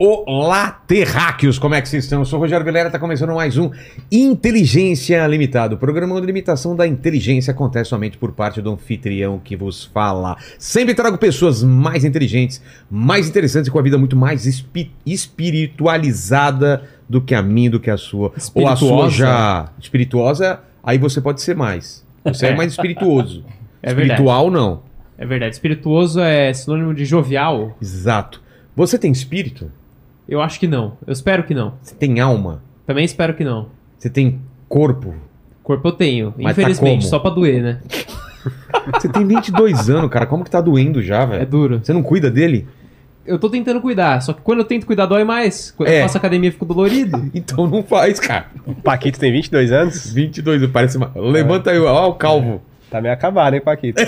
[0.00, 1.58] Olá, terráqueos!
[1.58, 2.20] Como é que vocês estão?
[2.20, 3.68] Eu sou o Rogério Vilera, está começando mais um
[4.12, 5.74] Inteligência Limitada.
[5.74, 10.36] O programa de limitação da inteligência acontece somente por parte do anfitrião que vos fala.
[10.56, 16.82] Sempre trago pessoas mais inteligentes, mais interessantes e com a vida muito mais espi- espiritualizada
[17.08, 18.32] do que a minha, do que a sua.
[18.54, 19.10] Ou a sua Espirituosa?
[19.16, 22.06] já espirituosa, aí você pode ser mais.
[22.24, 23.44] Você é mais espirituoso.
[23.80, 24.20] É verdade.
[24.20, 24.82] Espiritual, não.
[25.16, 25.54] É verdade.
[25.54, 27.76] Espirituoso é sinônimo de jovial?
[27.80, 28.42] Exato.
[28.74, 29.70] Você tem espírito?
[30.28, 30.96] Eu acho que não.
[31.06, 31.74] Eu espero que não.
[31.82, 32.62] Você tem alma?
[32.86, 33.68] Também espero que não.
[33.98, 35.14] Você tem corpo?
[35.62, 36.34] Corpo eu tenho.
[36.36, 37.10] Mas tá Infelizmente, como?
[37.10, 37.80] só pra doer, né?
[38.94, 40.26] Você tem 22 anos, cara.
[40.26, 41.46] Como que tá doendo já, É velho?
[41.46, 41.80] duro.
[41.82, 42.66] Você não cuida dele?
[43.26, 45.70] Eu tô tentando cuidar, só que quando eu tento cuidar, dói mais.
[45.72, 45.98] Quando É.
[45.98, 47.28] eu faço academia, eu fico dolorido.
[47.34, 48.46] Então não faz, cara.
[48.64, 50.10] O Paquito tem 22 anos?
[50.12, 51.12] 22, parece uma...
[51.14, 52.62] Levanta aí, ó, o calvo.
[52.90, 54.00] Tá meio acabado, hein, Paquito?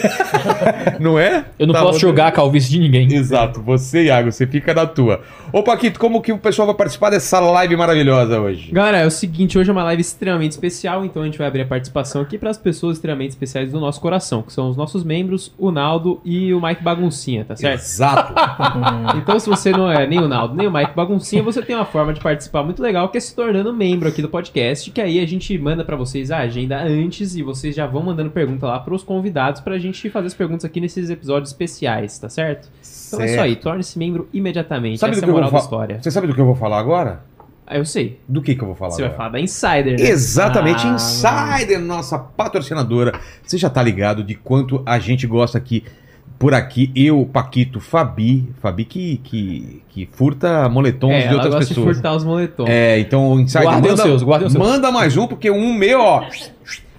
[0.98, 1.44] Não é?
[1.58, 3.12] Eu não Tá posso jogar a calvície de ninguém.
[3.12, 5.20] Exato, você, Iago, você fica na tua.
[5.52, 8.70] Ô, Paquito, como que o pessoal vai participar dessa live maravilhosa hoje?
[8.72, 11.62] Galera, é o seguinte, hoje é uma live extremamente especial, então a gente vai abrir
[11.62, 15.04] a participação aqui para as pessoas extremamente especiais do nosso coração, que são os nossos
[15.04, 17.80] membros, o Naldo e o Mike Baguncinha, tá certo?
[17.80, 18.34] Exato.
[19.16, 21.84] Então, se você não é nem o Naldo, nem o Mike Baguncinha, você tem uma
[21.84, 25.20] forma de participar muito legal, que é se tornando membro aqui do podcast, que aí
[25.20, 28.69] a gente manda pra vocês a agenda antes e vocês já vão mandando pergunta lá
[28.78, 32.68] pros convidados pra gente fazer as perguntas aqui nesses episódios especiais, tá certo?
[33.08, 34.98] Então é isso aí, torne-se membro imediatamente.
[34.98, 35.82] Sabe Essa do é que a eu moral vou da falar?
[35.84, 36.02] história.
[36.02, 37.22] Você sabe do que eu vou falar agora?
[37.66, 38.18] Ah, eu sei.
[38.28, 39.16] Do que que eu vou falar Você vai agora?
[39.16, 40.08] falar da Insider, né?
[40.08, 43.18] Exatamente, Ah, Insider, nossa patrocinadora.
[43.44, 45.84] Você já tá ligado de quanto a gente gosta aqui,
[46.36, 51.68] por aqui, eu, Paquito, Fabi, Fabi que, que, que furta moletons É, de outras gosta
[51.68, 51.86] pessoas.
[51.88, 52.68] de furtar os moletons.
[52.68, 54.66] É, então o Insider Guardem manda, os seus, guardem os seus.
[54.66, 56.24] manda mais um, porque um meu, ó,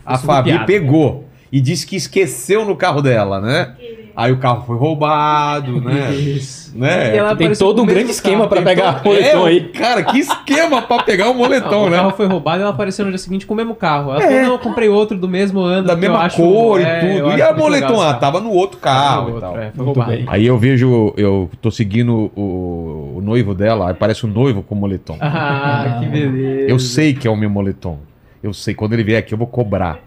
[0.06, 0.66] a Fabi piada.
[0.66, 3.74] pegou e disse que esqueceu no carro dela, né?
[4.14, 6.12] Aí o carro foi roubado, né?
[6.14, 6.78] Isso.
[6.78, 7.16] né?
[7.16, 9.62] E ela Tem todo um o grande esquema Tem pegar todo- o moletom É, aí.
[9.70, 11.98] Cara, que esquema pra pegar o moletom, Não, né?
[11.98, 14.12] O carro foi roubado e ela apareceu no dia seguinte com o mesmo carro.
[14.12, 14.28] Ela É.
[14.28, 15.88] falou, não, eu comprei outro do mesmo ano.
[15.88, 17.38] Da mesma acho- cor é, e eu tudo.
[17.38, 19.58] E a moletom, ah, tava no outro carro no e outro, tal.
[19.58, 20.12] é, foi Muito roubado.
[20.12, 20.26] bem.
[20.28, 24.76] Aí eu vejo, eu tô seguindo o, o noivo dela, aí parece o noivo com
[24.76, 25.18] moletom.
[25.22, 26.70] Ah, que beleza.
[26.70, 27.98] Eu sei que é o meu moletom.
[28.44, 30.00] Eu sei, quando ele vier aqui eu vou cobrar.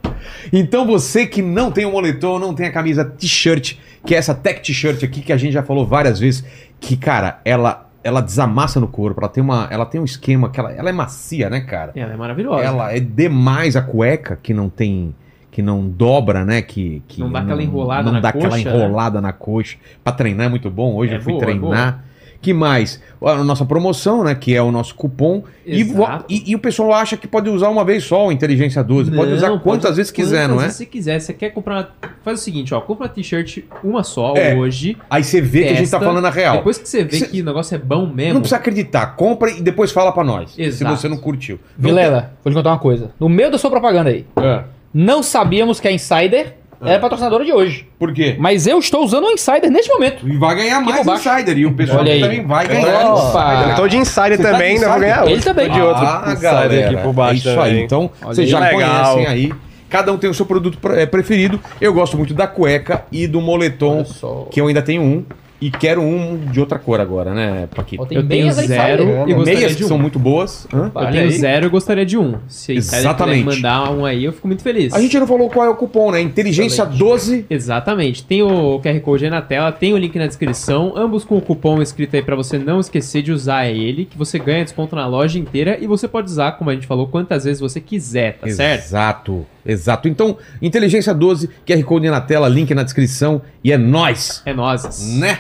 [0.53, 4.35] Então você que não tem o moletom, não tem a camisa t-shirt, que é essa
[4.35, 6.45] tech t-shirt aqui que a gente já falou várias vezes,
[6.81, 10.61] que cara, ela ela desamassa no corpo, ela tem uma, ela tem um esquema que
[10.61, 11.93] ela, ela é macia, né, cara?
[11.97, 12.63] Ela é maravilhosa.
[12.63, 15.15] Ela é demais a cueca que não tem
[15.51, 18.69] que não dobra, né, que, que Não dá aquela enrolada não na dá aquela coxa,
[18.69, 18.77] né?
[18.77, 19.79] enrolada na coxa.
[20.03, 20.97] Pra treinar é muito bom.
[20.97, 22.05] Hoje É eu fui boa, é treinar.
[22.45, 23.01] Que mais?
[23.25, 24.35] A nossa promoção, né?
[24.35, 25.45] Que é o nosso cupom.
[25.67, 25.81] E,
[26.29, 29.11] e- e o pessoal acha que pode usar uma vez só o Inteligência 12.
[29.11, 30.69] pode Não, usar pode quantas usar vezes quiser, quantas não é?
[30.69, 31.19] você quiser.
[31.21, 31.75] Você quer comprar.
[31.75, 31.89] uma-
[32.23, 32.83] Faz o seguinte, ó.
[32.83, 34.55] Compra uma t-shirt uma só É.
[34.55, 34.95] hoje.
[35.09, 36.59] Aí você vê que a gente tá testa, falando a real.
[36.59, 38.35] Depois que você vê Cê- que o negócio é bom mesmo.
[38.35, 39.07] Não precisa acreditar.
[39.17, 40.53] Compra e depois fala pra nós.
[40.59, 40.95] Exato.
[40.97, 41.59] Se você não curtiu.
[41.79, 43.11] Não Vilela, vou te contar uma coisa.
[43.19, 44.65] No meio da sua propaganda aí, É.
[44.93, 47.87] não sabíamos que a Insider era patrocinadora de hoje.
[47.99, 48.37] Por quê?
[48.39, 50.27] Mas eu estou usando a Insider neste momento.
[50.29, 51.33] E vai ganhar Que mais bobagem.
[51.33, 51.59] Insider.
[51.59, 52.21] E o pessoal Olha aí.
[52.21, 53.55] também vai ganhar Opa.
[53.55, 53.71] Insider.
[53.71, 55.01] Eu tô de insider Você tá também, ainda vou insider?
[55.01, 55.35] ganhar outro.
[55.35, 55.69] Ele também.
[55.69, 57.73] Tô de outro Ah, insider galera, aqui por baixo é isso também.
[57.79, 57.83] aí.
[57.83, 58.51] Então, Olha vocês aí.
[58.51, 59.15] já Legal.
[59.15, 59.53] conhecem aí.
[59.91, 61.61] Cada um tem o seu produto eh, preferido.
[61.81, 64.05] Eu gosto muito da cueca e do moletom,
[64.51, 65.25] que eu ainda tenho um.
[65.65, 68.07] E quero um de outra cor agora, né, Paquito?
[68.11, 69.89] Eu tenho zero e gostaria Meias de que um.
[69.89, 70.69] são muito boas.
[70.71, 70.93] Hã?
[70.95, 72.35] Eu tenho zero e gostaria de um.
[72.49, 73.45] Se a Exatamente.
[73.45, 74.93] puder mandar um aí, eu fico muito feliz.
[74.93, 76.21] A gente não falou qual é o cupom, né?
[76.21, 77.47] Inteligência 12.
[77.49, 78.23] Exatamente.
[78.25, 81.41] Tem o QR Code aí na tela, tem o link na descrição, ambos com o
[81.41, 85.07] cupom escrito aí pra você não esquecer de usar ele, que você ganha desconto na
[85.07, 88.51] loja inteira e você pode usar, como a gente falou, quantas vezes você quiser, tá
[88.51, 88.83] certo?
[88.85, 90.09] Exato, exato.
[90.09, 93.41] Então, Inteligência 12, QR Code na tela, link na descrição.
[93.63, 95.17] E é nóis, É nós.
[95.19, 95.39] né?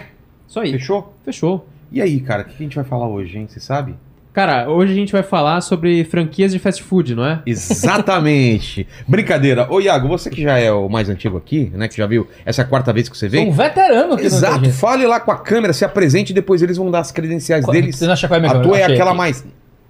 [0.55, 0.71] Isso aí.
[0.71, 1.13] Fechou?
[1.25, 1.67] Fechou.
[1.91, 3.49] E aí, cara, o que a gente vai falar hoje, hein?
[3.49, 3.97] Você sabe?
[4.33, 7.43] Cara, hoje a gente vai falar sobre franquias de fast food, não é?
[7.45, 8.87] Exatamente.
[9.07, 9.67] Brincadeira.
[9.69, 11.89] Ô, Iago, você que já é o mais antigo aqui, né?
[11.89, 14.71] Que já viu essa quarta vez que você Sou um veterano aqui Exato.
[14.71, 17.97] Fale lá com a câmera, se apresente e depois eles vão dar as credenciais deles.
[17.97, 19.45] Você não acha qual é a minha A tua é aquela mais.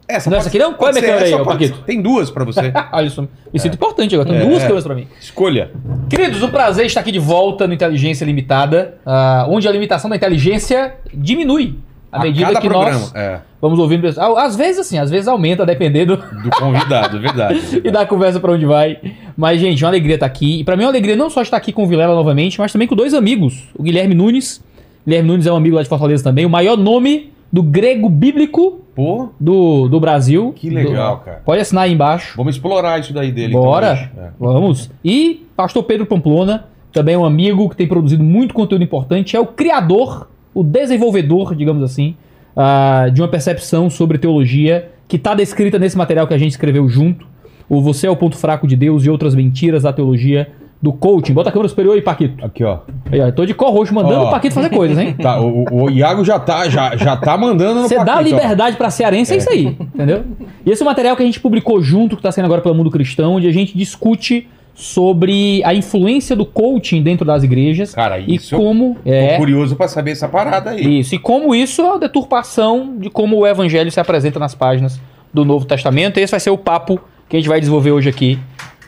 [0.07, 0.75] Essa Não, essa aqui não?
[0.75, 1.85] Qual é a pode minha câmera ser, aí, pode Paquito?
[1.87, 2.71] Tem duas pra você.
[2.93, 3.27] Ah, isso.
[3.53, 4.29] Me sinto importante agora.
[4.29, 4.45] Tem É.
[4.45, 5.07] duas câmeras pra mim.
[5.21, 5.71] Escolha.
[6.11, 10.17] Queridos, um prazer estar aqui de volta no Inteligência Limitada, ah, onde a limitação da
[10.17, 11.79] inteligência diminui
[12.13, 12.91] à medida que programa.
[12.99, 14.03] nós É, vamos ouvindo.
[14.03, 14.39] pessoas.
[14.39, 17.81] Às vezes, assim, às vezes aumenta, dependendo do convidado, verdade.
[17.83, 18.99] e da conversa pra onde vai.
[19.37, 20.61] Mas, gente, é uma alegria estar aqui.
[20.61, 22.71] E pra mim é uma alegria não só estar aqui com o Vilela novamente, mas
[22.73, 23.65] também com dois amigos.
[23.75, 24.63] O Guilherme Nunes.
[25.07, 26.47] Guilherme Nunes é um amigo lá de Fortaleza também.
[26.47, 30.53] O maior nome do grego bíblico Pô, do, do Brasil.
[30.57, 31.41] que legal, Do- cara.
[31.45, 32.37] Pode assinar aí embaixo.
[32.37, 33.53] Vamos explorar isso daí dele.
[33.53, 33.93] Bora.
[33.93, 34.11] então, hoje.
[34.19, 34.31] É.
[34.41, 34.91] Vamos.
[35.05, 39.47] E Pastor Pedro Pamplona, também um amigo que tem produzido muito conteúdo importante, é o
[39.47, 42.17] criador, o desenvolvedor, digamos assim,
[42.57, 46.89] ah, de uma percepção sobre teologia que está descrita nesse material que a gente escreveu
[46.89, 47.25] junto.
[47.69, 50.49] O Você é o Ponto Fraco de Deus e Outras Mentiras da Teologia
[50.85, 51.33] do Coaching.
[51.33, 52.45] Bota a câmera superior aí, Paquito.
[52.45, 52.81] Aqui, ó.
[53.11, 54.29] Aí, ó, tô de cor roxo mandando Ó.
[54.29, 55.17] o Paquito fazer coisas, hein?
[55.21, 58.37] Tá, o, o- Iago já tá, já, já tá mandando no Você dá paquete, ó.
[58.37, 59.37] liberdade pra cearense, é.
[59.39, 60.25] isso aí, entendeu?
[60.65, 62.75] E esse é o material que a gente publicou junto, que tá saindo agora pelo
[62.75, 68.19] Mundo Cristão, onde a gente discute sobre a influência do coaching dentro das igrejas Cara,
[68.19, 70.99] e isso eu como é curioso pra saber essa parada aí.
[71.01, 75.01] isso e como isso é a deturpação de como o evangelho se apresenta nas páginas
[75.33, 76.19] do Novo Testamento.
[76.19, 78.39] Esse vai ser o papo que a gente vai desenvolver hoje aqui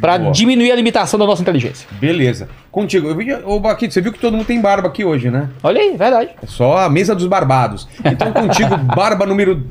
[0.00, 0.32] pra Boa.
[0.32, 1.88] diminuir a limitação da nossa inteligência.
[1.92, 2.48] Beleza.
[2.70, 3.08] Contigo.
[3.08, 5.48] Eu vi, ô, Baquito, você viu que todo mundo tem barba aqui hoje, né?
[5.62, 6.30] Olha aí, verdade.
[6.42, 7.88] É só a mesa dos barbados.
[8.04, 9.64] Então, contigo, barba número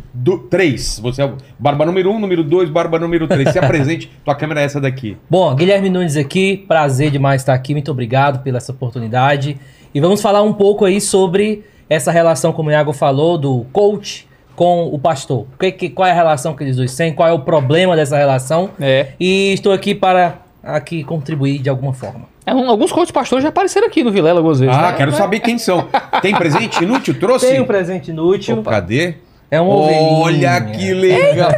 [0.49, 0.99] 3.
[0.99, 3.49] Você é o barba número 1, um, número 2, barba número 3.
[3.51, 5.17] Se apresente, tua câmera é essa daqui.
[5.29, 9.57] Bom, Guilherme Nunes aqui, prazer demais estar aqui, muito obrigado pela essa oportunidade.
[9.93, 14.27] E vamos falar um pouco aí sobre essa relação, como o Iago falou, do coach
[14.55, 15.45] com o pastor.
[15.59, 18.17] Que- que- qual é a relação que eles dois têm, qual é o problema dessa
[18.17, 18.69] relação.
[18.79, 19.07] É.
[19.19, 22.21] E estou aqui para aqui contribuir de alguma forma.
[22.45, 24.75] É, um- alguns coaches pastores já apareceram aqui no Vilela algumas vezes.
[24.75, 24.97] Ah, né?
[24.97, 25.87] quero saber quem são.
[26.21, 27.19] Tem presente inútil?
[27.19, 27.47] Trouxe?
[27.47, 29.15] Tem um presente inútil, Opa, cadê?
[29.51, 30.09] É uma ovelhinha.
[30.19, 31.51] Olha que legal.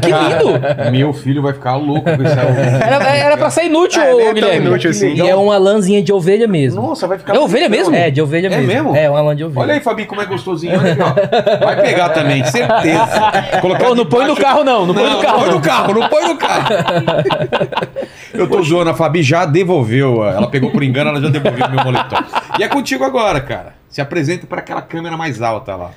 [0.00, 0.60] Que lindo.
[0.90, 4.24] Meu filho vai ficar louco com esse Era, era pra ser inútil, É, ô, é
[4.24, 4.66] tão Guilherme.
[4.66, 5.14] inútil assim.
[5.14, 6.82] E é uma lãzinha de ovelha mesmo.
[6.82, 7.94] Nossa, vai ficar É ovelha mesmo?
[7.94, 8.66] É, de ovelha É mesmo.
[8.66, 8.96] mesmo?
[8.96, 9.60] É, uma lã de ovelha.
[9.62, 10.78] Olha aí, Fabi, como é gostosinho.
[10.78, 11.64] Olha aqui, ó.
[11.64, 13.08] Vai pegar também, certeza.
[13.62, 15.54] Colocar Ô, não põe no carro não, não põe no carro Não põe não.
[15.56, 16.68] no carro, não põe no carro.
[18.34, 20.24] Eu tô zoando, a Fabi já devolveu.
[20.24, 22.16] Ela pegou por engano, ela já devolveu meu moletom.
[22.58, 23.74] E é contigo agora, cara.
[23.88, 25.90] Se apresenta para aquela câmera mais alta lá.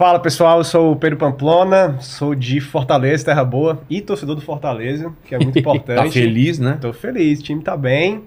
[0.00, 4.40] Fala pessoal, eu sou o Pedro Pamplona, sou de Fortaleza, Terra Boa e torcedor do
[4.40, 6.04] Fortaleza, que é muito importante.
[6.04, 6.78] Tá feliz, né?
[6.80, 8.24] Tô feliz, o time tá bem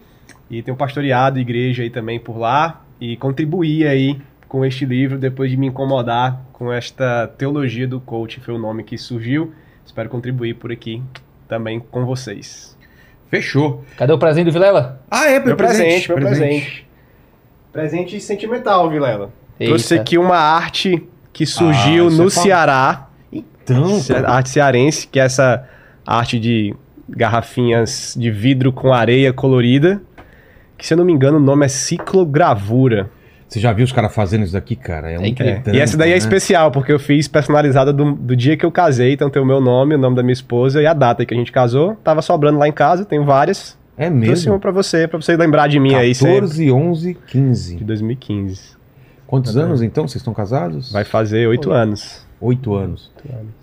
[0.51, 5.49] e tenho pastoreado igreja aí também por lá e contribuí aí com este livro depois
[5.49, 9.51] de me incomodar com esta teologia do coaching, foi o nome que surgiu.
[9.83, 11.01] Espero contribuir por aqui
[11.47, 12.77] também com vocês.
[13.31, 13.83] Fechou.
[13.97, 15.01] Cadê o presente do Vilela?
[15.09, 16.87] Ah, é, Meu presente, meu presente.
[17.71, 19.31] Presente sentimental, Vilela.
[19.59, 19.71] Eita.
[19.71, 23.09] Trouxe aqui uma arte que surgiu Ah, isso no é Ceará.
[23.31, 25.63] Então, Ce- arte cearense, que é essa
[26.05, 26.75] arte de
[27.09, 30.01] garrafinhas de vidro com areia colorida,
[30.77, 33.09] que se eu não me engano o nome é ciclogravura.
[33.47, 35.11] você já viu os caras fazendo isso daqui, cara?
[35.11, 35.61] É um É incrível.
[35.67, 35.75] É.
[35.75, 36.17] E essa daí é né?
[36.17, 39.61] especial, porque eu fiz personalizada do, do dia que eu casei, então tem o meu
[39.61, 41.95] nome, o nome da minha esposa e a data que a gente casou.
[42.03, 43.77] Tava sobrando lá em casa, tenho várias.
[43.95, 44.59] É Trouxe uma mesmo.
[44.59, 46.33] pra você, pra você lembrar de mim aí sempre.
[46.41, 47.75] 14, 11, 15.
[47.77, 48.75] De 2015.
[49.33, 50.07] Quantos anos então?
[50.07, 50.91] Vocês estão casados?
[50.91, 52.23] Vai fazer oito anos.
[52.39, 53.09] Oito anos.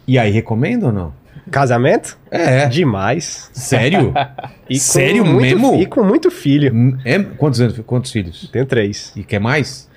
[0.04, 1.12] E aí, recomenda ou não?
[1.48, 2.18] Casamento?
[2.28, 2.66] É.
[2.66, 3.48] Demais.
[3.52, 4.12] Sério?
[4.68, 5.74] E Sério muito, mesmo?
[5.80, 6.98] E com muito filho.
[7.04, 7.20] É?
[7.20, 7.78] Quantos anos?
[7.86, 8.48] Quantos filhos?
[8.52, 9.12] Tenho três.
[9.14, 9.88] E quer mais?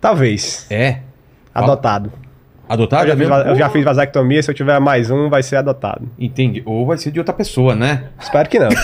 [0.00, 0.66] Talvez.
[0.70, 1.00] É.
[1.54, 2.12] Adotado.
[2.68, 3.08] Adotado?
[3.08, 5.56] eu, já é fiz, eu já fiz vasectomia, se eu tiver mais um, vai ser
[5.56, 6.08] adotado.
[6.18, 6.62] Entendi.
[6.66, 8.04] Ou vai ser de outra pessoa, né?
[8.20, 8.68] Espero que não.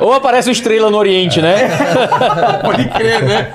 [0.00, 1.56] Ou aparece o estrela no Oriente, né?
[2.62, 3.50] Pode crer, né?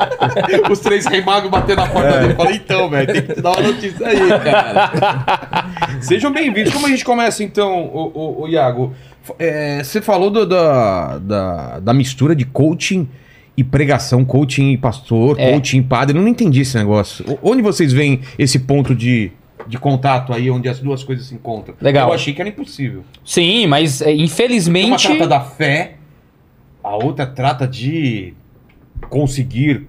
[0.70, 2.34] Os três rei magos batendo na porta dele.
[2.34, 5.66] Falei, então, velho, tem que te dar uma notícia aí, cara.
[6.02, 6.74] Sejam bem-vindos.
[6.74, 8.94] Como a gente começa, então, o, o, o Iago?
[9.40, 13.08] É, você falou do- da, da, da mistura de coaching
[13.58, 15.52] e pregação, coaching e pastor, É.
[15.54, 16.18] coaching e padre.
[16.18, 17.24] Eu não entendi esse negócio.
[17.42, 19.32] Onde vocês veem esse ponto de,
[19.68, 21.76] de contato aí, onde as duas coisas se encontram?
[21.82, 22.10] Legal.
[22.10, 23.04] Eu achei que era impossível.
[23.24, 25.08] Sim, mas é, Uma infelizmente.
[25.08, 25.96] trata da fé,
[26.84, 28.34] a outra trata de
[29.10, 29.88] conseguir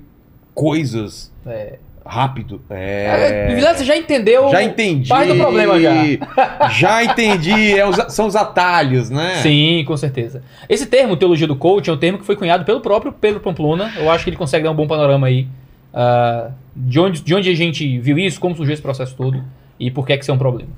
[0.55, 1.79] coisas É.
[2.07, 2.61] rápido.
[2.71, 3.55] É, É...
[3.55, 5.09] Vilela, você já entendeu Já entendi.
[5.09, 5.93] parte do problema já.
[6.71, 7.79] Já entendi.
[7.79, 9.37] É os- são os atalhos, né?
[9.43, 10.43] Sim, com certeza.
[10.69, 13.93] Esse termo, teologia do coach, é um termo que foi cunhado pelo próprio Pedro Pamplona.
[13.97, 15.47] Eu acho que ele consegue dar um bom panorama aí
[15.93, 19.43] ah, de, onde, de onde a gente viu isso, como surgiu esse processo todo
[19.79, 20.71] e por que, é que isso é um problema.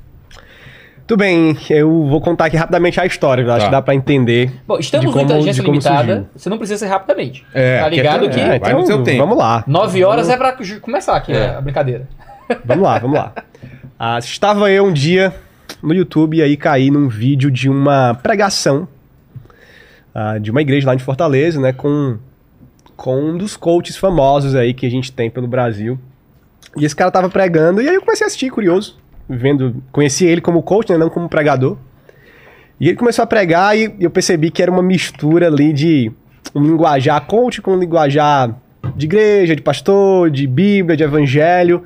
[1.08, 3.64] Tudo bem, eu vou contar aqui rapidamente a história, eu acho Tá.
[3.64, 4.52] que dá pra entender.
[4.66, 6.06] Bom, estamos De no como- Inteligência como Limitada.
[6.14, 6.26] surgiu.
[6.36, 7.46] Você não precisa ser rapidamente.
[7.54, 9.18] É, tá aqui ligado é- que é, no tempo.
[9.18, 11.56] Vamos lá, nove horas é pra começar aqui É.
[11.56, 12.06] a brincadeira.
[12.64, 13.32] vamos lá, vamos lá.
[14.00, 15.34] Ah, estava eu um dia
[15.82, 18.86] no YouTube e aí caí num vídeo de uma pregação
[20.14, 22.16] ah, de uma igreja lá de Fortaleza, né, com,
[22.96, 25.98] com um dos coaches famosos aí que a gente tem pelo Brasil.
[26.76, 28.96] E esse cara tava pregando e aí eu comecei a assistir, curioso,
[29.28, 31.76] vendo, conheci ele como coach, né, não como pregador.
[32.80, 36.12] E ele começou a pregar e eu percebi que era uma mistura ali de
[36.54, 38.54] um linguajar coach com um linguajar
[38.96, 41.82] de igreja, de pastor, de Bíblia, de evangelho.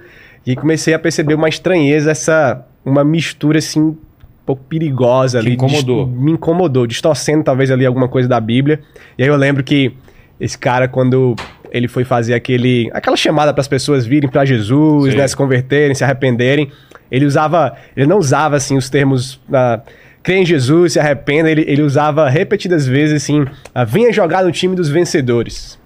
[0.47, 3.97] E comecei a perceber uma estranheza, essa uma mistura assim um
[4.45, 5.55] pouco perigosa ali.
[5.55, 6.07] incomodou.
[6.07, 8.81] me incomodou, distorcendo talvez ali alguma coisa da Bíblia.
[9.17, 9.95] E aí eu lembro que
[10.39, 11.37] esse cara quando
[11.73, 15.95] ele foi fazer aquele, aquela chamada para as pessoas virem para Jesus, né, se converterem,
[15.95, 16.71] se arrependerem.
[17.11, 19.81] Ele usava, ele não usava assim os termos ah,
[20.23, 23.45] crê em Jesus, se arrependa, ele, ele usava repetidas vezes assim,
[23.89, 25.79] venha jogar no time dos vencedores.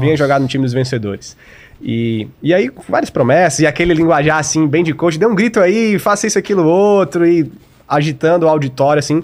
[0.00, 1.36] Venha jogar no time dos vencedores.
[1.82, 5.60] E, e aí, várias promessas, e aquele linguajar assim, bem de coach, dê um grito
[5.60, 7.50] aí, faça isso, aquilo, outro, e
[7.88, 9.22] agitando o auditório, assim.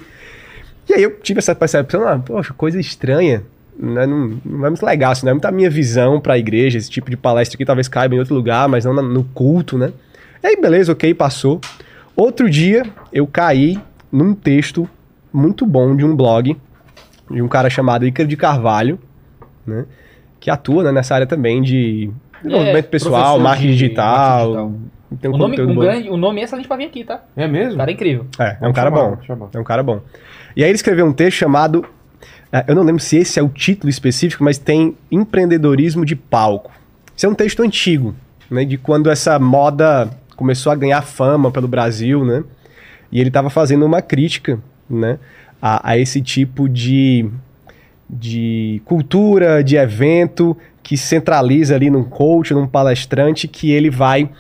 [0.88, 3.44] E aí eu tive essa percepção, ah, poxa, coisa estranha?
[3.80, 6.90] Não, não é muito legal, assim, não é muito a minha visão pra igreja, esse
[6.90, 9.92] tipo de palestra aqui talvez caiba em outro lugar, mas não na- no culto, né?
[10.42, 11.60] E aí, beleza, ok, passou.
[12.16, 12.82] Outro dia,
[13.12, 13.78] eu caí
[14.12, 14.88] num texto
[15.32, 16.56] muito bom de um blog,
[17.30, 18.98] de um cara chamado Ícaro de Carvalho,
[19.66, 19.84] né?
[20.38, 22.10] Que atua né, nessa área também de
[22.42, 24.52] desenvolvimento pessoal, professor marketing digital.
[24.54, 24.80] marketing
[25.20, 27.22] Tem um O nome, um grande, o nome é excelente pra vir aqui, tá?
[27.36, 27.74] É mesmo?
[27.74, 28.26] O cara é incrível.
[28.38, 29.22] É, é um Vamos cara chamar, bom.
[29.22, 29.48] chamar.
[29.54, 30.00] É um cara bom.
[30.56, 31.84] E aí ele escreveu um texto chamado.
[32.52, 36.70] É, Eu não lembro se esse é o título específico, mas tem Empreendedorismo de Palco.
[37.16, 38.14] Isso é um texto antigo,
[38.50, 38.64] né?
[38.64, 42.42] De quando essa moda começou a ganhar fama pelo Brasil, né?
[43.12, 45.18] E ele estava fazendo uma crítica, né?
[45.60, 47.28] A, a esse tipo de,
[48.08, 54.30] de cultura, de evento que centraliza ali num coach, num palestrante, que ele vai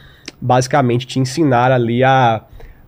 [0.40, 2.42] basicamente te ensinar ali a,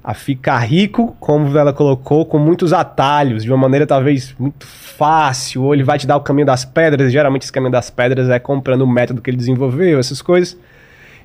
[0.05, 5.63] a ficar rico, como ela colocou, com muitos atalhos, de uma maneira talvez muito fácil,
[5.63, 8.29] ou ele vai te dar o caminho das pedras, e geralmente esse caminho das pedras
[8.29, 10.59] é comprando o método que ele desenvolveu, essas coisas.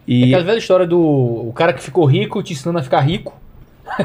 [0.07, 3.01] É E, aquela velha história do o cara que ficou rico te ensinando a ficar
[3.01, 3.35] rico.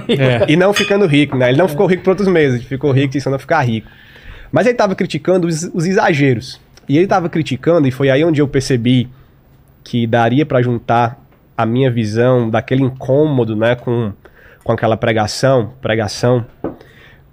[0.08, 0.46] É.
[0.50, 1.50] e não ficando rico, né?
[1.50, 3.88] Ele não ficou rico por outros meses, ele ficou rico ensinando a ficar rico.
[4.50, 6.58] Mas ele estava criticando os, os exageros.
[6.88, 9.08] E ele estava criticando, e foi aí onde eu percebi
[9.84, 11.20] que daria para juntar
[11.56, 14.12] a minha visão daquele incômodo, né, com,
[14.62, 16.44] com aquela pregação, pregação,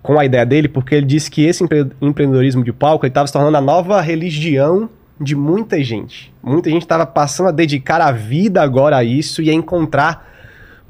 [0.02, 3.34] com a ideia dele, porque ele disse que esse empre- empreendedorismo de palco estava se
[3.34, 6.34] tornando a nova religião de muita gente.
[6.42, 10.28] Muita gente estava passando a dedicar a vida agora a isso e a encontrar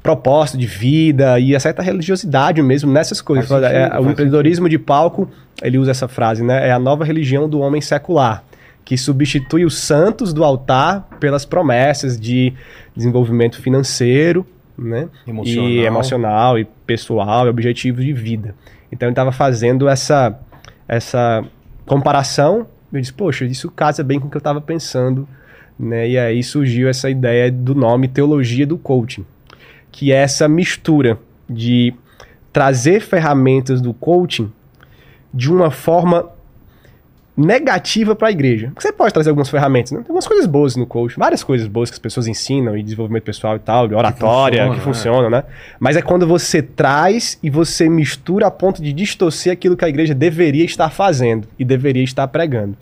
[0.02, 3.48] propósito de vida e a certa religiosidade mesmo nessas coisas.
[3.48, 5.28] Sentido, É, faz o empreendedorismo de palco,
[5.60, 6.68] ele usa essa frase, né?
[6.68, 8.42] É a nova religião do homem secular,
[8.84, 12.54] que substitui os santos do altar pelas promessas de
[12.96, 14.46] desenvolvimento financeiro,
[14.80, 15.08] né?
[15.26, 15.70] Emocional.
[15.70, 18.54] E emocional e pessoal, e objetivos de vida.
[18.90, 20.38] Então ele estava fazendo essa
[20.88, 21.44] essa
[21.86, 22.66] comparação.
[22.92, 25.28] Eu disse, poxa, isso casa bem com o que eu estava pensando,
[25.78, 26.08] né?
[26.08, 29.24] E aí surgiu essa ideia do nome Teologia do Coaching,
[29.92, 31.18] que é essa mistura
[31.48, 31.94] de
[32.52, 34.50] trazer ferramentas do coaching
[35.32, 36.28] de uma forma
[37.40, 38.68] negativa para a igreja.
[38.68, 39.98] Porque você pode trazer algumas ferramentas, né?
[39.98, 43.24] Tem algumas coisas boas no coaching, várias coisas boas que as pessoas ensinam e desenvolvimento
[43.24, 45.44] pessoal e tal, de oratória, que funciona, funciona, né?
[45.78, 49.88] Mas é quando você traz e você mistura a ponto de distorcer aquilo que a
[49.88, 52.76] igreja deveria estar fazendo e deveria estar pregando.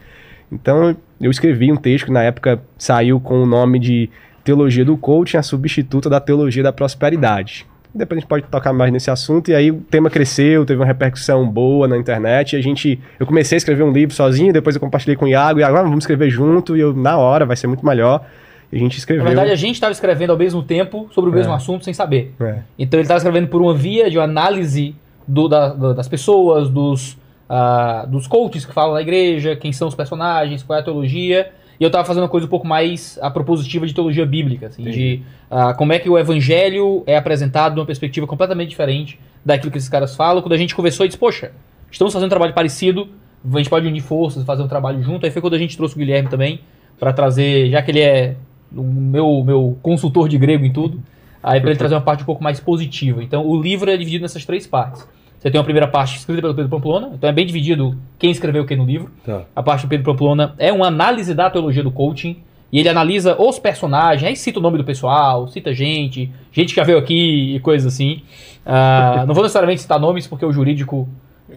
[0.50, 4.10] Então, eu escrevi um texto que na época saiu com o nome de
[4.42, 7.66] Teologia do Coaching, a substituta da Teologia da Prosperidade.
[7.94, 10.86] Depois a gente pode tocar mais nesse assunto, e aí o tema cresceu, teve uma
[10.86, 13.00] repercussão boa na internet, e a gente...
[13.18, 15.84] Eu comecei a escrever um livro sozinho, depois eu compartilhei com o Iago, e agora
[15.84, 18.24] vamos escrever junto, e eu, na hora, vai ser muito melhor.
[18.70, 19.24] E a gente escreveu.
[19.24, 22.34] Na verdade, a gente estava escrevendo ao mesmo tempo sobre o mesmo assunto sem saber.
[22.38, 22.58] É.
[22.78, 24.94] Então ele estava escrevendo por uma via de uma análise
[25.26, 27.16] do- da- da- das pessoas, dos,
[27.48, 31.50] ah, dos coaches que falam na igreja, quem são os personagens, qual é a teologia.
[31.78, 34.82] E eu estava fazendo uma coisa um pouco mais a propositiva de teologia bíblica, assim,
[34.82, 39.70] de ah, como é que o evangelho é apresentado de uma perspectiva completamente diferente daquilo
[39.70, 40.42] que esses caras falam.
[40.42, 41.52] Quando a gente conversou e disse, poxa,
[41.90, 43.08] estamos fazendo um trabalho parecido,
[43.52, 45.24] a gente pode unir forças, fazer um trabalho junto.
[45.24, 46.60] Aí foi quando a gente trouxe o Guilherme também,
[46.98, 48.34] para trazer, já que ele é
[48.74, 51.00] o meu, meu consultor de grego em tudo,
[51.42, 53.22] aí para ele trazer uma parte um pouco mais positiva.
[53.22, 55.06] Então o livro é dividido nessas três partes.
[55.38, 58.64] Você tem uma primeira parte escrita pelo Pedro Pamplona, então é bem dividido quem escreveu
[58.64, 59.10] o que no livro.
[59.24, 59.42] Tá.
[59.54, 62.42] A parte do Pedro Pamplona é uma análise da teologia do coaching.
[62.70, 66.76] E ele analisa os personagens, aí cita o nome do pessoal, cita gente, gente que
[66.76, 68.22] já veio aqui e coisas assim.
[68.66, 71.08] Ah, não vou necessariamente citar nomes, porque o jurídico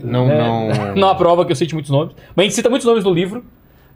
[0.02, 0.96] Não, né, não.
[0.96, 2.16] não aprova que eu cite muitos nomes.
[2.34, 3.44] Mas a gente cita muitos nomes no livro,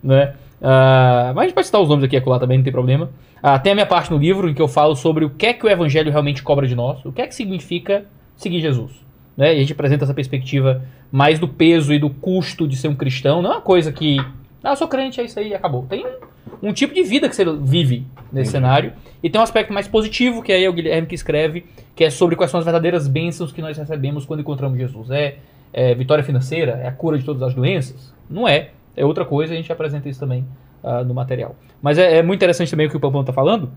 [0.03, 0.33] né?
[0.61, 3.09] Ah, mas a gente pode citar os nomes aqui e acolá também, não tem problema.
[3.41, 5.53] Ah, tem a minha parte no livro em que eu falo sobre o que é
[5.53, 8.03] que o evangelho realmente cobra de nós, o que é que significa
[8.35, 9.04] seguir Jesus.
[9.35, 9.53] Né?
[9.53, 12.95] E a gente apresenta essa perspectiva mais do peso e do custo de ser um
[12.95, 13.41] cristão.
[13.41, 14.17] Não é uma coisa que,
[14.63, 15.85] ah, eu sou crente, é isso aí, acabou.
[15.89, 18.93] Tem um, um tipo de vida que você vive nesse cenário.
[19.21, 21.65] E tem um aspecto mais positivo, que aí é o Guilherme que escreve,
[21.95, 25.09] que é sobre quais são as verdadeiras bênçãos que nós recebemos quando encontramos Jesus.
[25.09, 25.37] É,
[25.73, 26.79] é vitória financeira?
[26.83, 28.13] É a cura de todas as doenças?
[28.29, 28.69] Não é.
[28.95, 30.45] É outra coisa, a gente apresenta isso também
[30.83, 31.55] ah, no material.
[31.81, 33.71] Mas é, é muito interessante também o que o Pampão está falando,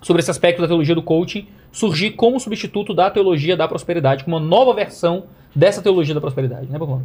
[0.00, 4.36] sobre esse aspecto da teologia do coaching surgir como substituto da teologia da prosperidade, como
[4.36, 7.02] uma nova versão dessa teologia da prosperidade, né, Pampão?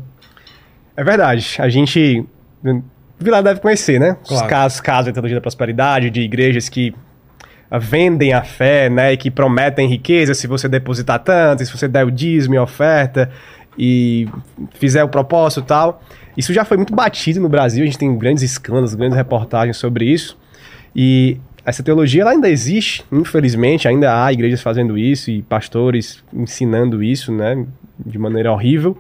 [0.96, 1.56] É verdade.
[1.60, 2.26] A gente
[2.64, 4.18] o Vilar deve conhecer, né?
[4.24, 4.48] Os Claro.
[4.48, 6.94] casos, casos da teologia da prosperidade, de igrejas que
[7.80, 9.14] vendem a fé, né?
[9.14, 12.64] E que prometem riqueza se você depositar tanto, se você der o dízimo e a
[12.64, 13.32] oferta
[13.78, 14.28] e
[14.76, 16.02] fizer o propósito e tal.
[16.38, 20.06] Isso já foi muito batido no Brasil, a gente tem grandes escândalos, grandes reportagens sobre
[20.06, 20.38] isso.
[20.96, 27.02] E essa teologia ela ainda existe, infelizmente, ainda há igrejas fazendo isso e pastores ensinando
[27.02, 27.66] isso, né,
[28.06, 28.98] de maneira horrível.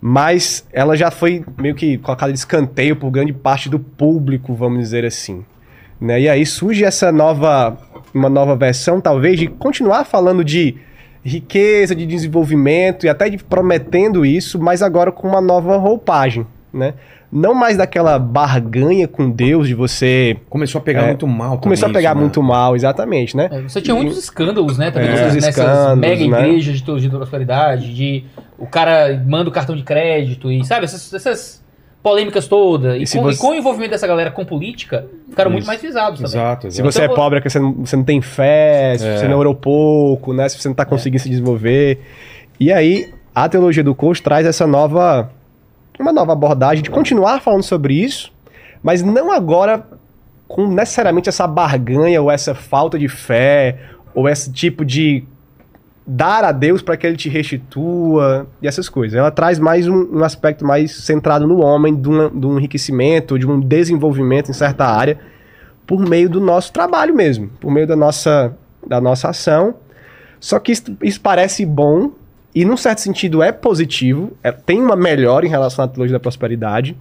[0.00, 4.80] Mas ela já foi meio que colocada de escanteio por grande parte do público, vamos
[4.80, 5.44] dizer assim.
[6.00, 6.22] Né?
[6.22, 7.78] E aí surge essa nova,
[8.12, 10.74] uma nova versão, talvez, de continuar falando de
[11.24, 16.94] riqueza, de desenvolvimento e até de prometendo isso, mas agora com uma nova roupagem, né?
[17.32, 21.56] Não mais daquela barganha com Deus de você Começou a pegar É, muito mal.
[21.58, 22.20] começou a pegar isso, né?
[22.20, 23.48] muito mal, exatamente, né?
[23.50, 24.90] É, Você tinha muitos escândalos, né?
[24.90, 26.48] Também É, nessas, escândalos, mega né?
[26.48, 28.24] igrejas de teologia da prosperidade, de
[28.58, 31.62] o cara manda o cartão de crédito e sabe, essas, essas
[32.02, 32.96] polêmicas todas.
[32.98, 35.66] E, E se com, você- e com o envolvimento dessa galera com política, ficaram muito
[35.66, 36.32] mais visados também.
[36.38, 36.92] Exato, Se exato.
[36.92, 39.16] você é Então, pobre é porque você não, você não tem fé, se É.
[39.16, 40.46] você não orou pouco, né?
[40.50, 41.98] Se você não tá conseguindo se desenvolver.
[42.60, 45.30] E aí, a teologia do coach traz essa nova.
[45.98, 48.32] Uma nova abordagem de continuar falando sobre isso,
[48.82, 49.86] mas não agora
[50.48, 53.78] com necessariamente essa barganha ou essa falta de fé,
[54.14, 55.24] ou esse tipo de
[56.06, 59.16] dar a Deus para que ele te restitua e essas coisas.
[59.16, 63.38] Ela traz mais um, um aspecto mais centrado no homem, de um, de um enriquecimento,
[63.38, 65.18] de um desenvolvimento em certa área,
[65.86, 68.54] por meio do nosso trabalho mesmo, por meio da nossa,
[68.86, 69.76] da nossa ação.
[70.40, 72.12] Só que isso, isso parece bom
[72.54, 76.20] e, num certo sentido, é positivo, é- tem uma melhora em relação à teologia da
[76.20, 76.96] prosperidade,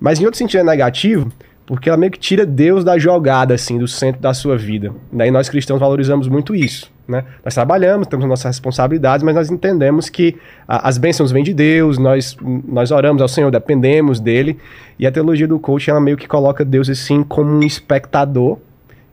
[0.00, 1.30] mas em outro sentido é negativo,
[1.66, 4.92] porque ela meio que tira Deus da jogada, assim, do centro da sua vida.
[5.12, 7.24] Daí nós cristãos valorizamos muito isso, né?
[7.44, 10.36] Nós trabalhamos, temos nossas responsabilidades, mas nós entendemos que
[10.68, 14.58] a- as bênçãos vêm de Deus, nós, nós oramos ao Senhor, dependemos dele,
[14.98, 18.58] e a teologia do coach, ela meio que coloca Deus, assim, como um espectador,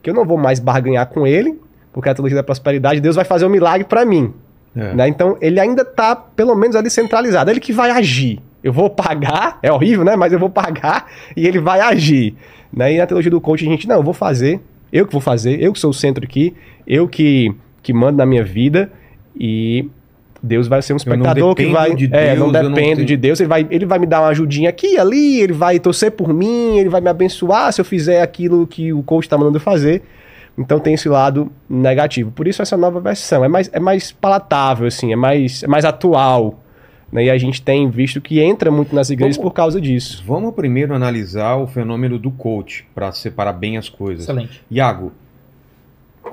[0.00, 1.58] que eu não vou mais barganhar com ele,
[1.92, 4.32] porque a teologia da prosperidade, Deus vai fazer um milagre para mim,
[4.76, 4.94] É.
[4.94, 5.08] né?
[5.08, 7.50] Então ele ainda tá, pelo menos, ali centralizado.
[7.50, 8.40] Ele que vai agir.
[8.62, 10.16] Eu vou pagar, é horrível, né?
[10.16, 11.06] Mas eu vou pagar
[11.36, 12.34] e ele vai agir.
[12.72, 12.94] Né?
[12.94, 14.60] E na teologia do coach, a gente, não, eu vou fazer,
[14.92, 16.54] eu que vou fazer, eu que sou o centro aqui,
[16.86, 18.90] eu que, que mando na minha vida
[19.38, 19.88] e
[20.42, 21.94] Deus vai ser um não espectador que vai.
[21.94, 24.06] de é, não Deus, eu não dependo tenho- de Deus, ele vai, ele vai me
[24.06, 27.80] dar uma ajudinha aqui, ali, ele vai torcer por mim, ele vai me abençoar se
[27.80, 30.02] eu fizer aquilo que o coach está mandando eu fazer.
[30.56, 32.30] Então tem esse lado negativo.
[32.30, 35.84] Por isso essa nova versão é mais, é mais palatável, assim, é mais, é mais
[35.84, 36.60] atual.
[37.10, 37.24] Né?
[37.24, 40.22] E a gente tem visto que entra muito nas igrejas Vamos- por causa disso.
[40.26, 44.24] Vamos primeiro analisar o fenômeno do coach, para separar bem as coisas.
[44.24, 44.62] Excelente.
[44.70, 45.12] Iago,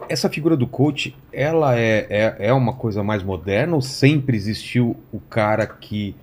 [0.07, 4.95] essa figura do coach, ela é, é, é uma coisa mais moderna ou sempre existiu
[5.11, 6.15] o cara que,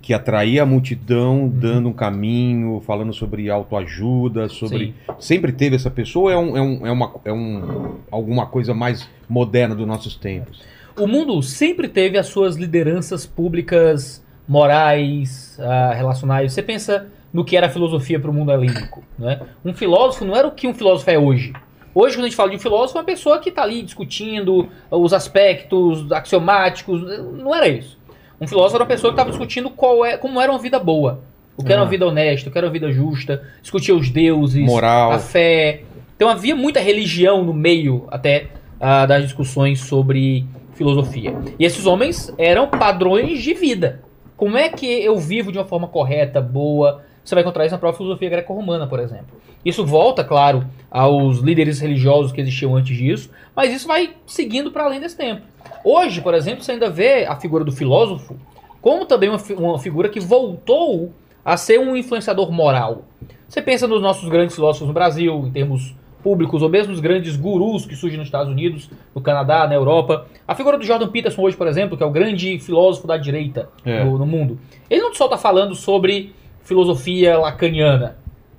[0.00, 1.48] que atraía a multidão, Uhum.
[1.48, 4.94] dando um caminho, falando sobre autoajuda, sobre...
[5.18, 8.74] Sempre teve essa pessoa ou é, um, é, um, é, uma, é um, alguma coisa
[8.74, 10.62] mais moderna dos nossos tempos?
[10.98, 16.52] O mundo sempre teve as suas lideranças públicas, morais, ah, relacionais.
[16.52, 19.02] Você pensa no que era a filosofia para o mundo helênico.
[19.18, 19.40] Né?
[19.64, 21.52] Um filósofo não era o que um filósofo é hoje.
[21.92, 24.68] Hoje, quando a gente fala de um filósofo, é uma pessoa que está ali discutindo
[24.90, 27.02] os aspectos axiomáticos.
[27.32, 27.98] Não era isso.
[28.40, 31.22] Um filósofo era uma pessoa que estava discutindo qual é, como era uma vida boa.
[31.56, 31.84] O que era Ah.
[31.84, 35.12] uma vida honesta, o que era uma vida justa, discutia os deuses, Moral.
[35.12, 35.82] a fé.
[36.16, 38.48] Então havia muita religião no meio até
[38.80, 40.44] ah, das discussões sobre
[40.74, 41.34] filosofia.
[41.58, 44.02] E esses homens eram padrões de vida.
[44.36, 47.02] Como é que eu vivo de uma forma correta, boa?
[47.24, 49.40] Você vai encontrar isso na própria filosofia greco-romana, por exemplo.
[49.64, 54.84] Isso volta, claro, aos líderes religiosos que existiam antes disso, mas isso vai seguindo para
[54.84, 55.40] além desse tempo.
[55.84, 58.36] Hoje, por exemplo, você ainda vê a figura do filósofo
[58.80, 61.10] como também uma, uma figura que voltou
[61.42, 63.04] a ser um influenciador moral.
[63.48, 67.34] Você pensa nos nossos grandes filósofos no Brasil, em termos públicos, ou mesmo os grandes
[67.34, 70.26] gurus que surgem nos Estados Unidos, no Canadá, na Europa.
[70.46, 73.70] A figura do Jordan Peterson hoje, por exemplo, que é o grande filósofo da direita
[73.86, 74.04] É.
[74.04, 74.58] no, no mundo.
[74.90, 78.16] Ele não só está falando sobre filosofia lacaniana.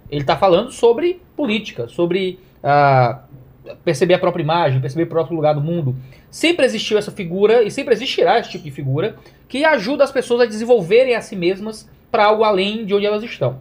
[0.10, 3.24] Ele está falando sobre política, sobre ah,
[3.84, 5.96] perceber a própria imagem, perceber o próprio lugar do mundo.
[6.30, 9.16] Sempre existiu essa figura e sempre existirá esse tipo de figura
[9.48, 13.24] que ajuda as pessoas a desenvolverem a si mesmas para algo além de onde elas
[13.24, 13.60] estão.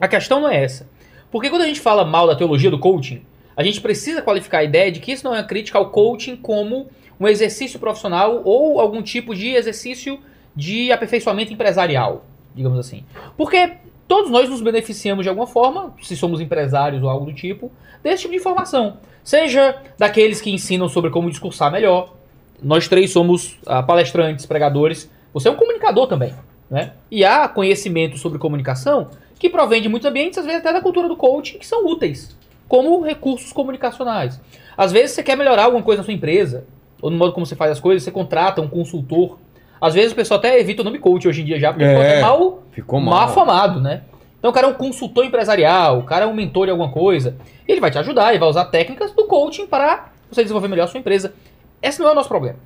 [0.00, 0.88] A questão não é essa.
[1.30, 3.22] Porque quando a gente fala mal da teologia do coaching,
[3.56, 6.36] a gente precisa qualificar a ideia de que isso não é uma crítica ao coaching
[6.36, 10.18] como um exercício profissional ou algum tipo de exercício
[10.54, 13.04] de aperfeiçoamento empresarial, digamos assim.
[13.36, 13.72] Porque
[14.08, 17.70] todos nós nos beneficiamos de alguma forma, se somos empresários ou algo do tipo,
[18.02, 18.98] desse tipo de informação.
[19.24, 22.14] Seja daqueles que ensinam sobre como discursar melhor.
[22.62, 25.10] Nós três somos ah, palestrantes, pregadores.
[25.32, 26.34] Você é um comunicador também.
[26.70, 26.92] Né?
[27.10, 31.08] E há conhecimento sobre comunicação que provém de muitos ambientes, às vezes até da cultura
[31.08, 32.36] do coaching, que são úteis,
[32.68, 34.40] como recursos comunicacionais.
[34.76, 36.64] Às vezes você quer melhorar alguma coisa na sua empresa,
[37.00, 39.38] ou no modo como você faz as coisas, você contrata um consultor.
[39.82, 41.88] Às vezes o pessoal até evita o nome coach hoje em dia já, porque É,
[41.88, 43.24] ficou até mal, Ficou mal mal.
[43.28, 44.02] afamado, né?
[44.38, 47.36] Então o cara é um consultor empresarial, o cara é um mentor de alguma coisa.
[47.66, 50.86] Ele vai te ajudar, ele vai usar técnicas do coaching para você desenvolver melhor a
[50.86, 51.34] sua empresa.
[51.82, 52.58] Esse não é o nosso problema.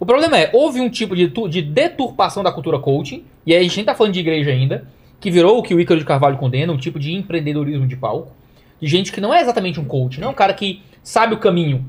[0.00, 3.62] O problema é, houve um tipo de, de deturpação da cultura coaching, e aí a
[3.62, 4.88] gente nem tá falando de igreja ainda,
[5.20, 8.32] que virou o que o Ícaro de Carvalho condena, um tipo de empreendedorismo de palco,
[8.80, 11.38] de gente que não é exatamente um coach, não é um cara que sabe o
[11.38, 11.84] caminho,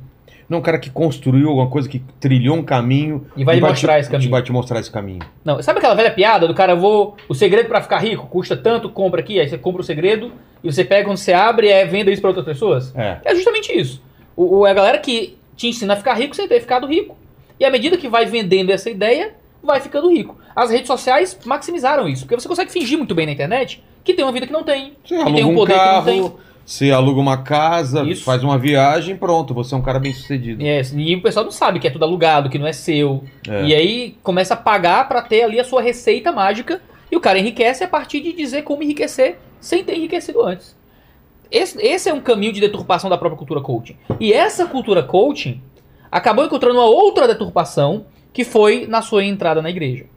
[0.48, 3.26] Não, um cara que construiu alguma coisa, que trilhou um caminho.
[3.36, 4.30] E vai lhe mostrar te, esse caminho.
[4.30, 5.20] Vai te mostrar esse caminho.
[5.44, 7.18] Não, sabe aquela velha piada do cara, vou.
[7.28, 10.32] O segredo pra ficar rico custa tanto, compra aqui, aí você compra o segredo
[10.64, 12.94] e você pega quando você abre e é venda isso pra outras pessoas?
[12.96, 13.18] É.
[13.26, 14.02] É justamente isso.
[14.36, 17.18] O, o- é a galera que te ensina a ficar rico sem ter ficado rico.
[17.60, 20.38] E à medida que vai vendendo essa ideia, vai ficando rico.
[20.56, 24.24] As redes sociais maximizaram isso, porque você consegue fingir muito bem na internet que tem
[24.24, 26.32] uma vida que não tem, Você que tem um um poder que não tem.
[26.66, 28.24] Você aluga uma casa, Isso.
[28.24, 30.66] faz uma viagem, pronto, você é um cara bem sucedido.
[30.66, 33.24] É, e o pessoal não sabe que é tudo alugado, que não é seu.
[33.48, 33.66] É.
[33.66, 36.82] E aí começa a pagar pra ter ali a sua receita mágica.
[37.12, 40.76] E o cara enriquece a partir de dizer como enriquecer sem ter enriquecido antes.
[41.52, 43.96] Esse, esse é um caminho de deturpação da própria cultura coaching.
[44.20, 45.62] E essa cultura coaching
[46.12, 50.08] acabou encontrando uma outra deturpação que foi na sua entrada na igreja.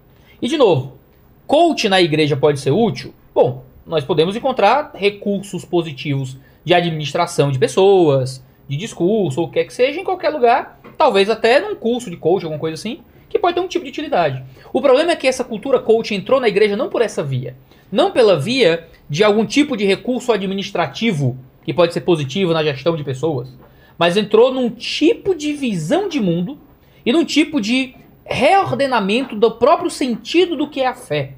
[0.41, 0.99] E de novo,
[1.47, 3.13] coach na igreja pode ser útil?
[3.35, 9.55] Bom, nós podemos encontrar recursos positivos de administração de pessoas, de discurso, ou o que
[9.55, 13.01] quer que seja, em qualquer lugar, talvez até num curso de coach, alguma coisa assim,
[13.31, 14.45] que pode ter um tipo de utilidade.
[14.73, 17.57] O problema é que essa cultura coach entrou na igreja não por essa via,
[17.91, 22.95] não pela via de algum tipo de recurso administrativo que pode ser positivo na gestão
[22.95, 23.49] de pessoas,
[23.97, 26.59] mas entrou num tipo de visão de mundo
[27.05, 31.33] e num tipo de reordenamento do próprio sentido do que é a fé,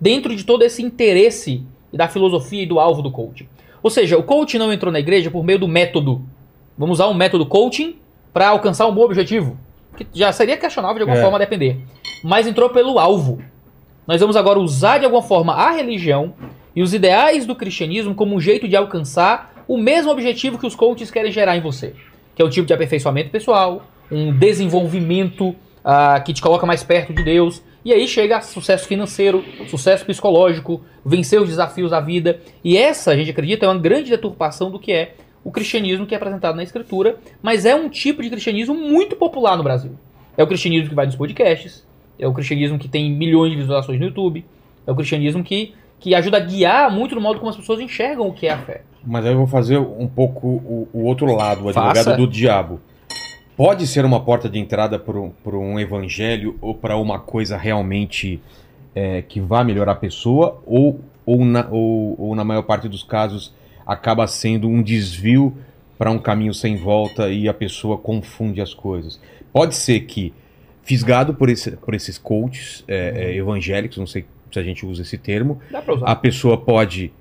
[0.00, 3.48] dentro de todo esse interesse e da filosofia e do alvo do coaching.
[3.82, 6.22] Ou seja, o coaching não entrou na igreja por meio do método.
[6.76, 7.96] Vamos usar um método coaching
[8.32, 9.58] para alcançar um bom objetivo,
[9.96, 11.22] que já seria questionável de alguma É.
[11.22, 11.78] forma a depender.
[12.22, 13.42] Mas entrou pelo alvo.
[14.06, 16.34] Nós vamos agora usar de alguma forma a religião
[16.74, 20.74] e os ideais do cristianismo como um jeito de alcançar o mesmo objetivo que os
[20.74, 21.94] coaches querem gerar em você,
[22.34, 27.12] que é o tipo de aperfeiçoamento pessoal, um desenvolvimento ah, que te coloca mais perto
[27.12, 32.40] de Deus, e aí chega sucesso financeiro, sucesso psicológico, vencer os desafios da vida.
[32.62, 36.14] E essa, a gente acredita, é uma grande deturpação do que é o cristianismo que
[36.14, 39.92] é apresentado na escritura, mas é um tipo de cristianismo muito popular no Brasil.
[40.36, 41.86] É o cristianismo que vai nos podcasts,
[42.18, 44.44] é o cristianismo que tem milhões de visualizações no YouTube,
[44.86, 48.28] é o cristianismo que, que ajuda a guiar muito no modo como as pessoas enxergam
[48.28, 48.82] o que é a fé.
[49.04, 52.00] Mas aí eu vou fazer um pouco o, o outro lado, o Faça.
[52.00, 52.80] advogado do diabo.
[53.60, 58.40] Pode ser uma porta de entrada para um, um evangelho ou para uma coisa realmente
[58.94, 63.02] é, que vá melhorar a pessoa, ou, ou, na, ou, ou na maior parte dos
[63.02, 63.54] casos
[63.86, 65.54] acaba sendo um desvio
[65.98, 69.20] para um caminho sem volta e a pessoa confunde as coisas.
[69.52, 70.32] Pode ser que,
[70.82, 75.02] fisgado por, esse, por esses coaches é, é, evangélicos, não sei se a gente usa
[75.02, 75.60] esse termo,
[76.00, 77.12] a pessoa pode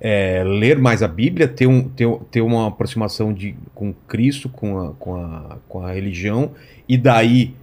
[0.00, 4.78] é, ler mais a Bíblia, ter, um, ter, ter uma aproximação de, com Cristo, com
[4.78, 6.52] a, com, a, com a religião,
[6.88, 7.54] e daí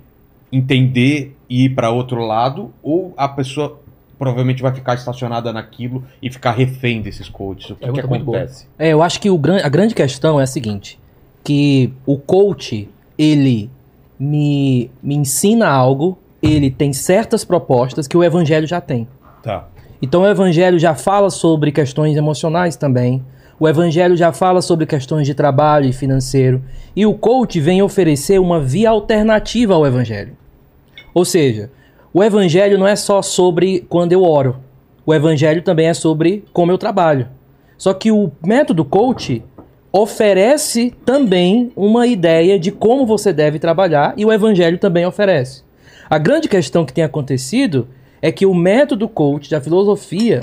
[0.51, 3.79] entender e ir para outro lado, ou a pessoa
[4.17, 7.71] provavelmente vai ficar estacionada naquilo e ficar refém desses coaches.
[7.71, 8.37] O que, que muito boa.
[8.37, 8.67] acontece?
[8.77, 10.99] É, eu acho que o a grande questão é a seguinte:
[11.43, 13.69] que o coach, ele
[14.19, 19.07] me, me ensina algo, ele tem certas propostas que o evangelho já tem.
[19.43, 19.67] Tá.
[20.05, 23.25] Então o evangelho já fala sobre questões emocionais também.
[23.59, 26.63] O evangelho já fala sobre questões de trabalho e financeiro.
[26.95, 30.37] E o coach vem oferecer uma via alternativa ao evangelho.
[31.11, 31.71] Ou seja,
[32.13, 34.57] o evangelho não é só sobre quando eu oro.
[35.07, 37.27] O evangelho também é sobre como eu trabalho.
[37.75, 39.43] Só que o método coach
[39.91, 45.63] oferece também uma ideia de como você deve trabalhar e o evangelho também oferece.
[46.07, 47.87] A grande questão que tem acontecido
[48.21, 50.41] é que o método coach da filosofia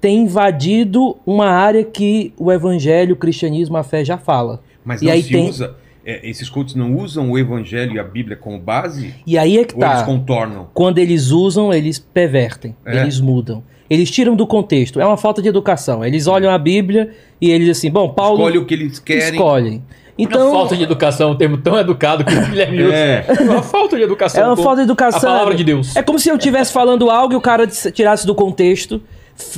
[0.00, 4.62] tem invadido uma área que o evangelho, o cristianismo, a fé já fala.
[4.84, 5.74] Mas E não aí se tem- usa.
[6.06, 9.14] é, esses coaches não usam o evangelho e a Bíblia como base?
[9.26, 10.04] E aí é que Ou eles tá.
[10.06, 10.68] contornam?
[10.72, 13.00] Quando eles usam, eles pervertem, É.
[13.02, 13.62] eles mudam.
[13.90, 15.00] Eles tiram do contexto.
[15.00, 16.04] É uma falta de educação.
[16.04, 19.30] Eles olham a Bíblia e eles assim, bom, Paulo Escolhe o que eles querem.
[19.30, 19.82] escolhe.
[20.18, 22.94] Então, Então, falta de educação, um termo tão educado que o Guilherme usa.
[22.94, 23.26] É.
[23.40, 24.42] Uma falta de educação.
[24.42, 25.30] é uma falta de educação.
[25.30, 25.94] A palavra de Deus.
[25.94, 29.00] É como se eu estivesse falando algo e o cara tirasse do contexto,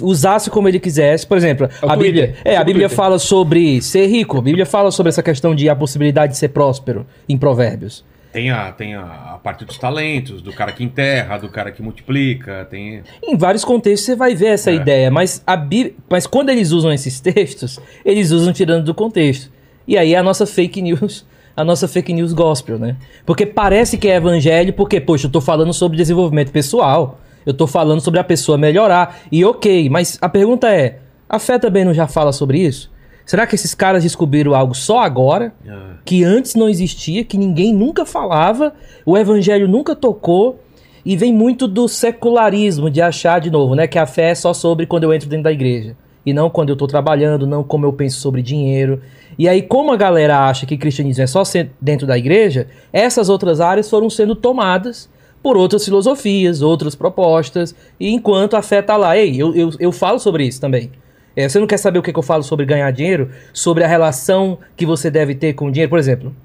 [0.03, 1.27] usasse como ele quisesse.
[1.27, 1.99] Por exemplo, É a Twitter.
[1.99, 2.97] Bíblia, é, a Bíblia Twitter.
[3.05, 4.37] fala sobre ser rico.
[4.39, 8.05] A Bíblia fala sobre essa questão de a possibilidade de ser próspero em Provérbios.
[8.33, 9.01] Tem, a, tem a,
[9.35, 13.03] a parte dos talentos, do cara que enterra, do cara que multiplica, tem...
[13.21, 14.75] Em vários contextos você vai ver essa É.
[14.75, 19.51] ideia, mas, a Bí- mas quando eles usam esses textos, eles usam tirando do contexto.
[19.91, 21.27] E aí é a nossa fake news,
[21.57, 22.95] a nossa fake news gospel, né?
[23.27, 27.67] Porque parece que é evangelho, porque, poxa, eu tô falando sobre desenvolvimento pessoal, eu tô
[27.67, 31.93] falando sobre a pessoa melhorar, e ok, mas a pergunta é, a fé também não
[31.93, 32.89] já fala sobre isso?
[33.27, 35.53] Será que esses caras descobriram algo só agora?
[35.69, 38.73] Ah, que antes não existia, que ninguém nunca falava,
[39.05, 40.61] o evangelho nunca tocou,
[41.05, 44.55] e vem muito do secularismo, de achar de novo, né, que a fé é só
[44.55, 47.87] sobre quando eu entro dentro da igreja, e não quando eu tô trabalhando, não como
[47.87, 49.03] eu penso sobre dinheiro.
[49.41, 51.43] E aí, como a galera acha que cristianismo é só
[51.81, 55.09] dentro da igreja, essas outras áreas foram sendo tomadas
[55.43, 59.93] por outras filosofias, outras propostas, e enquanto a fé tá lá, ei, eu, eu, eu
[59.93, 60.91] falo sobre isso também.
[61.35, 63.31] É, você não quer saber o que, que eu falo sobre ganhar dinheiro?
[63.51, 65.89] Sobre a relação que você deve ter com o dinheiro?
[65.89, 66.37] Por exemplo,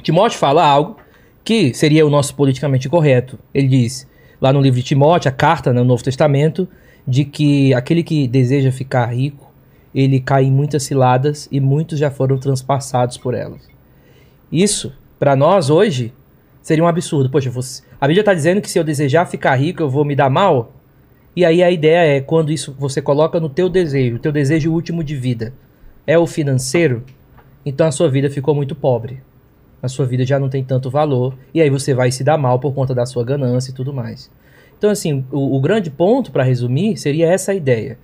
[0.00, 0.96] Timóteo fala algo
[1.42, 3.36] que seria o nosso politicamente correto.
[3.52, 4.06] Ele diz,
[4.40, 6.68] lá no livro de Timóteo, a carta né, no Novo Testamento,
[7.04, 9.43] de que aquele que deseja ficar rico,
[9.94, 13.62] ele cai em muitas ciladas e muitos já foram transpassados por elas.
[14.50, 16.12] Isso, para nós hoje,
[16.60, 17.30] seria um absurdo.
[17.30, 20.16] Poxa, você- a Bíblia está dizendo que se eu desejar ficar rico, eu vou me
[20.16, 20.72] dar mal?
[21.36, 24.72] E aí a ideia é quando isso você coloca no teu desejo, o teu desejo
[24.72, 25.52] último de vida
[26.06, 27.02] é o financeiro,
[27.66, 29.20] então a sua vida ficou muito pobre.
[29.82, 32.58] A sua vida já não tem tanto valor e aí você vai se dar mal
[32.58, 34.30] por conta da sua ganância e tudo mais.
[34.78, 37.98] Então assim, o, o grande ponto para resumir seria essa ideia.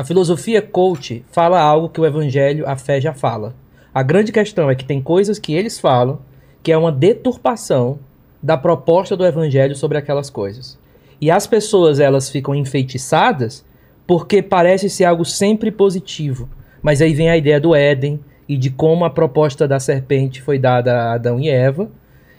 [0.00, 3.54] A filosofia coach fala algo que o evangelho, a fé já fala.
[3.92, 6.20] A grande questão é que tem coisas que eles falam
[6.62, 7.98] que é uma deturpação
[8.42, 10.78] da proposta do evangelho sobre aquelas coisas.
[11.20, 13.62] E as pessoas elas ficam enfeitiçadas
[14.06, 16.48] porque parece ser algo sempre positivo.
[16.80, 20.58] Mas aí vem a ideia do Éden e de como a proposta da serpente foi
[20.58, 21.90] dada a Adão e Eva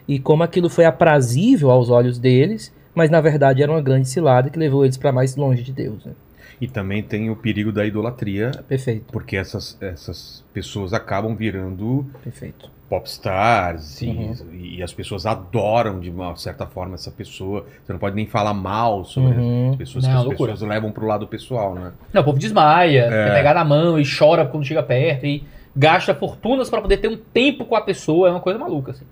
[0.07, 4.49] e como aquilo foi aprazível aos olhos deles, mas na verdade era uma grande cilada
[4.49, 6.03] que levou eles para mais longe de Deus.
[6.03, 6.13] né?
[6.61, 12.69] E também tem o perigo da idolatria, Perfeito, porque essas, essas pessoas acabam virando perfeito.
[12.87, 14.35] popstars Uhum.
[14.53, 17.65] e, e as pessoas adoram de uma certa forma essa pessoa.
[17.83, 19.71] Você não pode nem falar mal sobre Uhum.
[19.71, 20.51] as pessoas, Não, que as loucura.
[20.51, 21.91] pessoas levam pro lado pessoal, né?
[22.13, 23.09] Não, o povo desmaia, É.
[23.27, 25.43] quer pegar na mão e chora quando chega perto e
[25.75, 29.05] gasta fortunas pra poder ter um tempo com a pessoa, é uma coisa maluca, assim.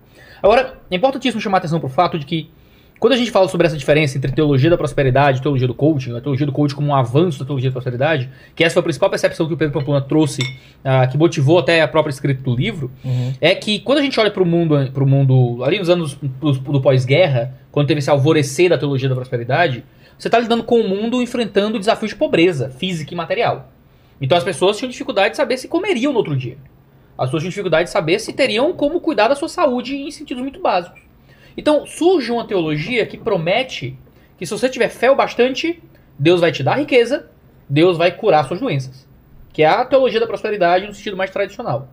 [0.44, 2.50] Agora, é importantíssimo chamar a atenção pro fato de que
[3.00, 6.16] quando a gente fala sobre essa diferença entre teologia da prosperidade e teologia do coaching,
[6.18, 8.84] a teologia do coaching como um avanço da teologia da prosperidade, que essa foi a
[8.84, 10.42] principal percepção que o Pedro Pamplona trouxe,
[10.84, 13.34] ah, que motivou até a própria escrita do livro, Uhum.
[13.40, 16.52] é que quando a gente olha para o mundo, pro mundo ali nos anos do,
[16.52, 19.84] do pós-guerra, quando teve esse alvorecer da teologia da prosperidade,
[20.18, 23.72] você está lidando com o mundo enfrentando desafios de pobreza física e material.
[24.22, 26.58] Então as pessoas tinham dificuldade de saber se comeriam no outro dia.
[27.18, 30.44] As pessoas tinham dificuldade de saber se teriam como cuidar da sua saúde em sentidos
[30.44, 31.09] muito básicos.
[31.60, 33.98] Então surge uma teologia que promete
[34.38, 35.84] que se você tiver fé o bastante,
[36.18, 37.30] Deus vai te dar riqueza,
[37.68, 39.06] Deus vai curar suas doenças.
[39.52, 41.90] Que é a teologia da prosperidade no sentido mais tradicional.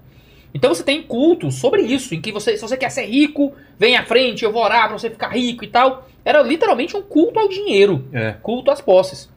[0.54, 3.96] Então você tem cultos sobre isso, em que você, se você quer ser rico, vem
[3.96, 6.06] à frente, eu vou orar pra você ficar rico e tal.
[6.24, 8.36] Era literalmente um culto ao dinheiro, É.
[8.40, 9.28] culto às posses.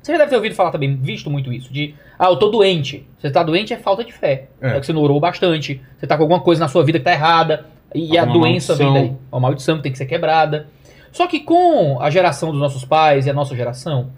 [0.00, 3.04] Você já deve ter ouvido falar também, visto muito isso, de ah, eu tô doente.
[3.18, 4.48] Você tá doente é falta de fé.
[4.60, 4.76] É.
[4.76, 7.04] É, que você não orou bastante, você tá com alguma coisa na sua vida que
[7.04, 9.08] tá errada, e a Alguma doença vem maldição.
[9.08, 9.18] daí.
[9.32, 10.66] Uma maldição tem que ser quebrada.
[11.12, 14.10] Só que com a geração dos nossos pais e a nossa geração,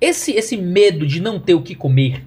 [0.00, 2.24] esse, esse medo de não ter o que comer,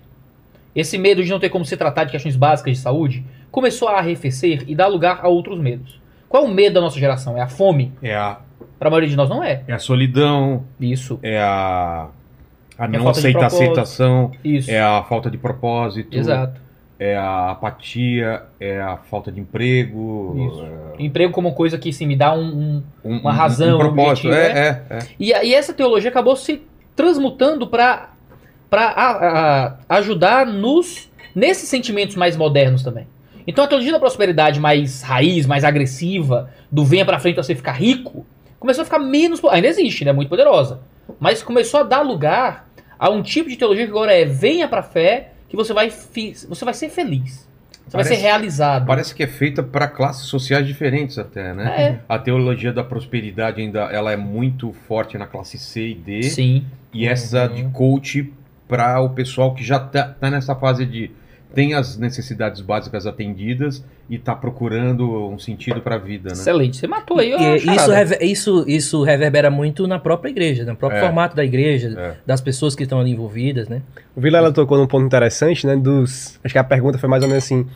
[0.76, 3.98] esse medo de não ter como se tratar de questões básicas de saúde, começou a
[4.00, 6.00] arrefecer e dar lugar a outros medos.
[6.28, 7.38] Qual é o medo da nossa geração?
[7.38, 7.92] É a fome?
[8.02, 8.40] É a,
[8.78, 9.64] Para a maioria de nós não é.
[9.68, 12.08] é a solidão, Isso, é a,
[12.78, 14.70] a É não falta de aceita, aceitação, isso.
[14.70, 16.60] é a falta de propósito, Exato.
[17.00, 20.36] É a apatia, é a falta de emprego,
[20.98, 24.28] é Emprego como coisa que se me dá um, um- um, Uma razão, um propósito.
[24.28, 25.00] um objetivo, é, é, é.
[25.20, 26.62] E, e essa teologia acabou se
[26.96, 28.10] transmutando para
[29.90, 33.06] ajudar nos nesses sentimentos mais modernos também.
[33.46, 37.54] Então a teologia da prosperidade mais raiz, mais agressiva, do venha pra frente pra você
[37.56, 38.26] ficar rico,
[38.60, 39.42] começou a ficar menos.
[39.46, 40.12] Ainda existe, né?
[40.12, 40.80] Muito poderosa.
[41.20, 42.68] Mas começou a dar lugar
[43.00, 46.34] a um tipo de teologia que agora é venha pra fé, que você vai, fi-
[46.48, 47.48] você vai ser feliz.
[47.86, 48.86] Você vai Parece- ser realizado.
[48.86, 51.82] Parece que é feita para classes sociais diferentes até, né?
[51.82, 52.00] É.
[52.10, 56.24] A teologia da prosperidade ainda ela é muito forte na classe C e D.
[56.24, 56.66] Sim.
[56.94, 57.56] E essa Uhum.
[57.56, 58.34] de coach
[58.68, 61.12] para o pessoal que já tá, tá nessa fase de
[61.56, 66.34] tem as necessidades básicas atendidas e tá procurando um sentido para a vida, né?
[66.34, 66.78] Excelente.
[66.78, 67.32] Você matou aí.
[67.34, 71.02] E- isso, rever- isso, isso reverbera muito na própria igreja, no próprio É.
[71.04, 72.14] formato da igreja, É.
[72.26, 73.82] das pessoas que estão ali envolvidas, né?
[74.16, 75.76] O Vilela tocou num ponto interessante, né?
[75.76, 76.40] Dos.
[76.44, 77.68] Acho que a pergunta foi mais ou menos assim: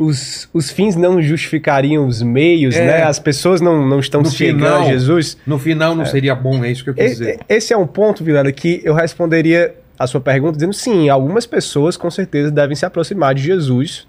[0.00, 2.86] os, os fins não justificariam os meios, É.
[2.86, 3.02] né?
[3.02, 5.36] As pessoas não, não estão No chegando final, a Jesus.
[5.46, 7.38] No final não seria bom, é isso que eu quis E- dizer.
[7.48, 11.96] Esse é um ponto, Vilela, que eu responderia a sua pergunta dizendo sim, algumas pessoas
[11.98, 14.06] com certeza devem se aproximar de Jesus,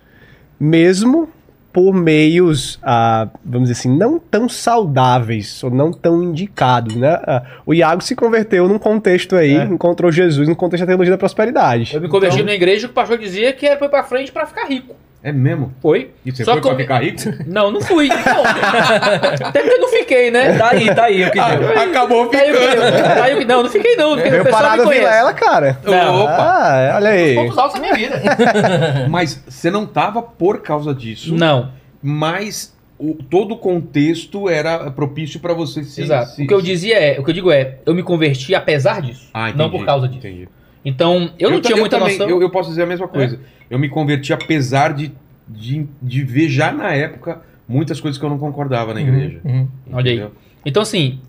[0.59, 1.29] mesmo
[1.77, 7.19] por meios, ah, vamos dizer assim, não tão saudáveis ou não tão indicados, né?
[7.21, 9.63] Ah, o Iago se converteu num contexto aí, É.
[9.65, 11.93] encontrou Jesus no contexto da teologia da prosperidade.
[11.93, 14.03] Eu me converti Então, numa igreja que o pastor dizia que era pra ir pra
[14.03, 14.95] frente pra ficar rico.
[15.27, 15.73] É mesmo?
[15.81, 16.11] Foi.
[16.25, 17.19] E você Só foi que pra eu- ficar rico?
[17.45, 18.07] Não, não fui.
[18.07, 18.15] Não.
[19.47, 20.57] Até porque eu não fiquei, né?
[20.57, 21.79] Tá aí, tá aí o que Ah, deu.
[21.81, 22.53] acabou Tá aí.
[22.53, 24.13] Tá aí Não, não fiquei não.
[24.15, 25.03] Porque o Veio pessoal parar me conhece.
[25.05, 25.79] Vilela, cara.
[25.83, 26.21] Não.
[26.23, 26.37] Opa.
[26.39, 27.35] Ah, olha aí.
[27.35, 28.21] Pontos altos da minha vida.
[29.09, 31.33] Mas você não tava por causa disso.
[31.35, 36.03] Não, Mas o- todo o contexto era propício pra você se.
[36.03, 36.31] exato.
[36.31, 39.01] se- O que eu dizia é, o que eu digo é, eu me converti apesar
[39.01, 40.19] disso, Ah, não entendi, por causa disso.
[40.25, 40.47] entendi.
[40.87, 42.29] Então, eu não ta- tinha muita também, noção.
[42.29, 43.37] Eu, eu posso dizer a mesma coisa.
[43.69, 45.11] Eu me converti apesar de,
[45.45, 49.41] de, de ver já na época muitas coisas que eu não concordava na igreja.
[49.43, 49.67] Uhum.
[49.91, 50.17] Olha aí.
[50.17, 50.33] Entendeu?
[50.65, 51.19] Então, assim,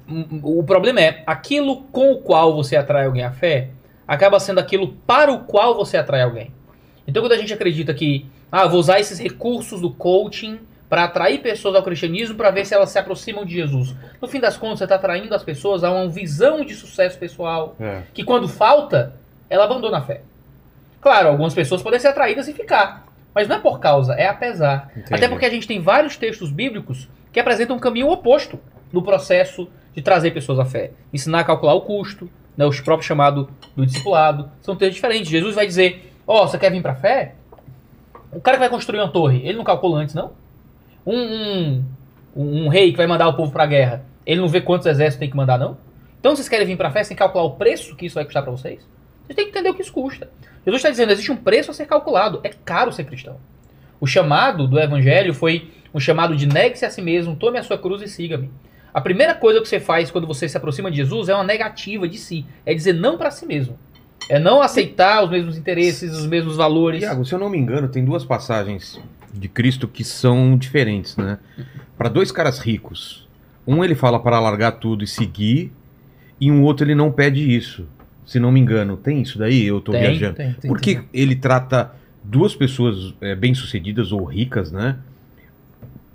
[0.42, 3.70] o problema é, aquilo com o qual você atrai alguém à fé,
[4.06, 6.52] acaba sendo aquilo para o qual você atrai alguém.
[7.06, 11.40] Então, quando a gente acredita que, ah, vou usar esses recursos do coaching para atrair
[11.40, 13.94] pessoas ao cristianismo para ver se elas se aproximam de Jesus.
[14.22, 17.74] No fim das contas, você está atraindo as pessoas a uma visão de sucesso pessoal,
[17.80, 18.02] É.
[18.14, 19.14] que quando falta,
[19.50, 20.22] ela abandona a fé.
[21.00, 24.90] Claro, algumas pessoas podem ser atraídas e ficar, mas não é por causa, é apesar.
[24.96, 25.14] Entendi.
[25.14, 28.58] Até porque a gente tem vários textos bíblicos que apresentam um caminho oposto
[28.92, 30.90] no processo de trazer pessoas à fé.
[31.12, 35.30] Ensinar a calcular o custo, né, os próprios chamados do discipulado, são textos diferentes.
[35.30, 37.34] Jesus vai dizer, ó, você quer vir pra fé?
[38.32, 40.32] O cara que vai construir uma torre, ele não calcula antes, não?
[41.06, 41.84] Um, um,
[42.36, 45.30] um- rei que vai mandar o povo pra guerra, ele não vê quantos exércitos tem
[45.30, 45.78] que mandar, não?
[46.20, 48.52] Então vocês querem vir pra fé sem calcular o preço que isso vai custar pra
[48.52, 48.86] vocês?
[49.28, 50.30] Vocês têm que entender o que isso custa.
[50.64, 52.40] Jesus está dizendo, existe um preço a ser calculado.
[52.42, 53.36] É caro ser cristão.
[54.00, 57.76] O chamado do evangelho foi um chamado de negue-se a si mesmo, tome a sua
[57.76, 58.50] cruz e siga-me.
[58.92, 62.08] A primeira coisa que você faz quando você se aproxima de Jesus é uma negativa
[62.08, 62.46] de si.
[62.64, 63.78] É dizer não para si mesmo.
[64.30, 67.02] É não aceitar os mesmos interesses, os mesmos valores.
[67.02, 68.98] Iago, se eu não me engano, tem duas passagens
[69.32, 71.38] de Cristo que são diferentes, né?
[71.98, 73.28] Para dois caras ricos.
[73.66, 75.70] Um ele fala para largar tudo e seguir,
[76.40, 77.86] e um outro ele não pede isso.
[78.28, 79.66] Se não me engano, tem isso daí?
[79.66, 80.34] Eu tô Tem, viajando.
[80.34, 84.96] Tem, tem, Por que ele trata duas pessoas é, bem-sucedidas ou ricas, né?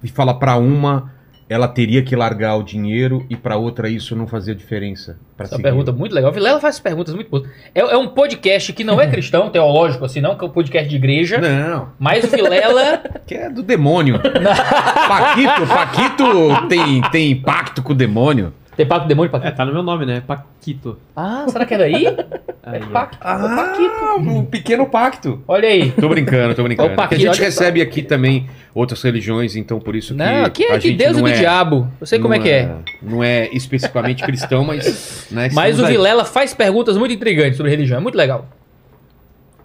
[0.04, 1.12] E fala para uma
[1.50, 5.18] ela teria que largar o dinheiro e para outra isso não fazia diferença.
[5.40, 5.64] Essa seguir.
[5.64, 6.32] pergunta é muito legal.
[6.32, 7.50] Vilela faz perguntas muito boas.
[7.74, 10.88] É, é um podcast que não é cristão, teológico, assim, não, que é um podcast
[10.88, 11.40] de igreja.
[11.40, 13.02] Não, Mas o Vilela.
[13.26, 14.20] que é do demônio.
[14.22, 18.54] Paquito, Paquito tem, tem pacto com o demônio.
[18.76, 19.56] Tem pacto do demônio, É, Paquito?
[19.56, 20.22] tá no meu nome, né?
[20.26, 20.98] Paquito.
[21.16, 22.08] Ah, será que é daí?
[22.08, 22.16] Aí,
[22.66, 23.18] É pacto.
[23.22, 25.44] Ah, um pequeno pacto.
[25.48, 25.92] Olha aí.
[25.92, 26.88] Tô brincando, tô brincando.
[26.88, 30.46] Ô, Porque a Paquito, gente recebe aqui também outras religiões, então por isso que Não,
[30.46, 31.88] aqui é a de Deus e do é- diabo.
[32.00, 32.74] Eu sei como é que é.
[33.02, 35.28] Não é especificamente cristão, mas...
[35.30, 35.92] Né, Mas o aí.
[35.92, 37.98] Vilela faz perguntas muito intrigantes sobre religião.
[37.98, 38.48] É muito legal.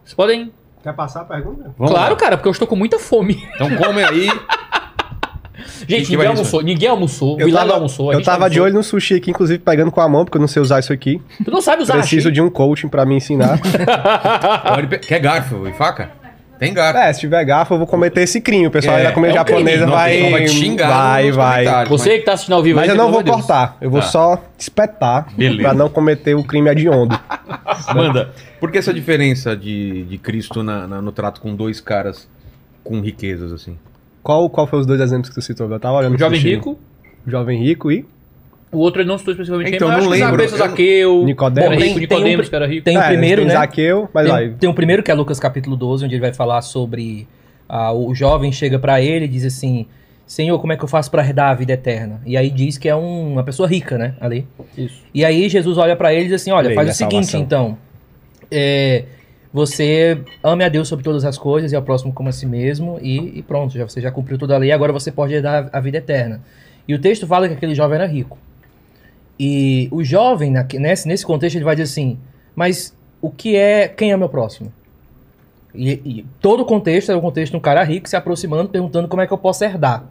[0.02, 0.52] Vocês podem.
[0.82, 1.72] Quer passar a pergunta?
[1.78, 2.16] Vamos claro, lá.
[2.18, 3.42] cara, porque eu estou com muita fome.
[3.54, 4.28] Então come aí.
[5.88, 6.62] Gente, ninguém almoçou.
[6.62, 7.36] Ninguém almoçou.
[7.36, 8.12] O Eu Vilela tava, almoçou.
[8.12, 8.64] eu tava de almoçou.
[8.64, 10.92] olho no sushi aqui, inclusive pegando com a mão, porque eu não sei usar isso
[10.92, 11.20] aqui.
[11.44, 12.34] Tu não sabe usar Preciso hashi.
[12.34, 13.58] de um coaching pra me ensinar.
[15.06, 16.10] Quer garfo e faca?
[16.58, 16.98] Tem garfo.
[16.98, 18.66] é, se tiver garfo, eu vou cometer esse crime.
[18.66, 20.30] O pessoal É, aí da comida é um japonesa vai.
[20.30, 21.86] vai te xingar vai, vai.
[21.86, 23.36] Você que tá assistindo ao vivo Mas aí, eu não vou de Deus.
[23.36, 23.76] cortar.
[23.80, 24.06] Eu vou Tá.
[24.08, 25.62] só espetar Beleza.
[25.62, 27.16] pra não cometer o crime hediondo.
[27.94, 28.32] Manda.
[28.58, 32.28] Por que essa diferença de, de Cristo na- na- no trato com dois caras
[32.82, 33.78] com riquezas, assim?
[34.22, 35.70] Qual, qual foi os dois exemplos que tu citou?
[35.70, 36.78] Eu tava olhando O jovem rico,
[37.26, 38.04] O jovem rico e.
[38.72, 40.48] o outro ele não citou especificamente Então, quem, mas não acho que lembro.
[40.48, 41.66] Zaqueu, Eu não- Zaqueu, Nicodemo.
[41.70, 42.84] Bom, Tem- rico, tem Nicodemos, um- que era rico.
[42.84, 43.54] Tem o É, primeiro, tem né?
[43.54, 44.48] Zaqueu, mas Tem, vai.
[44.50, 47.26] tem o primeiro que é Lucas capítulo 12, onde ele vai falar sobre
[47.68, 49.86] ah, o jovem chega pra ele e diz assim:
[50.26, 52.20] Senhor, como é que eu faço pra herdar a vida eterna?
[52.26, 54.14] E aí diz que é um- uma pessoa rica, né?
[54.20, 54.46] Ali.
[54.76, 55.02] Isso.
[55.14, 57.40] E aí Jesus olha pra ele e diz assim: Olha, Lei faz o seguinte, salvação.
[57.40, 57.78] então.
[58.50, 59.04] É,
[59.52, 62.98] você ame a Deus sobre todas as coisas e ao próximo como a si mesmo,
[63.00, 65.80] e, e pronto, já, você já cumpriu toda a lei, agora você pode herdar a
[65.80, 66.42] vida eterna.
[66.86, 68.38] E o texto fala que aquele jovem era rico.
[69.38, 72.18] E o jovem, naque- nesse, nesse contexto, ele vai dizer assim:
[72.56, 73.86] Mas o que é.
[73.88, 74.72] Quem é meu próximo?
[75.74, 79.06] E, e todo o contexto é o contexto de um cara rico se aproximando, perguntando
[79.06, 80.06] como é que eu posso herdar.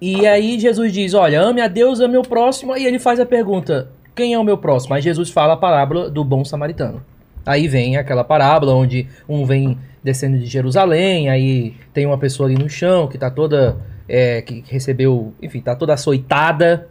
[0.00, 2.76] E aí Jesus diz: Olha, ame a Deus, ame o próximo.
[2.76, 4.94] E ele faz a pergunta: Quem é o meu próximo?
[4.94, 7.02] Aí Jesus fala a parábola do bom samaritano.
[7.46, 12.58] Aí vem aquela parábola onde um vem descendo de Jerusalém, aí tem uma pessoa ali
[12.58, 13.76] no chão que tá toda.
[14.08, 16.88] é, que recebeu, enfim, tá toda açoitada.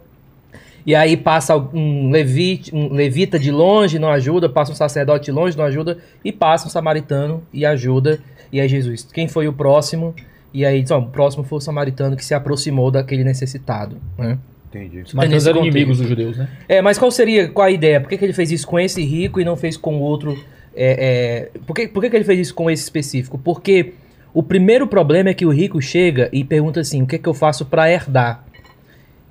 [0.84, 5.32] E aí passa um, levite, um levita de longe, não ajuda, passa um sacerdote de
[5.32, 8.20] longe, não ajuda, e passa um samaritano e ajuda.
[8.52, 10.14] E aí Jesus, quem foi o próximo?
[10.54, 13.96] E aí diz, ó, o próximo foi o samaritano que se aproximou daquele necessitado.
[14.16, 14.38] Né?
[14.76, 15.04] Entendi.
[15.14, 15.76] Mas todos eram contexto.
[15.76, 16.48] inimigos dos judeus, né?
[16.68, 18.00] É, mas qual seria, qual a ideia?
[18.00, 20.38] Por que, que ele fez isso com esse rico e não fez com o outro?
[20.74, 23.38] É, é, por que, por que, que ele fez isso com esse específico?
[23.38, 23.94] Porque
[24.34, 27.34] o primeiro problema é que o rico chega e pergunta assim: o que, que eu
[27.34, 28.44] faço para herdar?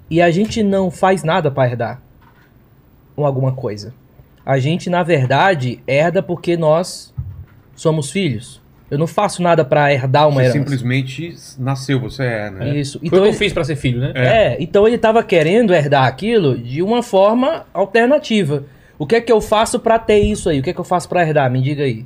[0.09, 2.01] E a gente não faz nada para herdar
[3.15, 3.93] ou alguma coisa.
[4.45, 7.13] A gente, na verdade, herda porque nós
[7.75, 8.61] somos filhos.
[8.95, 10.59] Eu não faço nada para herdar uma Você herança.
[10.59, 12.77] simplesmente nasceu, você é, né?
[12.77, 12.97] Isso.
[12.99, 14.13] Foi o Então que eu fiz pra ser filho, né?
[14.15, 18.63] é, então ele estava querendo herdar aquilo de uma forma alternativa.
[18.97, 20.59] O que é que eu faço para ter isso aí?
[20.59, 21.51] O que é que eu faço para herdar?
[21.51, 22.05] Me diga aí.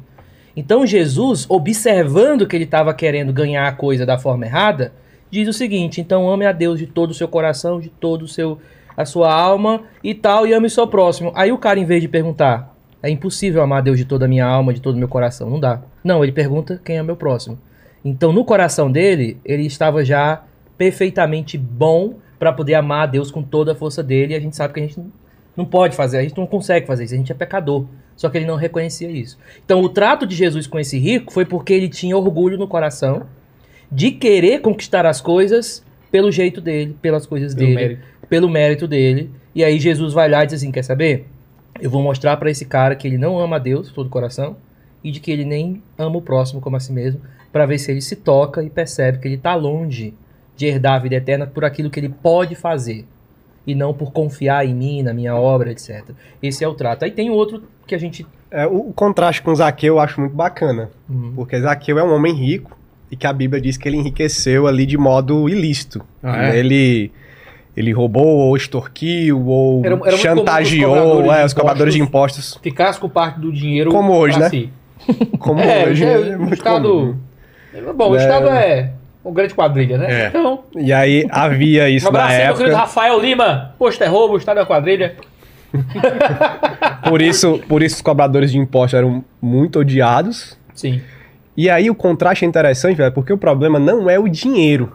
[0.57, 4.91] Então Jesus, observando que ele estava querendo ganhar a coisa da forma errada,
[5.29, 8.27] diz o seguinte: então ame a Deus de todo o seu coração, de todo o
[8.27, 8.57] seu
[8.97, 11.31] a sua alma e tal, e ame o seu próximo.
[11.35, 14.27] Aí o cara, em vez de perguntar, é impossível amar a Deus de toda a
[14.27, 15.79] minha alma, de todo o meu coração, não dá.
[16.03, 17.59] Não, ele pergunta quem é meu próximo.
[18.03, 20.43] Então, no coração dele, ele estava já
[20.77, 24.55] perfeitamente bom para poder amar a Deus com toda a força dele, e a gente
[24.55, 24.99] sabe que a gente
[25.57, 27.85] não- pode fazer, a gente não consegue fazer isso, a gente é pecador.
[28.15, 29.37] Só que ele não reconhecia isso.
[29.65, 33.23] Então, o trato de Jesus com esse rico foi porque ele tinha orgulho no coração
[33.91, 38.01] de querer conquistar as coisas pelo jeito dele, pelas coisas Pelo dele, mérito.
[38.29, 39.29] pelo mérito dele.
[39.53, 41.25] E aí Jesus vai lá e diz assim: quer saber?
[41.81, 44.09] Eu vou mostrar para esse cara que ele não ama a Deus de todo o
[44.09, 44.55] coração
[45.03, 47.21] e de que ele nem ama o próximo como a si mesmo,
[47.51, 50.13] para ver se ele se toca e percebe que ele está longe
[50.55, 53.05] de herdar a vida eterna por aquilo que ele pode fazer
[53.65, 56.03] e não por confiar em mim, na minha obra, etc.
[56.41, 57.05] Esse é o trato.
[57.05, 60.89] Aí tem outro que a gente É, o, contraste com Zaqueu eu acho muito bacana.
[61.09, 61.33] Uhum.
[61.35, 62.77] Porque Zaqueu é um homem rico
[63.11, 66.01] e que a Bíblia diz que ele enriqueceu ali de modo ilícito.
[66.21, 66.57] Ah, é?
[66.59, 67.11] Ele,
[67.77, 71.53] ele roubou ou extorquiu ou Era- era comum que os chantageou cobradores é, de os
[71.53, 72.59] cobradores de impostos.
[72.61, 74.49] Ficasse com parte do dinheiro Como hoje, né?
[74.49, 74.69] si.
[75.39, 76.89] Como É, hoje é, é o Estado...
[76.89, 77.93] comum.
[77.95, 78.19] Bom, o É.
[78.19, 78.91] Estado é
[79.23, 80.23] uma grande quadrilha, né?
[80.23, 80.27] É.
[80.27, 82.75] Então, E aí havia um isso na abraço aí, meu querido.
[82.75, 83.75] Rafael Lima.
[83.77, 85.15] Posto é roubo, o Estado é quadrilha.
[87.07, 90.57] Por isso, por isso os cobradores de impostos eram muito odiados.
[90.73, 91.01] Sim.
[91.55, 94.93] E aí o contraste é interessante, velho, porque o problema não é o dinheiro.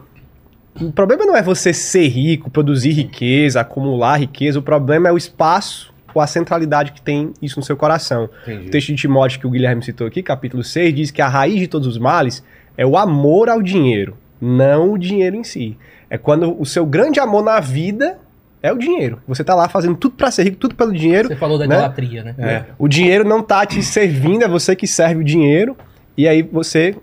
[0.81, 4.59] O problema não é você ser rico, produzir riqueza, acumular riqueza.
[4.59, 8.29] O problema é o espaço ou a centralidade que tem isso no seu coração.
[8.47, 8.69] O Entendi.
[8.69, 11.67] texto de Timóteo que o Guilherme citou aqui, capítulo 6, diz que a raiz de
[11.67, 12.41] todos os males
[12.77, 15.77] é o amor ao dinheiro, não o dinheiro em si.
[16.09, 18.17] É quando o seu grande amor na vida
[18.63, 19.21] é o dinheiro.
[19.27, 21.27] Você tá lá fazendo tudo pra ser rico, tudo pelo dinheiro.
[21.27, 21.75] Você falou da né?
[21.75, 22.35] idolatria, né?
[22.37, 22.63] É.
[22.79, 25.75] O dinheiro não tá te servindo, é você que serve o dinheiro,
[26.17, 26.95] e aí você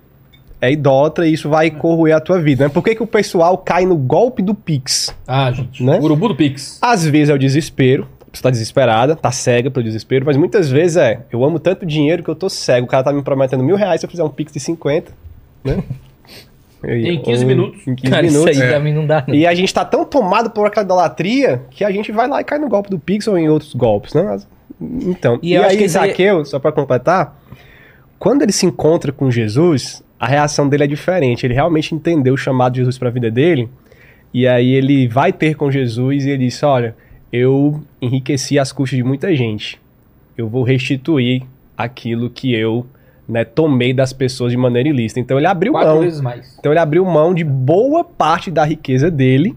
[0.63, 2.65] é idólatra e isso vai corroer a tua vida.
[2.65, 2.71] Né?
[2.71, 5.13] Por que, que o pessoal cai no golpe do Pix?
[5.27, 5.83] Ah, gente.
[5.83, 5.99] Né?
[6.01, 6.79] Urubu do Pix.
[6.81, 10.97] Às vezes é o desespero, você tá desesperada, tá cega pelo desespero, mas muitas vezes
[10.97, 13.77] é, eu amo tanto dinheiro que eu tô cego, o cara tá me prometendo mil
[13.77, 15.13] reais se eu fizer um Pix de 50,
[15.65, 15.83] né?
[16.85, 17.87] E- Em 15 ou- minutos.
[17.87, 18.51] Em 15 Cara, minutos.
[18.51, 18.71] isso aí é.
[18.73, 19.25] pra mim não dá.
[19.29, 19.35] não.
[19.35, 22.45] E a gente tá tão tomado por aquela idolatria que a gente vai lá e
[22.45, 24.23] cai no golpe do Pix ou em outros golpes, né?
[24.23, 24.47] Mas-
[24.81, 27.39] Então, E e, aí que esse aí- Zaqueu, só pra completar,
[28.19, 31.47] quando ele se encontra com Jesus, a reação dele é diferente.
[31.47, 33.69] Ele realmente entendeu o chamado de Jesus pra vida dele,
[34.35, 36.97] e aí ele vai ter com Jesus e ele diz: Olha,
[37.33, 39.81] eu enriqueci as custas de muita gente.
[40.37, 41.43] Eu vou restituir
[41.77, 42.87] aquilo que eu
[43.29, 45.21] né, tomei das pessoas de maneira ilícita.
[45.21, 46.01] Então ele abriu Quatro mão.
[46.01, 46.57] vezes mais.
[46.59, 49.57] Então ele abriu mão de boa parte da riqueza dele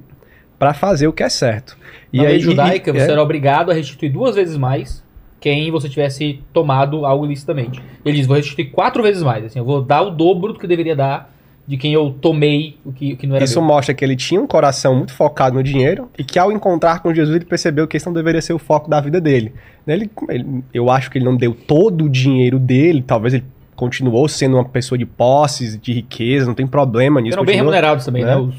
[0.58, 1.78] para fazer o que é certo.
[2.14, 5.04] Na lei judaica, e- você é, era obrigado a restituir duas vezes mais
[5.40, 7.82] quem você tivesse tomado algo ilicitamente.
[8.04, 9.46] Ele diz, vou restituir quatro vezes mais.
[9.46, 11.35] Assim, eu vou dar o dobro do que deveria dar
[11.68, 13.68] de quem eu tomei o que, o que não era isso meu.
[13.70, 17.14] mostra que ele tinha um coração muito focado no dinheiro e que ao encontrar com
[17.14, 19.52] Jesus ele percebeu que esse não deveria ser o foco da vida dele.
[19.88, 23.44] Ele, ele- eu acho que ele não deu todo o dinheiro dele, talvez ele
[23.76, 27.36] continuou sendo uma pessoa de posses, de riqueza, não tem problema nisso.
[27.36, 28.36] Eram bem remunerados também, né?
[28.36, 28.42] né?
[28.42, 28.56] Os-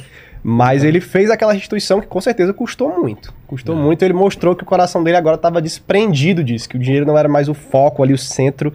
[0.49, 3.33] Mas ele fez aquela restituição que com certeza custou muito.
[3.49, 7.05] Custou muito, ele mostrou que o coração dele agora estava desprendido disso, que o dinheiro
[7.07, 8.73] não era mais o foco ali, o centro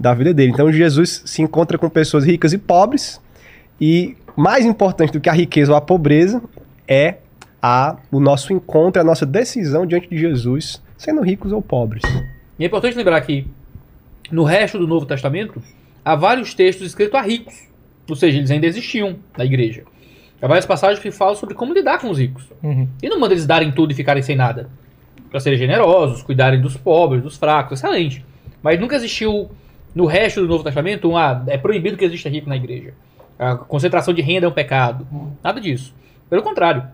[0.00, 0.50] da vida dele.
[0.52, 3.20] Então Jesus se encontra com pessoas ricas e pobres,
[3.82, 6.40] e mais importante do que a riqueza ou a pobreza
[6.86, 7.16] é
[7.60, 12.04] a, o nosso encontro, a nossa decisão diante de Jesus, sendo ricos ou pobres.
[12.56, 13.44] E é importante lembrar que
[14.30, 15.60] no resto do Novo Testamento
[16.04, 17.54] há vários textos escritos a ricos.
[18.08, 19.82] Ou seja, eles ainda existiam na igreja.
[20.40, 22.44] Há várias passagens que falam sobre como lidar com os ricos.
[22.62, 22.86] Uhum.
[23.02, 24.70] E não manda eles darem tudo e ficarem sem nada.
[25.28, 28.24] Para serem generosos, cuidarem dos pobres, dos fracos, excelente.
[28.62, 29.50] Mas nunca existiu
[29.92, 32.94] no resto do Novo Testamento um, ah, é proibido que exista rico na igreja.
[33.42, 35.04] A concentração de renda é um pecado.
[35.42, 35.92] Nada disso.
[36.30, 36.84] Pelo contrário.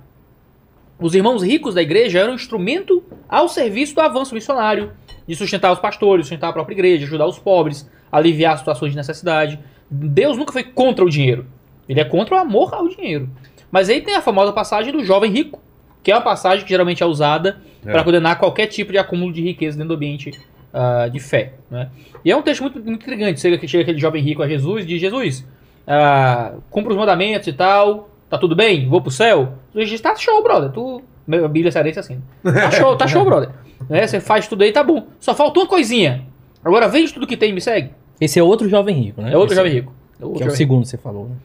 [0.99, 4.93] os irmãos ricos da igreja eram um instrumento ao serviço do avanço missionário,
[5.27, 9.61] de sustentar os pastores, sustentar a própria igreja, ajudar os pobres, aliviar situações de necessidade.
[9.91, 11.47] Deus nunca foi contra o dinheiro.
[11.87, 13.29] Ele é contra o amor ao dinheiro.
[13.71, 15.61] Mas aí tem a famosa passagem do jovem rico,
[16.03, 17.93] que é uma passagem que geralmente é usada É.
[17.93, 20.33] para condenar qualquer tipo de acúmulo de riqueza dentro do ambiente
[20.73, 21.53] ah, de fé.
[21.71, 21.91] Né?
[22.25, 23.39] E é um texto muito, muito intrigante.
[23.39, 25.47] Chega, chega aquele jovem rico a Jesus e diz: Jesus,
[25.89, 28.87] ah, cumpra os mandamentos e tal, tá tudo bem?
[28.87, 29.55] Vou pro céu?
[29.73, 30.71] Jesus diz: tá show, brother.
[30.71, 32.21] Tu, a Bíblia é assim.
[32.43, 33.49] Tá show, tá show, brother.
[33.89, 34.07] Né?
[34.07, 35.07] Você faz tudo aí, tá bom.
[35.19, 36.27] Só falta uma coisinha.
[36.63, 37.91] Agora vende tudo que tem e me segue.
[38.21, 39.33] Esse é outro jovem rico, né?
[39.33, 39.93] É outro Esse- jovem rico.
[40.21, 41.37] É outro Que é o segundo que você falou, né?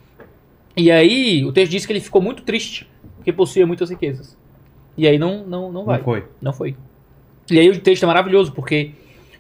[0.76, 4.36] E aí, o texto diz que ele ficou muito triste, porque possuía muitas riquezas.
[4.98, 5.98] E aí não, não, não vai.
[6.00, 6.24] Não foi.
[6.42, 6.76] Não foi.
[7.50, 8.92] E aí o texto é maravilhoso, porque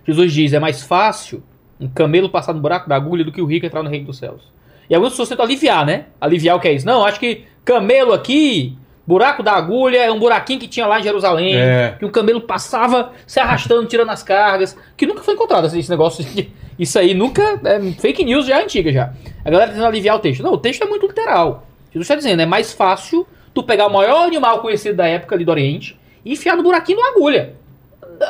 [0.05, 1.43] Jesus diz, é mais fácil
[1.79, 4.17] um camelo passar no buraco da agulha do que o rico entrar no reino dos
[4.17, 4.53] céus.
[4.93, 6.05] E algumas pessoas tentam aliviar, né?
[6.21, 6.85] Aliviar o que é isso?
[6.85, 8.77] Não, acho que camelo aqui,
[9.07, 11.95] buraco da agulha, é um buraquinho que tinha lá em Jerusalém, É.
[11.97, 16.23] que o camelo passava se arrastando, tirando as cargas, que nunca foi encontrado esse negócio.
[16.23, 17.59] de- Isso aí nunca.
[17.65, 19.11] É fake news já é antiga já.
[19.43, 20.43] A galera tentando aliviar o texto.
[20.43, 21.65] Não, o texto é muito literal.
[21.91, 25.43] Jesus está dizendo, é mais fácil tu pegar o maior animal conhecido da época ali
[25.43, 27.55] do Oriente e enfiar no buraquinho da agulha.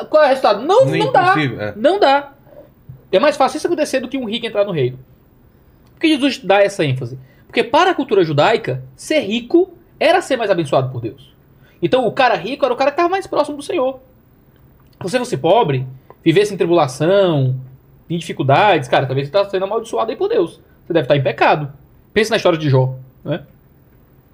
[0.08, 0.62] Qual é o resultado?
[0.62, 1.34] Não, Nem não dá.
[1.38, 1.72] é.
[1.76, 2.32] Não dá.
[3.12, 4.98] É mais fácil isso acontecer do que um rico entrar no reino.
[6.04, 7.18] Que Jesus dá essa ênfase?
[7.46, 11.32] Porque para a cultura judaica, ser rico era ser mais abençoado por Deus.
[11.80, 14.00] Então o cara rico era o cara que estava mais próximo do Senhor.
[14.98, 15.86] Se você fosse pobre,
[16.22, 17.58] vivesse em tribulação,
[18.10, 20.60] em dificuldades, cara, talvez você está sendo amaldiçoado aí por Deus.
[20.84, 21.72] Você deve estar em pecado.
[22.12, 23.42] Pensa na história de Jó, né?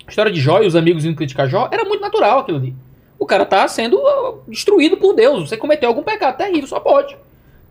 [0.05, 2.75] A história de Jó e os amigos indo criticar Jó era muito natural aquilo ali.
[3.17, 5.49] O cara tá sendo ah, destruído por Deus.
[5.49, 7.17] Você cometeu algum pecado terrível, só pode.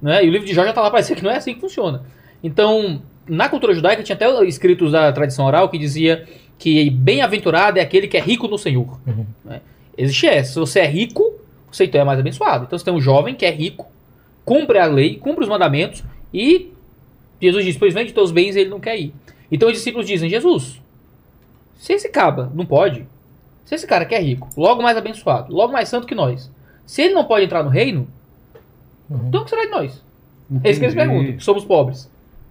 [0.02, 0.24] Né?
[0.24, 1.60] E o livro de Jó já tá lá para dizer que não é assim que
[1.60, 2.06] funciona.
[2.42, 6.28] Então, na cultura judaica tinha até escritos da tradição oral que dizia
[6.58, 9.00] que bem-aventurado é aquele que é rico no Senhor.
[9.46, 9.62] Né?
[9.98, 10.54] Existe essa.
[10.54, 11.34] Se você é rico,
[11.72, 12.66] você então é mais abençoado.
[12.66, 13.88] Então você tem um jovem que é rico,
[14.44, 16.04] cumpre a lei, cumpre os mandamentos
[16.34, 16.72] e
[17.42, 19.14] Jesus diz, pois vende teus bens e ele não quer ir.
[19.52, 20.82] Então os discípulos dizem, Jesus,
[21.78, 23.08] se esse caba não pode,
[23.64, 26.52] se esse cara que é rico, logo mais abençoado, logo mais santo que nós,
[26.86, 28.08] se ele não pode entrar no reino,
[29.28, 30.04] então o que será de nós?
[30.64, 30.96] É isso que eles Entendi.
[30.96, 32.10] perguntam, somos pobres.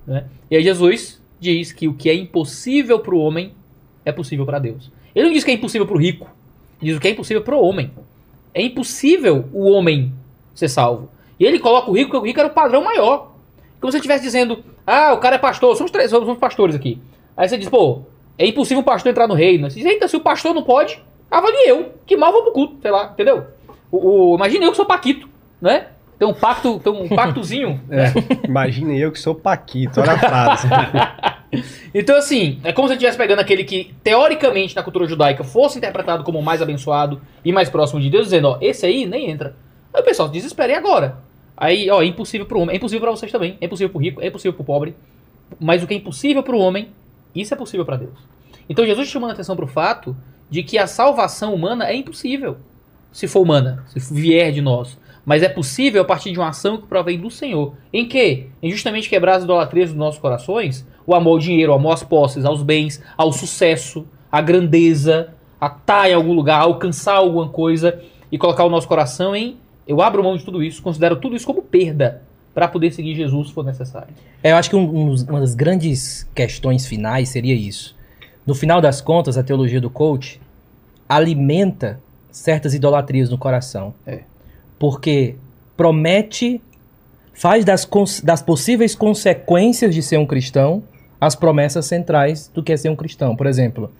[0.09, 0.25] Né?
[0.51, 3.53] E aí Jesus diz que o que é impossível para o homem
[4.05, 4.91] é possível para Deus.
[5.15, 6.27] Ele não diz que é impossível para o rico,
[6.81, 7.91] ele diz o que é impossível para o homem.
[8.55, 10.13] É impossível o homem
[10.55, 11.11] ser salvo.
[11.39, 13.33] E ele coloca o rico, porque o rico era o padrão maior.
[13.81, 17.01] Como se ele estivesse dizendo, ah, o cara é pastor, somos, três, somos pastores aqui.
[17.37, 18.03] Aí você diz, pô,
[18.37, 19.71] é impossível um pastor entrar no reino.
[19.71, 21.01] Você diz, eita, se o pastor não pode,
[21.31, 23.47] avalie eu, que mal vou pro culto, sei lá, entendeu?
[23.91, 25.29] O, o, imagina eu que sou Paquito,
[25.61, 25.89] né?
[26.19, 27.81] Tem um pacto, tem um pactozinho.
[27.91, 28.13] É,
[28.47, 30.69] imagina eu que sou Paquito, olha a frase.
[31.95, 35.79] Então, assim, é como se ele estivesse pegando aquele que, teoricamente, na cultura judaica, fosse
[35.79, 39.31] interpretado como o mais abençoado e mais próximo de Deus, dizendo, ó, esse aí nem
[39.31, 39.57] entra.
[39.95, 41.17] Aí o pessoal desespera, e agora?
[41.57, 44.21] Aí, ó, é impossível pro homem, é impossível pra vocês também, é impossível pro rico,
[44.21, 44.95] é impossível pro pobre,
[45.59, 46.89] mas o que é impossível pro homem,
[47.35, 48.19] isso é possível pra Deus.
[48.69, 50.15] Então Jesus chamando a atenção pro fato
[50.51, 52.59] de que a salvação humana é impossível,
[53.11, 54.99] se for humana, se vier de nós.
[55.29, 57.75] Mas é possível a partir de uma ação que provém do Senhor.
[57.93, 58.47] Em que?
[58.63, 62.03] Em justamente quebrar as idolatrias dos nossos corações, o amor ao dinheiro, o amor às
[62.03, 65.29] posses, aos bens, ao sucesso, à grandeza,
[65.61, 68.01] a estar em algum lugar, a alcançar alguma coisa
[68.33, 71.45] e colocar o nosso coração em eu abro mão de tudo isso, considero tudo isso
[71.47, 72.23] como perda
[72.55, 74.09] para poder seguir Jesus se for necessário.
[74.43, 77.95] É, eu acho que um- um uma das grandes questões finais seria isso.
[78.47, 80.41] No final das contas, a teologia do coach
[81.07, 82.01] alimenta
[82.31, 83.93] certas idolatrias no coração.
[84.07, 84.21] É.
[84.79, 85.37] Porque
[85.77, 86.61] promete,
[87.33, 87.89] faz das,
[88.23, 90.83] das possíveis consequências de ser um cristão
[91.21, 93.35] as promessas centrais do que é ser um cristão.
[93.35, 93.91] Por exemplo,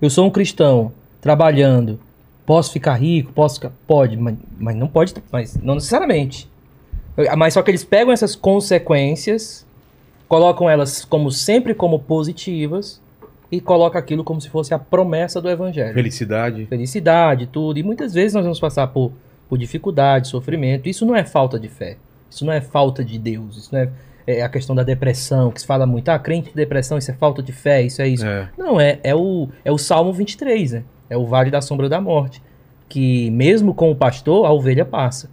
[0.00, 2.00] eu sou um cristão trabalhando,
[2.46, 3.72] posso ficar rico, posso ficar...
[3.86, 6.50] Pode, mas, mas não pode, mas não necessariamente.
[7.36, 9.66] Mas só que eles pegam essas consequências,
[10.28, 13.00] colocam elas como sempre como positivas
[13.50, 15.92] e colocam aquilo como se fosse a promessa do evangelho.
[15.92, 16.66] Felicidade.
[16.66, 17.78] Felicidade, tudo.
[17.78, 19.12] E muitas vezes nós vamos passar por,
[19.52, 20.88] por dificuldade, sofrimento.
[20.88, 21.98] Isso não é falta de fé.
[22.30, 23.58] Isso não é falta de Deus.
[23.58, 23.90] Isso não é,
[24.26, 27.14] é a questão da depressão, que se fala muito, ah, crente de depressão, isso é
[27.14, 28.24] falta de fé, isso é isso.
[28.24, 28.48] É.
[28.56, 30.84] Não, é, é, o, é o Salmo 23, né?
[31.10, 32.40] É o vale da sombra da morte.
[32.88, 35.28] Que mesmo com o pastor, a ovelha passa.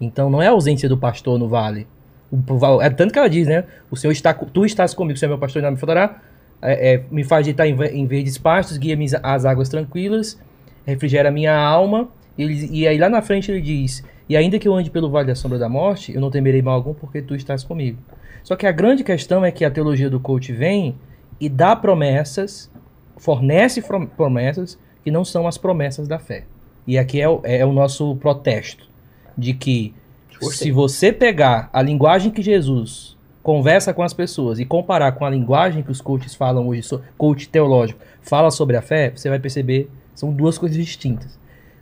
[0.00, 1.86] Então não é a ausência do pastor no vale.
[2.32, 3.64] O- é tanto que ela diz, né?
[3.90, 6.22] O Senhor está, tu estás comigo, o Senhor é meu pastor e nada me faltará.
[6.62, 10.40] É, é, me faz deitar em, em verdes pastos, guia-me às águas tranquilas,
[10.86, 12.08] refrigera a minha alma.
[12.38, 15.26] Ele- e aí lá na frente ele diz: E ainda que eu ande pelo vale
[15.26, 17.98] da sombra da morte, eu não temerei mal algum, porque tu estás comigo.
[18.44, 20.94] Só que a grande questão é que a teologia do coach vem
[21.40, 22.70] e dá promessas,
[23.16, 23.82] fornece
[24.16, 26.44] promessas que não são as promessas da fé.
[26.86, 28.88] E aqui é, o- é o nosso protesto.
[29.36, 29.94] De que
[30.40, 30.68] Gostei.
[30.68, 35.30] se você pegar a linguagem que Jesus conversa com as pessoas e comparar com a
[35.30, 36.82] linguagem que os coaches falam hoje,
[37.16, 41.38] coach teológico, fala sobre a fé, você vai perceber são duas coisas distintas.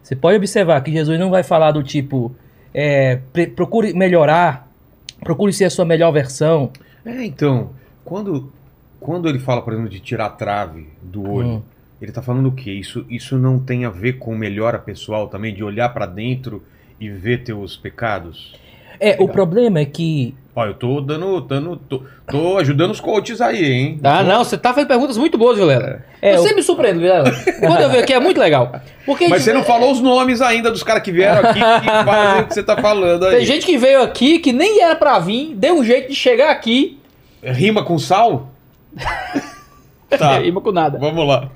[0.07, 2.33] Você pode observar que Jesus não vai falar do tipo,
[2.73, 3.17] é,
[3.57, 4.71] procure melhorar,
[5.19, 6.71] procure ser a sua melhor versão.
[7.05, 7.71] É, então,
[8.05, 8.53] quando,
[9.01, 11.63] quando ele fala, por exemplo, de tirar a trave do olho, Hum.
[12.01, 12.71] ele tá falando o quê?
[12.71, 16.63] Isso, isso não tem a ver com melhora pessoal também, de olhar pra dentro
[17.01, 18.55] e ver teus pecados?
[19.01, 23.43] É, o problema é que Ó, eu tô dando, dando tô, tô ajudando os coaches
[23.43, 24.01] aí, hein?
[24.03, 26.03] Ah, não, você tá fazendo perguntas muito boas, Vilela.
[26.23, 27.31] É, eu o- sempre me surpreendo, Vilela.
[27.61, 28.73] Quando eu venho aqui é muito legal.
[29.05, 32.43] Porque Mas você não falou os nomes ainda dos caras que vieram aqui que fazem
[32.43, 33.37] o que você tá falando aí.
[33.37, 36.51] Tem gente que veio aqui que nem era pra vir, deu um jeito de chegar
[36.51, 36.99] aqui
[37.43, 38.49] Rima com sal?
[40.09, 40.99] tá, e com nada.
[40.99, 41.51] vamos lá.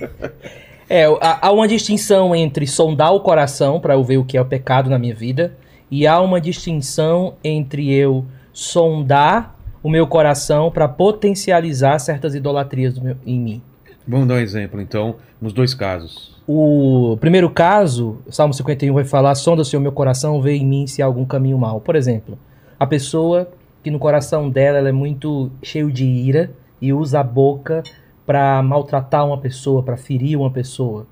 [0.90, 4.42] É, há há uma distinção entre sondar o coração para eu ver o que é
[4.42, 5.57] o pecado na minha vida,
[5.90, 8.26] e há uma distinção entre eu
[8.61, 13.63] sondar o meu coração para potencializar certas idolatrias do meu- em mim.
[14.07, 16.37] Vamos dar um exemplo, então, nos dois casos.
[16.47, 21.01] O primeiro caso, Salmo 51 vai falar: sonda-se o meu coração, vê em mim se
[21.01, 21.81] há algum caminho mal.
[21.81, 22.39] Por exemplo,
[22.79, 23.49] a pessoa
[23.83, 26.51] que no coração dela ela é muito cheio de ira
[26.83, 27.83] e usa a boca
[28.27, 31.07] para maltratar uma pessoa, para ferir uma pessoa.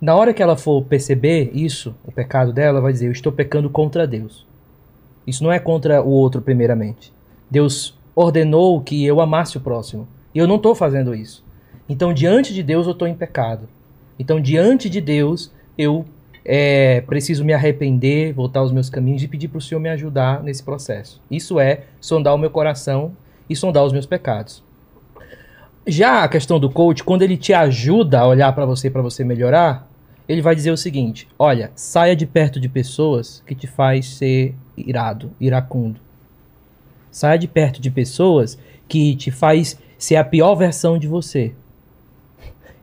[0.00, 3.68] Na hora que ela for perceber isso, o pecado dela, vai dizer: Eu estou pecando
[3.68, 4.46] contra Deus.
[5.26, 7.12] Isso não é contra o outro, primeiramente.
[7.50, 10.06] Deus ordenou que eu amasse o próximo.
[10.34, 11.44] E eu não estou fazendo isso.
[11.88, 13.68] Então, diante de Deus, eu estou em pecado.
[14.18, 16.04] Então, diante de Deus, eu
[16.44, 20.42] é, preciso me arrepender, voltar aos meus caminhos e pedir para o Senhor me ajudar
[20.42, 21.20] nesse processo.
[21.30, 23.12] Isso é sondar o meu coração
[23.48, 24.62] e sondar os meus pecados.
[25.86, 29.22] Já a questão do coach, quando ele te ajuda a olhar para você para você
[29.22, 29.86] melhorar,
[30.28, 34.54] ele vai dizer o seguinte: olha, saia de perto de pessoas que te faz ser
[34.76, 36.00] irado, iracundo.
[37.10, 38.58] Saia de perto de pessoas
[38.88, 41.54] que te faz ser a pior versão de você.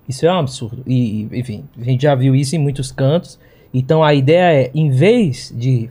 [0.08, 0.84] Isso é um absurdo.
[0.88, 3.40] E, enfim, a gente já viu isso em muitos cantos.
[3.74, 5.90] Então a ideia é, em vez de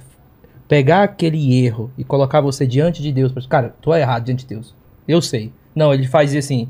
[0.68, 4.54] pegar aquele erro e colocar você diante de Deus, cara, tu é errado diante de
[4.54, 4.74] Deus.
[5.08, 5.52] Eu sei.
[5.74, 6.68] Não, ele faz assim.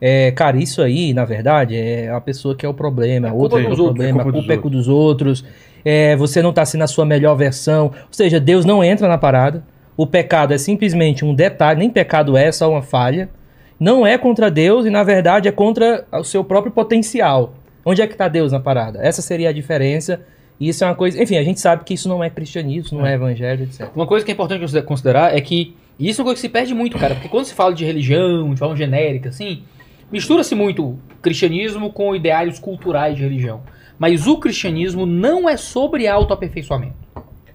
[0.00, 3.42] É, cara, isso aí, na verdade, é a pessoa que é o problema, é culpa
[3.42, 5.44] outro que é o outros, problema, é a culpa é dos outros.
[5.84, 7.86] É, você não está sendo a sua melhor versão.
[7.86, 9.64] Ou seja, Deus não entra na parada.
[9.96, 13.30] O pecado é simplesmente um detalhe, nem pecado é, é só uma falha.
[13.78, 17.54] Não é contra Deus e, na verdade, é contra o seu próprio potencial.
[17.84, 18.98] Onde é que está Deus na parada?
[19.00, 20.20] Essa seria a diferença.
[20.58, 21.22] E isso é uma coisa.
[21.22, 23.88] Enfim, a gente sabe que isso não é cristianismo, não é evangelho, etc.
[23.94, 26.46] Uma coisa que é importante consider- considerar é que e isso é uma coisa que
[26.46, 29.62] se perde muito, cara, porque quando se fala de religião, de forma genérica, assim,
[30.10, 33.62] mistura-se muito cristianismo com ideários culturais de religião.
[33.98, 36.94] Mas o cristianismo não é sobre autoaperfeiçoamento.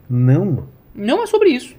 [0.10, 0.68] Não.
[0.93, 1.76] Não é sobre isso.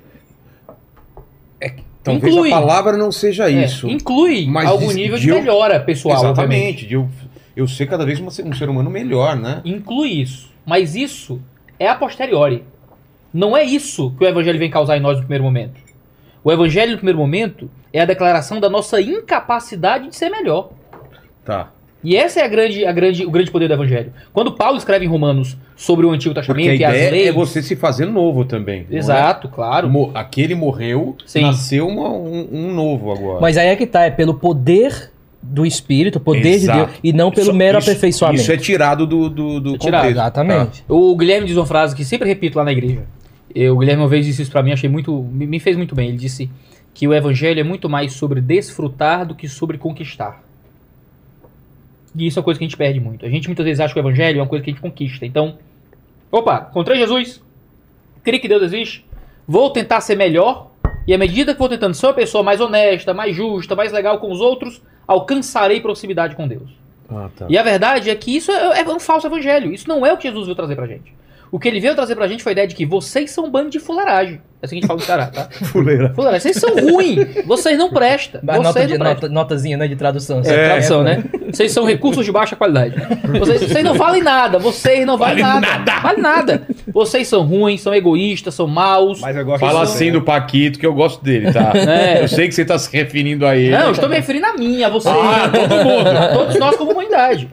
[2.05, 2.53] Talvez Inclui.
[2.53, 3.89] a palavra não seja É, isso.
[3.89, 6.17] inclui Mas algum diz- nível de de eu- melhora pessoal.
[6.17, 6.85] Exatamente.
[6.85, 7.09] de eu,
[7.55, 9.61] eu ser cada vez um ser, um ser humano melhor, né?
[9.65, 10.51] Inclui isso.
[10.67, 11.41] Mas isso
[11.79, 12.65] é a posteriori.
[13.33, 15.81] Não é isso que o evangelho vem causar em nós no primeiro momento.
[16.45, 20.71] O evangelho no primeiro momento é a declaração da nossa incapacidade de ser melhor.
[21.45, 21.71] Tá.
[22.05, 24.13] E essa é a grande, a grande, o grande poder do evangelho.
[24.33, 27.29] Quando Paulo escreve em Romanos sobre o Antigo Porque a Testamento e as ideia leis.
[27.29, 28.87] é você se fazer novo também.
[28.91, 28.97] é?
[28.97, 29.89] Exato, claro.
[29.89, 31.43] Mo- Aquele morreu, Sim.
[31.43, 33.41] nasceu uma- um, um novo agora.
[33.41, 36.79] Mas aí é que tá, é pelo poder do Espírito, poder Exato.
[36.81, 38.43] de Deus, e não pelo Isso- mero isso- aperfeiçoamento.
[38.43, 40.19] Isso é tirado do, do, do É tirado, contexto.
[40.19, 40.85] Exatamente.
[40.89, 43.03] O Guilherme diz uma frase que sempre repito lá na igreja.
[43.55, 45.13] Eu, o Guilherme uma vez disse isso pra mim, achei muito.
[45.13, 46.09] Me, me fez muito bem.
[46.09, 46.51] Ele disse
[46.95, 50.43] que o evangelho é muito mais sobre desfrutar do que sobre conquistar.
[52.15, 53.25] E isso é uma coisa que a gente perde muito.
[53.25, 55.25] A gente muitas vezes acha que o evangelho é uma coisa que a gente conquista.
[55.25, 55.57] Então,
[56.31, 57.43] opa, encontrei Jesus,
[58.23, 59.07] creio que Deus existe,
[59.49, 60.71] vou tentar ser melhor,
[61.07, 64.19] e à medida que vou tentando ser uma pessoa mais honesta, mais justa, mais legal
[64.19, 66.71] com os outros, alcançarei proximidade com Deus.
[67.09, 67.47] Ah, tá.
[67.49, 69.73] E a verdade é que isso é, é um falso evangelho.
[69.73, 71.13] Isso não é o que Jesus veio trazer pra gente.
[71.53, 73.51] O que ele veio trazer pra gente foi a ideia de que vocês são um
[73.51, 74.41] bando de fuleiragem.
[74.63, 75.49] É assim que a gente fala no Ceará, tá?
[75.67, 76.13] Fuleira.
[76.15, 76.41] Fuleiragem.
[76.41, 77.45] Vocês são ruins.
[77.45, 78.41] Vocês não prestam.
[78.43, 79.29] Mas nota Vocês de- não prestam.
[79.29, 80.41] nota- notazinha, né, de tradução.
[80.41, 81.23] É, tradução, né?
[81.53, 82.95] Vocês são recursos de baixa qualidade.
[83.39, 84.59] Vocês, vocês não valem nada.
[84.59, 85.79] Vocês não valem Vale nada.
[85.85, 86.01] nada.
[86.01, 86.63] Vale nada.
[86.91, 89.21] Vocês são ruins, são egoístas, são maus.
[89.21, 90.13] Mas eu gosto Fala assim né?
[90.13, 91.73] do Paquito, que eu gosto dele, tá?
[91.77, 92.23] É.
[92.23, 93.77] Eu sei que você tá se referindo a ele.
[93.77, 95.15] Não, eu estou me referindo a mim, a vocês.
[95.15, 96.09] Ah, todo mundo.
[96.09, 97.47] A todos nós como humanidade.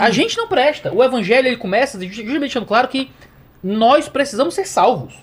[0.00, 0.92] A gente não presta.
[0.92, 3.10] O evangelho ele começa justamente deixando claro que
[3.64, 5.14] nós precisamos ser salvos.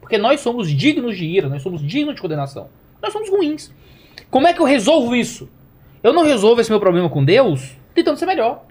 [0.00, 2.68] Porque nós somos dignos de ira, nós somos dignos de condenação.
[3.02, 3.72] Nós somos ruins.
[4.30, 5.48] Como é que eu resolvo isso?
[6.02, 8.62] Eu não resolvo esse meu problema com Deus tentando ser melhor.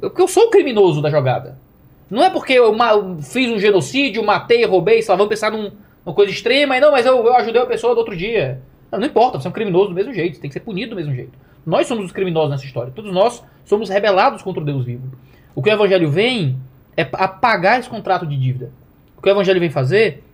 [0.00, 1.58] Eu- Porque eu sou o criminoso da jogada.
[2.08, 2.72] Não é porque eu
[3.22, 5.70] fiz um genocídio, matei, roubei, sei lá, vamos pensar num-
[6.04, 8.60] numa coisa extrema, e não, mas eu, eu ajudei a pessoa do outro dia.
[8.90, 10.96] Não, não importa, você é um criminoso do mesmo jeito, tem que ser punido do
[10.96, 11.32] mesmo jeito.
[11.64, 15.06] Nós somos os criminosos nessa história, todos nós somos rebelados contra o Deus vivo.
[15.54, 16.56] O que o Evangelho vem
[16.96, 18.72] é apagar esse contrato de dívida.
[19.16, 20.24] O que o Evangelho vem fazer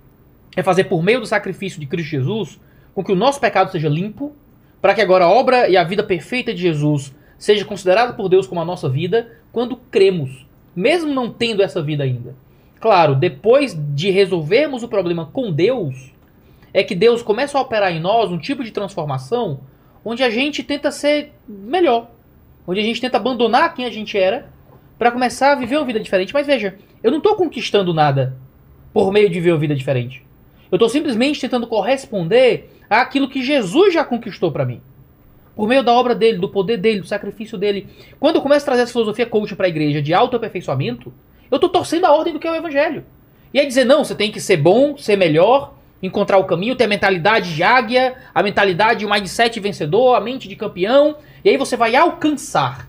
[0.57, 2.61] é fazer por meio do sacrifício de Cristo Jesus
[2.95, 4.35] com que o nosso pecado seja limpo,
[4.81, 8.47] para que agora a obra e a vida perfeita de Jesus seja considerada por Deus
[8.47, 12.35] como a nossa vida quando cremos, mesmo não tendo essa vida ainda.
[12.81, 16.13] Claro, depois de resolvermos o problema com Deus,
[16.73, 19.61] é que Deus começa a operar em nós um tipo de transformação
[20.05, 22.11] onde a gente tenta ser melhor,
[22.67, 24.49] onde a gente tenta abandonar quem a gente era
[24.99, 26.33] para começar a viver uma vida diferente.
[26.33, 28.37] Mas veja, eu não estou conquistando nada
[28.93, 30.25] por meio de viver uma vida diferente.
[30.71, 34.81] Eu estou simplesmente tentando corresponder àquilo que Jesus já conquistou para mim.
[35.55, 37.89] Por meio da obra dele, do poder dele, do sacrifício dele.
[38.19, 41.13] Quando eu começo a trazer essa filosofia coach para a igreja de autoaperfeiçoamento,
[41.51, 43.05] eu estou torcendo a ordem do que é o evangelho.
[43.55, 46.85] E é dizer, não, você tem que ser bom, ser melhor, encontrar o caminho, ter
[46.85, 51.57] a mentalidade de águia, a mentalidade, o mindset vencedor, a mente de campeão, e aí
[51.57, 52.89] você vai alcançar.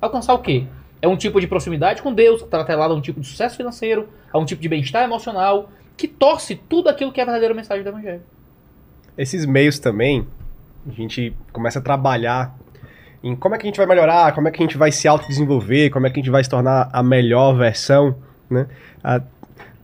[0.00, 0.64] Alcançar o quê?
[1.00, 4.38] É um tipo de proximidade com Deus, está a um tipo de sucesso financeiro, a
[4.38, 7.88] um tipo de bem-estar emocional, que torce tudo aquilo que é a verdadeira mensagem do
[7.88, 8.22] Evangelho.
[9.16, 10.26] Esses meios também,
[10.88, 12.56] a gente começa a trabalhar
[13.22, 15.08] em como é que a gente vai melhorar, como é que a gente vai se
[15.08, 18.14] autodesenvolver, como é que a gente vai se tornar a melhor versão,
[18.48, 18.66] né?
[19.02, 19.20] Ah,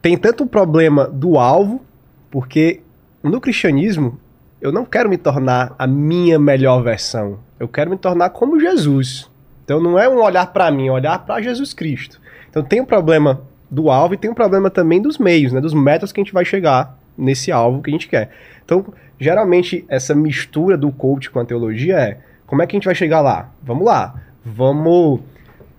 [0.01, 1.85] tem tanto o problema do alvo,
[2.31, 2.81] porque
[3.23, 4.21] no cristianismo
[4.61, 9.31] eu não quero me tornar a minha melhor versão, eu quero me tornar como Jesus.
[9.65, 12.21] Então não é um olhar para mim, é um olhar para Jesus Cristo.
[12.49, 15.75] Então tem o problema do alvo e tem o problema também dos meios, né, dos
[15.75, 18.31] métodos que a gente vai chegar nesse alvo que a gente quer.
[18.65, 18.85] Então,
[19.19, 22.95] geralmente essa mistura do coach com a teologia é como é que a gente vai
[22.95, 23.51] chegar lá?
[23.63, 25.21] Vamos lá, vamos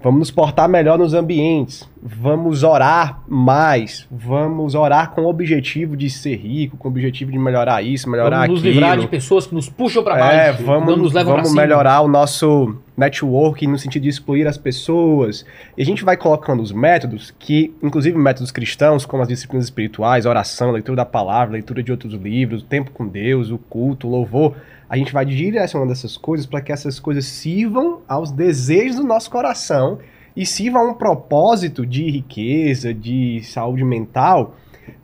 [0.03, 6.09] vamos nos portar melhor nos ambientes, vamos orar mais, vamos orar com o objetivo de
[6.09, 8.73] ser rico, com o objetivo de melhorar isso, melhorar Vamos nos aquilo.
[8.73, 12.01] livrar de pessoas que nos puxam para É, baixo, vamos, não nos levam vamos melhorar
[12.01, 15.45] o nosso network no sentido de excluir as pessoas.
[15.77, 20.25] E a gente vai colocando os métodos, que, inclusive métodos cristãos, como as disciplinas espirituais,
[20.25, 24.11] oração, leitura da palavra, leitura de outros livros, o tempo com Deus, o culto, o
[24.11, 24.55] louvor.
[24.89, 29.29] A gente vai direcionando essas coisas para que essas coisas sirvam aos desejos do nosso
[29.31, 29.99] coração
[30.36, 34.55] e sirvam a um propósito de riqueza, de saúde mental,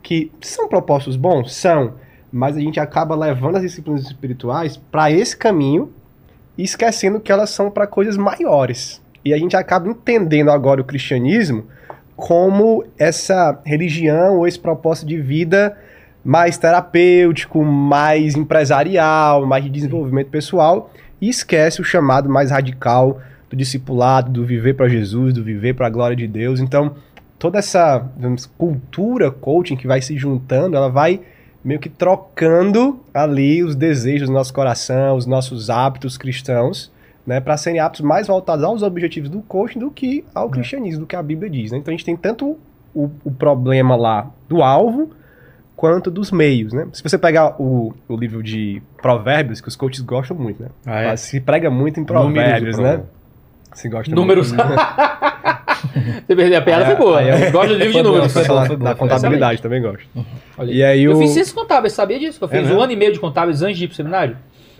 [0.02, 1.54] que são propósitos bons?
[1.54, 1.94] São
[2.32, 5.92] mas a gente acaba levando as disciplinas espirituais para esse caminho
[6.56, 9.02] e esquecendo que elas são para coisas maiores.
[9.22, 11.64] E a gente acaba entendendo agora o cristianismo
[12.16, 15.76] como essa religião ou esse propósito de vida
[16.24, 23.56] mais terapêutico, mais empresarial, mais de desenvolvimento pessoal e esquece o chamado mais radical do
[23.56, 26.58] discipulado, do viver para Jesus, do viver para a glória de Deus.
[26.58, 26.96] Então,
[27.38, 31.20] toda essa digamos, cultura coaching que vai se juntando, ela vai
[31.64, 36.90] meio que trocando ali os desejos do nosso coração, os nossos hábitos cristãos,
[37.24, 41.06] né, para serem hábitos mais voltados aos objetivos do coaching do que ao cristianismo, do
[41.06, 41.70] que a Bíblia diz.
[41.70, 41.78] Né?
[41.78, 42.58] Então a gente tem tanto
[42.92, 45.10] o, o problema lá do alvo
[45.82, 46.86] quanto dos meios, né?
[46.92, 50.68] Se você pegar o, o livro de provérbios, que os coaches gostam muito, né?
[50.86, 51.16] Ah, é?
[51.16, 53.00] Se prega muito em provérbios, né?
[53.74, 54.52] Se gosta Números.
[54.52, 54.62] muito.
[56.24, 57.18] Você perdeu a piada, foi boa.
[57.18, 58.32] aí eu- Gosto de livro de números.
[58.32, 60.06] foi bom, Da- foi contabilidade também gosto.
[60.56, 62.38] Olha, E aí eu o- fiz ciências contábeis, sabia disso?
[62.38, 62.80] que Eu fiz É um mesmo?
[62.80, 64.36] ano e meio de contábeis antes de ir pro seminário.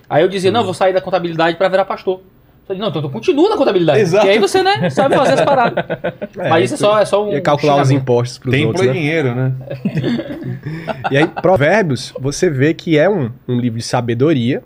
[0.08, 2.20] Aí eu dizia, não, vou sair da contabilidade pra virar pastor.
[2.66, 4.00] Falei, não, então tu continua na contabilidade.
[4.00, 4.26] Exato.
[4.26, 5.84] E aí você, né, sabe fazer as paradas.
[6.36, 7.32] Mas isso é só, é só um.
[7.32, 8.92] Ia calcular os impostos pros Templo outros, é né?
[8.92, 9.52] dinheiro, né?
[11.10, 14.62] E aí, Provérbios, você vê que é um, um livro de sabedoria,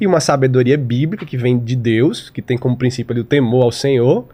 [0.00, 3.64] e uma sabedoria bíblica que vem de Deus, que tem como princípio ali o temor
[3.64, 4.26] ao Senhor,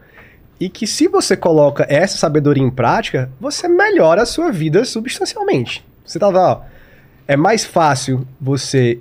[0.59, 5.85] e que se você coloca essa sabedoria em prática, você melhora a sua vida substancialmente.
[6.05, 6.61] Você tá vendo, ó,
[7.27, 8.99] é mais fácil você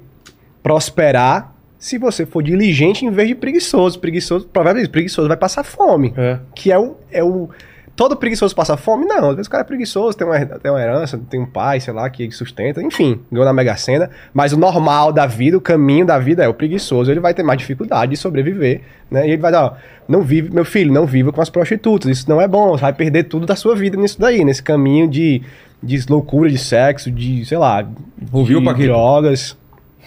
[0.61, 1.52] prosperar
[1.83, 3.99] se você for diligente em vez de preguiçoso.
[3.99, 6.39] Preguiçoso, diz, preguiçoso vai passar fome É.
[6.55, 7.49] que é o, é o.
[7.93, 9.05] Todo preguiçoso passa fome?
[9.05, 11.81] Não, às vezes o cara é preguiçoso, tem uma, tem uma herança, tem um pai,
[11.81, 14.09] sei lá, que sustenta, enfim, ganhou na Mega Sena.
[14.33, 17.43] Mas o normal da vida, o caminho da vida é o preguiçoso, ele vai ter
[17.43, 18.79] mais dificuldade de sobreviver,
[19.11, 19.27] né?
[19.27, 19.73] E ele vai dar, ó,
[20.07, 22.93] não vive, meu filho, não viva com as prostitutas, isso não é bom, você vai
[22.93, 25.41] perder tudo da sua vida nisso daí, nesse caminho de,
[25.83, 27.85] de loucura, de sexo, de, sei lá,
[28.31, 28.87] Ouviu, de Paquito?
[28.87, 29.57] drogas.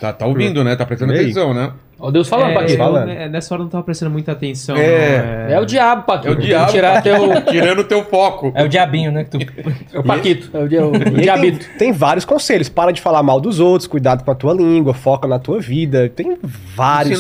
[0.01, 0.76] Tá, tá ouvindo, né?
[0.76, 1.72] Tá prestando atenção, né?
[1.99, 2.76] Ó, Deus falando, é, Paquito.
[2.76, 3.01] fala.
[3.01, 4.76] eu, né, nessa hora eu não tava prestando muita atenção.
[4.76, 5.47] É.
[5.49, 6.28] não, É o diabo, Paquito.
[6.28, 7.16] É o diabo Tirar teu...
[7.49, 8.53] tirando o teu foco.
[8.55, 9.24] É o diabinho, né?
[9.24, 9.38] Que tu...
[9.94, 10.55] É o Paquito.
[10.55, 11.66] É o, dia- o aí tem, diabito.
[11.78, 12.68] tem vários conselhos.
[12.68, 16.11] Para de falar mal dos outros, cuidado com a tua língua, foca na tua vida.
[16.11, 17.18] Tem vários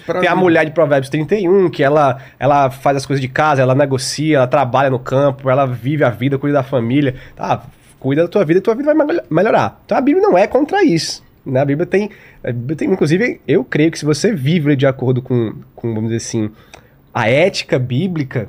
[0.00, 0.36] pra Tem a vida.
[0.36, 4.46] mulher de Provérbios 31, que ela, ela faz as coisas de casa, ela negocia, ela
[4.46, 7.14] trabalha no campo, ela vive a vida, cuida da família.
[7.34, 7.62] Tá,
[7.98, 9.80] cuida da tua vida e tua vida vai mel- melhorar.
[9.86, 11.26] Então a Bíblia não é contra isso.
[11.48, 11.60] Né?
[11.60, 12.10] A Bíblia tem,
[12.44, 12.90] Bíblia tem.
[12.90, 16.50] Inclusive, eu creio que se você vive de acordo com, com, vamos dizer assim,
[17.12, 18.48] a ética bíblica,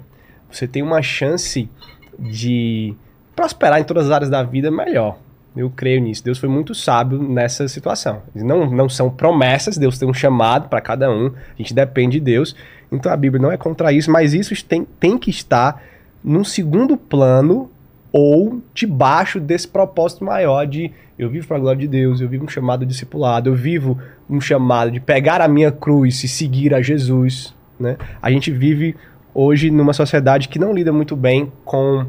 [0.52, 1.70] você tem uma chance
[2.18, 2.93] de
[3.36, 5.18] prosperar em todas as áreas da vida melhor.
[5.56, 6.24] Eu creio nisso.
[6.24, 8.22] Deus foi muito sábio nessa situação.
[8.36, 12.26] Não, não são promessas, Deus tem um chamado para cada um, a gente depende de
[12.26, 12.56] Deus.
[12.91, 15.82] Então a Bíblia não é contra isso, mas isso tem, tem que estar
[16.24, 17.72] num segundo plano
[18.12, 22.45] ou debaixo desse propósito maior de eu vivo para a glória de Deus, eu vivo
[22.45, 23.99] um chamado discipulado, eu vivo
[24.30, 27.53] um chamado de pegar a minha cruz e seguir a Jesus.
[27.78, 27.97] Né?
[28.22, 28.95] A gente vive
[29.34, 32.05] hoje numa sociedade que não lida muito bem com,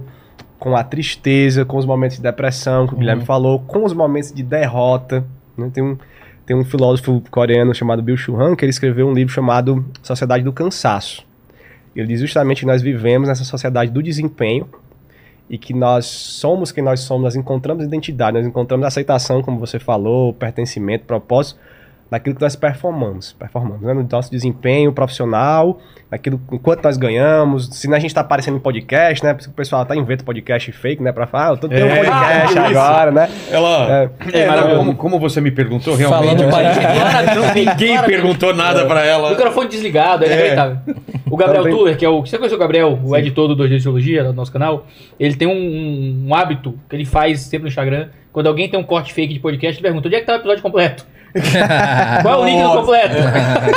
[0.61, 4.32] com a tristeza, com os momentos de depressão, que o Guilherme falou, com os momentos
[4.32, 5.24] de derrota.
[5.59, 5.68] né?
[5.74, 5.98] Tem, um,
[6.46, 10.53] tem um filósofo coreano chamado Bill Chul-han que ele escreveu um livro chamado Sociedade do
[10.53, 11.26] Cansaço.
[11.96, 14.68] Ele diz justamente que nós vivemos nessa sociedade do desempenho
[15.51, 19.80] e que nós somos quem nós somos, nós encontramos identidade, nós encontramos aceitação, como você
[19.80, 21.59] falou, pertencimento, propósito,
[22.11, 23.94] naquilo que nós performamos, performamos, né?
[23.94, 25.78] no nosso desempenho profissional,
[26.11, 29.32] naquilo enquanto nós ganhamos, se a gente está aparecendo em podcast, né?
[29.32, 31.12] Por isso que o pessoal tá inventa podcast fake, né?
[31.12, 32.58] Para falar, ah, eu tô tendo um É, podcast isso.
[32.78, 33.30] agora, né?
[33.50, 34.11] Ela.
[34.32, 34.40] É.
[34.40, 36.24] É, mas não, eu- como, como você me perguntou, realmente.
[36.26, 39.30] Falando eu- para Não, ninguém perguntou nada pra ela.
[39.30, 40.30] Microfone desligado, é É.
[40.32, 40.78] inacreditável.
[41.30, 42.22] O Gabriel Também- Tuller, que é o.
[42.26, 44.84] Você conhece o Gabriel, o editor do 2D de Teologia, do nosso canal?
[45.18, 48.08] Ele tem um, um hábito que ele faz sempre no Instagram.
[48.32, 50.36] Quando alguém tem um corte fake de podcast, ele pergunta: onde é que tá o
[50.36, 51.06] episódio completo?
[52.22, 53.14] Qual é o link do completo?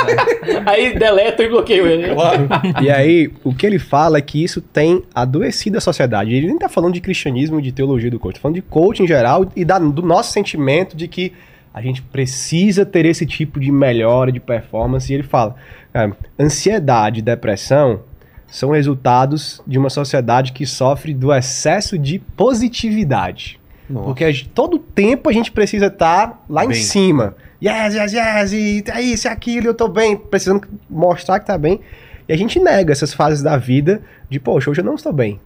[0.66, 2.14] Aí deleta e bloqueio ele.
[2.14, 2.48] Claro.
[2.82, 6.32] E aí, o que ele fala é que isso tem adoecido a sociedade.
[6.34, 9.02] Ele nem tá falando de cristianismo e de teologia do coach, tá falando de coach
[9.02, 11.32] em geral e da- do nosso sentimento de que
[11.72, 15.10] a gente precisa ter esse tipo de melhora de performance.
[15.10, 15.54] E ele fala:
[15.92, 18.00] cara, ansiedade e depressão
[18.46, 23.58] são resultados de uma sociedade que sofre do excesso de positividade.
[23.88, 24.06] Nossa.
[24.06, 26.82] Porque gente- todo tempo a gente precisa estar lá em Bem.
[26.82, 27.34] cima.
[27.62, 31.56] Yes, yes, yes, e é isso, é aquilo, eu tô bem, precisando mostrar que tá
[31.56, 31.80] bem.
[32.28, 35.40] E a gente nega essas fases da vida de, poxa, hoje eu não estou bem.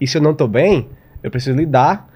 [0.00, 0.88] E se eu não estou bem,
[1.22, 2.08] eu preciso lidar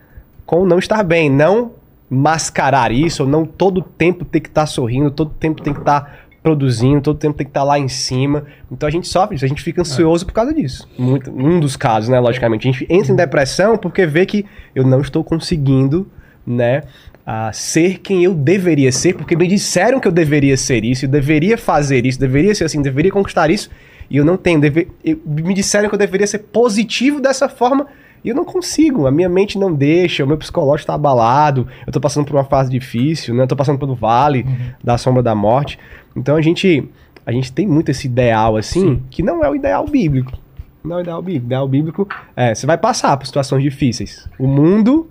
[0.46, 1.72] com não estar bem, não
[2.08, 6.23] mascarar isso, ou não todo tempo ter que estar sorrindo, todo tempo tem que estar
[6.44, 8.44] produzindo, todo tempo tem que estar lá em cima.
[8.70, 10.86] Então a gente sofre disso, a gente fica ansioso por causa disso.
[10.98, 12.68] Muito, um dos casos, né, logicamente.
[12.68, 16.06] A gente entra em depressão porque vê que eu não estou conseguindo,
[16.46, 16.82] né,
[17.26, 21.08] a ser quem eu deveria ser, porque me disseram que eu deveria ser isso, eu
[21.08, 23.70] deveria fazer isso, deveria ser assim, deveria conquistar isso,
[24.10, 24.60] e eu não tenho.
[24.60, 27.86] Deve, eu- me disseram que eu deveria ser positivo dessa forma,
[28.22, 29.06] e eu não consigo.
[29.06, 32.44] A minha mente não deixa, o meu psicológico está abalado, eu tô passando por uma
[32.44, 33.44] fase difícil, né?
[33.44, 34.46] Eu tô passando pelo vale
[34.82, 35.78] da sombra da morte.
[36.16, 36.88] Então a gente,
[37.26, 40.32] a gente tem muito esse ideal assim, que não é o ideal bíblico.
[40.82, 41.44] Não é o ideal bíblico.
[41.44, 44.28] O ideal bíblico é, você vai passar por situações difíceis.
[44.38, 45.08] O mundo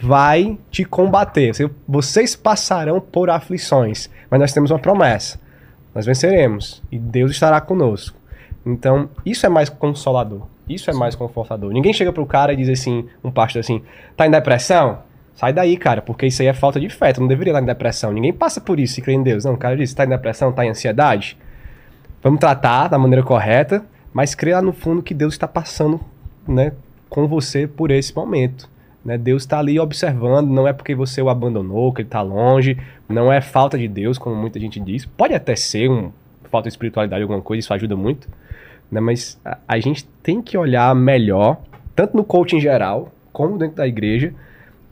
[0.00, 1.54] vai te combater.
[1.54, 5.38] Você- Vocês passarão por aflições, mas nós temos uma promessa.
[5.94, 8.18] Nós venceremos e Deus estará conosco.
[8.66, 10.42] Então, isso é mais consolador.
[10.68, 11.70] Isso é mais confortador.
[11.72, 13.82] Ninguém chega pro cara e diz assim, um pastor assim,
[14.16, 14.98] tá em depressão?
[15.34, 17.12] Sai daí, cara, porque isso aí é falta de fé.
[17.12, 18.12] Tu não deveria estar em depressão.
[18.12, 19.44] Ninguém passa por isso e crê em Deus.
[19.44, 21.36] Não, o cara diz, tá em depressão, tá em ansiedade?
[22.22, 26.00] Vamos tratar da maneira correta, mas crê lá no fundo que Deus está passando,
[26.46, 26.72] né,
[27.10, 28.68] com você por esse momento.
[29.04, 29.18] Né?
[29.18, 32.78] Deus está ali observando, não é porque você o abandonou, que ele está longe,
[33.08, 35.04] não é falta de Deus, como muita gente diz.
[35.04, 36.10] Pode até ser um
[36.44, 38.28] falta de espiritualidade, alguma coisa, isso ajuda muito,
[38.90, 39.00] né?
[39.00, 41.58] mas a, a gente tem que olhar melhor,
[41.94, 44.32] tanto no coaching geral, como dentro da igreja,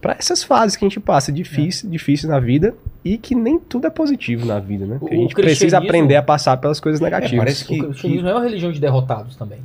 [0.03, 2.74] para essas fases que a gente passa difícil, difícil na vida
[3.05, 4.98] e que nem tudo é positivo na vida, né?
[4.98, 7.38] Que a gente precisa aprender a passar pelas coisas negativas.
[7.38, 9.61] parece que- O cristianismo é uma religião de derrotados também.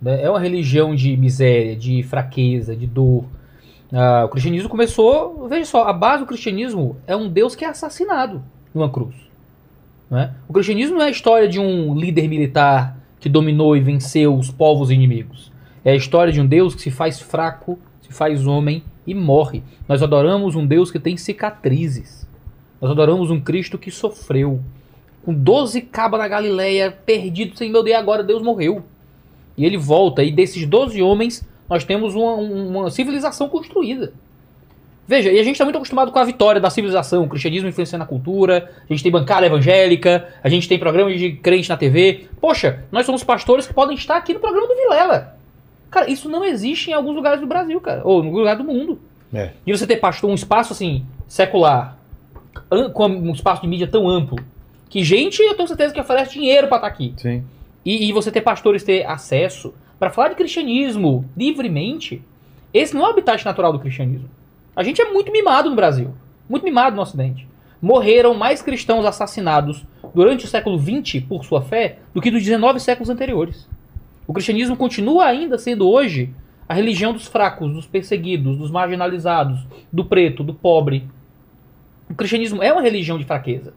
[0.00, 0.22] né?
[0.22, 3.24] É uma religião de miséria, de fraqueza, de dor.
[3.92, 5.46] Ah, o cristianismo começou.
[5.48, 9.14] Veja só, a base do cristianismo é um Deus que é assassinado numa cruz.
[10.08, 10.30] não é?
[10.48, 14.50] O cristianismo não é a história de um líder militar que dominou e venceu os
[14.50, 15.52] povos inimigos.
[15.84, 19.62] É a história de um Deus que se faz fraco, se faz homem e morre.
[19.88, 22.26] Nós adoramos um Deus que tem cicatrizes.
[22.80, 24.60] Nós adoramos um Cristo que sofreu.
[25.24, 28.84] Com 12 cabas na Galileia, perdido, sem meu Deus, agora Deus morreu.
[29.56, 34.12] E ele volta, e desses 12 homens, nós temos uma, uma civilização construída.
[35.06, 38.04] Veja, e a gente está muito acostumado com a vitória da civilização, o cristianismo influenciando
[38.04, 42.28] a cultura, a gente tem bancada evangélica, a gente tem programa de crente na TV.
[42.40, 45.39] Poxa, nós somos pastores que podem estar aqui no programa do Vilela.
[45.90, 48.98] Cara, isso não existe em alguns lugares do Brasil, cara, ou no lugar do mundo.
[49.32, 49.50] É.
[49.64, 51.96] De você ter pastor, um espaço assim, secular,
[52.92, 54.38] com um espaço de mídia tão amplo,
[54.88, 57.14] que gente, eu tenho certeza que oferece dinheiro pra estar aqui.
[57.16, 57.44] Sim.
[57.84, 62.22] E, e você ter pastores ter acesso para falar de cristianismo livremente,
[62.72, 64.28] esse não é o habitat natural do cristianismo.
[64.74, 66.14] A gente é muito mimado no Brasil,
[66.48, 67.46] muito mimado no Ocidente.
[67.82, 69.84] Morreram mais cristãos assassinados
[70.14, 73.66] durante o século XX por sua fé do que dos 19 séculos anteriores.
[74.30, 76.30] O cristianismo continua ainda sendo hoje
[76.68, 79.58] a religião dos fracos, dos perseguidos, dos marginalizados,
[79.92, 81.04] do preto, do pobre.
[82.08, 83.74] O cristianismo é uma religião de fraqueza.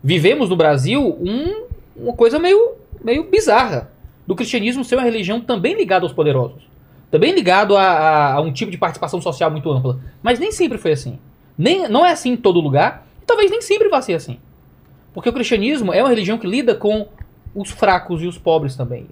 [0.00, 1.64] Vivemos no Brasil um-
[1.96, 3.90] uma coisa meio, meio bizarra
[4.24, 6.62] do cristianismo ser uma religião também ligada aos poderosos.
[7.10, 9.98] Também ligado a, a- a um tipo de participação social muito ampla.
[10.22, 11.18] Mas nem sempre foi assim.
[11.58, 14.38] Nem, não é assim em todo lugar e talvez nem sempre vá ser assim.
[15.12, 17.08] Porque o cristianismo é uma religião que lida com
[17.54, 19.06] os fracos e os pobres também.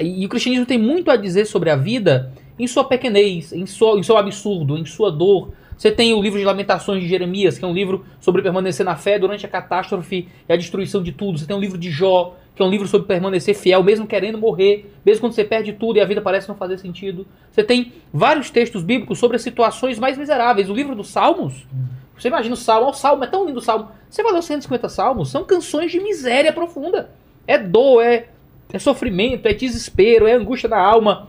[0.00, 3.98] E o cristianismo tem muito a dizer sobre a vida em sua pequenez, em, sua,
[3.98, 5.52] em seu absurdo, em sua dor.
[5.76, 8.94] Você tem o livro de Lamentações de Jeremias, que é um livro sobre permanecer na
[8.94, 11.38] fé durante a catástrofe e a destruição de tudo.
[11.38, 14.38] Você tem o livro de Jó, que é um livro sobre permanecer fiel, mesmo querendo
[14.38, 17.26] morrer, mesmo quando você perde tudo e a vida parece não fazer sentido.
[17.50, 20.68] Você tem vários textos bíblicos sobre as situações mais miseráveis.
[20.68, 21.66] O livro dos Salmos,
[22.16, 23.88] você imagina o Salmo, o Salmo é tão lindo o Salmo.
[24.08, 27.10] Você vai ler os 150 Salmos, são canções de miséria profunda.
[27.46, 28.28] É dor, é,
[28.72, 31.28] é sofrimento, é desespero, é angústia da alma.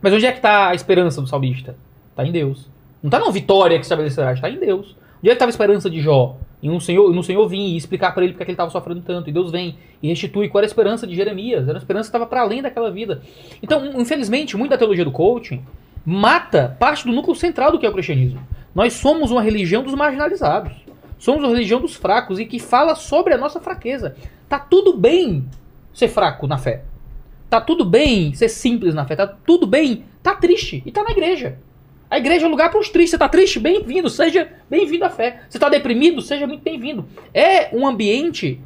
[0.00, 1.76] Mas onde é que está a esperança do salmista?
[2.10, 2.68] Está em Deus.
[3.02, 4.96] Não está na vitória que estabelecerá, está em Deus.
[5.20, 6.36] Onde é que estava a esperança de Jó?
[6.62, 9.00] Em um senhor, no Senhor vir e explicar para ele porque é ele estava sofrendo
[9.00, 9.28] tanto.
[9.28, 11.68] E Deus vem e restitui qual era a esperança de Jeremias.
[11.68, 13.22] Era a esperança que estava para além daquela vida.
[13.60, 15.62] Então, infelizmente, muito da teologia do coaching
[16.04, 18.40] mata parte do núcleo central do que é o cristianismo.
[18.74, 20.72] Nós somos uma religião dos marginalizados.
[21.18, 24.16] Somos uma religião dos fracos e que fala sobre a nossa fraqueza.
[24.52, 25.46] Tá tudo bem
[25.94, 26.82] ser fraco na fé.
[27.48, 29.16] Tá tudo bem ser simples na fé.
[29.16, 31.56] Tá tudo bem tá triste e tá na igreja.
[32.10, 33.12] A igreja é lugar para os tristes.
[33.12, 33.58] Você tá triste?
[33.58, 34.10] Bem-vindo.
[34.10, 35.40] Seja bem-vindo à fé.
[35.48, 36.20] Você tá deprimido?
[36.20, 37.06] Seja muito bem-vindo.
[37.32, 38.60] É um ambiente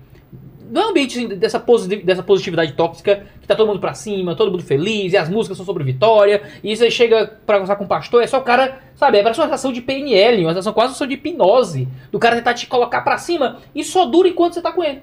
[0.69, 3.95] não é um ambiente assim, dessa, posi- dessa positividade tóxica que tá todo mundo pra
[3.95, 7.77] cima, todo mundo feliz, e as músicas são sobre vitória, e você chega pra conversar
[7.77, 10.51] com o pastor, é só o cara, sabe, é parece uma sensação de PNL, uma
[10.51, 14.07] sensação quase uma sensação de hipnose, do cara tentar te colocar pra cima, e só
[14.07, 15.03] dura enquanto você tá com ele.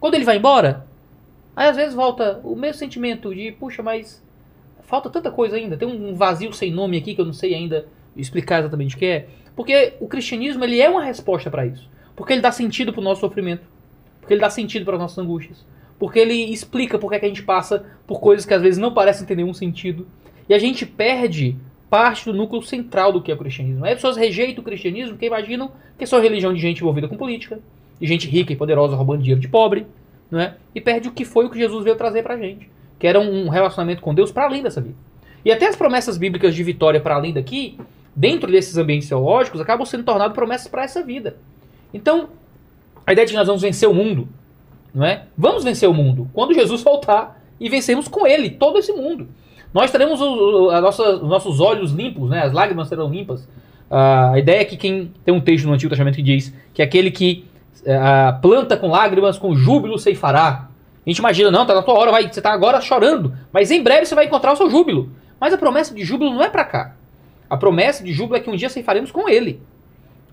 [0.00, 0.86] Quando ele vai embora,
[1.54, 4.22] aí às vezes volta o mesmo sentimento de, puxa, mas
[4.82, 7.86] falta tanta coisa ainda, tem um vazio sem nome aqui que eu não sei ainda
[8.16, 12.32] explicar exatamente o que é, porque o cristianismo ele é uma resposta pra isso, porque
[12.32, 13.62] ele dá sentido pro nosso sofrimento.
[14.28, 15.64] Porque ele dá sentido para as nossas angústias.
[15.98, 18.78] Porque ele explica por que é que a gente passa por coisas que às vezes
[18.78, 20.06] não parecem ter nenhum sentido.
[20.46, 21.56] E a gente perde
[21.88, 23.86] parte do núcleo central do que é o cristianismo.
[23.86, 27.08] Aí as pessoas rejeitam o cristianismo porque imaginam que é só religião de gente envolvida
[27.08, 27.58] com política,
[28.00, 29.86] de gente rica e poderosa roubando dinheiro de pobre,
[30.30, 30.54] não é?
[30.74, 33.48] E perde o que foi o que Jesus veio trazer pra gente, que era um
[33.48, 34.96] relacionamento com Deus para além dessa vida.
[35.44, 37.78] E até as promessas bíblicas de vitória para além daqui,
[38.14, 41.36] dentro desses ambientes teológicos, acabam sendo tornadas promessas para essa vida.
[41.94, 42.28] Então,
[43.06, 44.28] a ideia de que nós vamos vencer o mundo,
[44.94, 45.24] não é?
[45.36, 49.28] Vamos vencer o mundo quando Jesus voltar e vencermos com ele todo esse mundo.
[49.72, 52.42] Nós teremos o- o- a nossa- os nossos olhos limpos, né?
[52.42, 53.48] As lágrimas serão limpas.
[53.90, 56.82] Ah, a ideia é que quem tem um texto no Antigo Testamento que diz que
[56.82, 57.44] aquele que
[57.94, 60.68] ah, planta com lágrimas, com júbilo ceifará.
[61.06, 63.82] A gente imagina, não, tá na tua hora, vai, você tá agora chorando, mas em
[63.82, 65.10] breve você vai encontrar o seu júbilo.
[65.40, 66.94] Mas a promessa de júbilo não é pra cá.
[67.48, 69.62] A promessa de júbilo é que um dia ceifaremos com ele.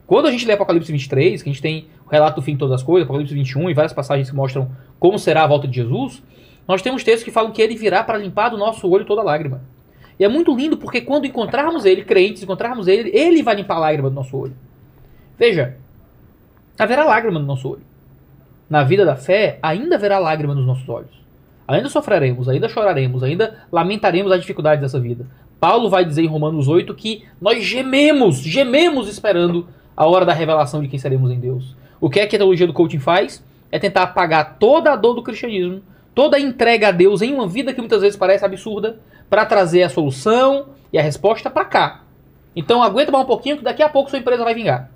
[0.06, 2.60] Quando a gente lê Apocalipse 23, que a gente tem o relato do fim de
[2.60, 5.76] todas as coisas, Apocalipse 21 e várias passagens que mostram como será a volta de
[5.76, 6.22] Jesus,
[6.68, 9.62] nós temos textos que falam que ele virá para limpar do nosso olho toda lágrima.
[10.20, 13.80] E é muito lindo porque quando encontrarmos ele, crentes, encontrarmos ele, ele vai limpar a
[13.80, 14.56] lágrima do nosso olho.
[15.38, 15.78] Veja,
[16.84, 17.82] haverá lágrima no nosso olho.
[18.70, 21.24] Na vida da fé, ainda haverá lágrima nos nossos olhos.
[21.68, 25.26] Ainda sofreremos, ainda choraremos, ainda lamentaremos as dificuldades dessa vida.
[25.60, 30.82] Paulo vai dizer em Romanos 8 que nós gememos, gememos esperando a hora da revelação
[30.82, 31.76] de quem seremos em Deus.
[32.00, 33.44] O que é que a teologia do coaching faz?
[33.72, 35.82] É tentar apagar toda a dor do cristianismo,
[36.14, 39.00] toda a entrega a Deus em uma vida que muitas vezes parece absurda,
[39.30, 42.04] para trazer a solução e a resposta para cá.
[42.56, 44.92] Então aguenta mais um pouquinho que daqui a pouco sua empresa vai vingar.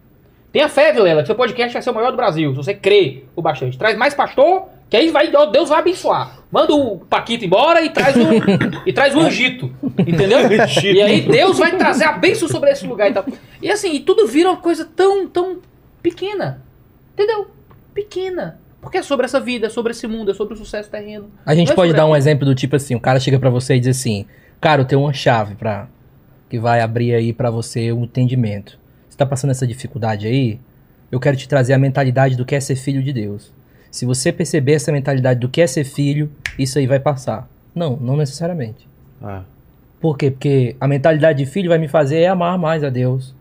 [0.52, 3.24] Tenha fé, Vilela, que seu podcast vai ser o maior do Brasil, se você crê
[3.36, 3.78] o bastante.
[3.78, 6.40] Traz mais pastor, que aí vai, Deus vai abençoar.
[6.52, 8.22] Manda o Paquito embora e traz o,
[8.88, 9.72] e traz o Angito.
[10.00, 10.40] Entendeu?
[10.84, 13.26] e aí Deus vai trazer a bênção sobre esse lugar e tal.
[13.62, 15.60] E assim, e tudo vira uma coisa tão, tão
[16.02, 16.64] pequena.
[17.14, 17.48] Entendeu?
[17.94, 18.60] Pequena.
[18.82, 21.30] Porque é sobre essa vida, é sobre esse mundo, é sobre o sucesso terreno.
[21.46, 23.76] A gente é pode dar um exemplo do tipo assim, o cara chega pra você
[23.76, 24.26] e diz assim,
[24.60, 25.88] cara, eu tenho uma chave para
[26.50, 28.80] que vai abrir aí pra você o entendimento.
[29.20, 30.60] Tá passando essa dificuldade aí,
[31.12, 33.52] eu quero te trazer a mentalidade do que é ser filho de Deus.
[33.92, 37.50] Se você perceber essa mentalidade do que é ser filho, isso aí vai passar.
[37.74, 38.88] Não, não necessariamente.
[39.22, 39.42] Ah.
[40.00, 40.32] Por quê?
[40.32, 43.36] Porque a mentalidade de filho vai me fazer amar mais a Deus.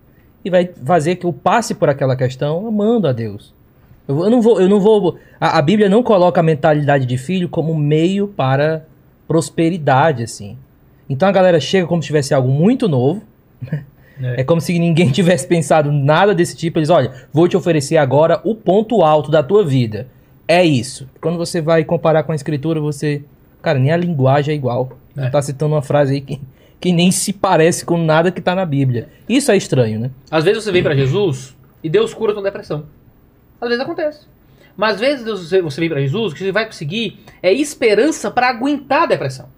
[0.45, 3.53] E vai fazer que eu passe por aquela questão amando a Deus.
[4.07, 4.61] Eu, eu não vou.
[4.61, 8.85] Eu não vou a, a Bíblia não coloca a mentalidade de filho como meio para
[9.26, 10.57] prosperidade, assim.
[11.09, 13.22] Então a galera chega como se tivesse algo muito novo.
[14.23, 14.43] É.
[14.45, 16.79] como se ninguém tivesse pensado nada desse tipo.
[16.79, 20.07] Eles, olha, vou te oferecer agora o ponto alto da tua vida.
[20.47, 21.09] É isso.
[21.21, 23.23] Quando você vai comparar com a escritura, você.
[23.62, 24.91] Cara, nem a linguagem é igual.
[25.16, 25.23] É.
[25.25, 26.41] Você tá citando uma frase aí que,
[26.81, 29.09] que nem se parece com nada que tá na Bíblia.
[29.29, 30.11] Isso é estranho, né?
[30.31, 32.85] Às vezes você vem pra Jesus e Deus cura tua depressão.
[33.61, 34.21] Às vezes acontece.
[34.77, 38.31] Mas às vezes Deus- você- vem pra Jesus, o que você vai conseguir é esperança
[38.31, 39.49] pra aguentar a depressão.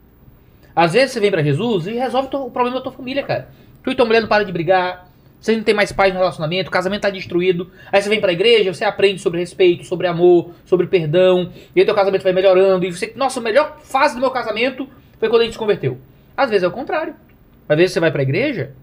[0.74, 3.48] Às vezes você vem pra Jesus e resolve o problema da tua família, cara.
[3.82, 5.10] Tu e tua mulher não para de brigar,
[5.40, 7.70] você não tem mais paz no relacionamento, o casamento tá destruído.
[7.90, 11.86] Aí você vem pra igreja, você aprende sobre respeito, sobre amor, sobre perdão, e aí
[11.86, 12.84] teu casamento vai melhorando.
[12.84, 14.86] E você, nossa, a melhor fase do meu casamento
[15.18, 15.98] foi quando a gente se converteu.
[16.36, 17.14] Às vezes é o contrário.
[17.68, 18.74] Às vezes você vai pra igreja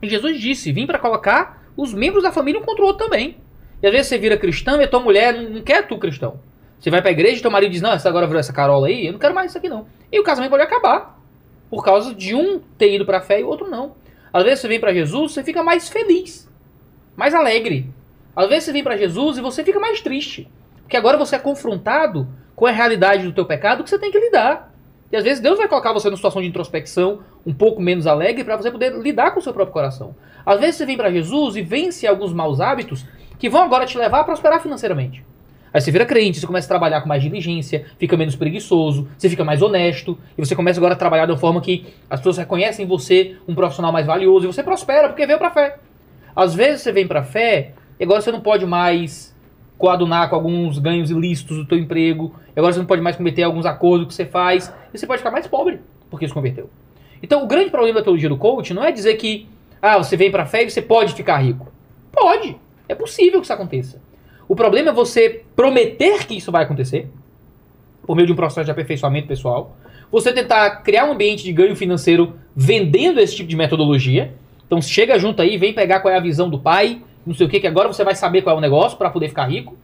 [0.00, 3.36] e Jesus disse: vim pra colocar os membros da família um contra o outro também.
[3.82, 6.40] E às vezes você vira cristão e a tua mulher não quer tu cristão.
[6.78, 9.06] Você vai pra igreja e teu marido diz: Não, essa agora virou essa Carola aí,
[9.06, 9.86] eu não quero mais isso aqui não.
[10.10, 11.20] E o casamento pode acabar.
[11.68, 13.94] Por causa de um ter ido pra fé e o outro não.
[14.32, 16.48] Às vezes você vem pra Jesus, você fica mais feliz,
[17.16, 17.92] mais alegre.
[18.34, 20.48] Às vezes você vem pra Jesus e você fica mais triste.
[20.82, 24.18] Porque agora você é confrontado com a realidade do teu pecado que você tem que
[24.18, 24.72] lidar.
[25.12, 28.44] E às vezes Deus vai colocar você numa situação de introspecção um pouco menos alegre
[28.44, 30.14] para você poder lidar com o seu próprio coração.
[30.46, 33.04] Às vezes você vem pra Jesus e vence alguns maus hábitos
[33.38, 35.24] que vão agora te levar a prosperar financeiramente.
[35.72, 39.28] Aí você vira crente, você começa a trabalhar com mais diligência, fica menos preguiçoso, você
[39.28, 42.38] fica mais honesto, e você começa agora a trabalhar de uma forma que as pessoas
[42.38, 45.78] reconhecem em você um profissional mais valioso, e você prospera porque veio pra fé.
[46.34, 49.36] Às vezes você vem pra fé, e agora você não pode mais
[49.78, 53.44] coadunar com alguns ganhos ilícitos do teu emprego, e agora você não pode mais cometer
[53.44, 56.68] alguns acordos que você faz, e você pode ficar mais pobre porque se converteu.
[57.22, 59.48] Então o grande problema da teologia do coach não é dizer que
[59.80, 61.72] ah, você vem pra fé e você pode ficar rico.
[62.12, 62.56] Pode.
[62.88, 64.02] É possível que isso aconteça.
[64.50, 67.08] O problema é você prometer que isso vai acontecer,
[68.04, 69.76] por meio de um processo de aperfeiçoamento pessoal.
[70.10, 74.34] Você tentar criar um ambiente de ganho financeiro vendendo esse tipo de metodologia.
[74.66, 77.48] Então chega junto aí, vem pegar qual é a visão do pai, não sei o
[77.48, 79.76] que, que agora você vai saber qual é o negócio para poder ficar rico.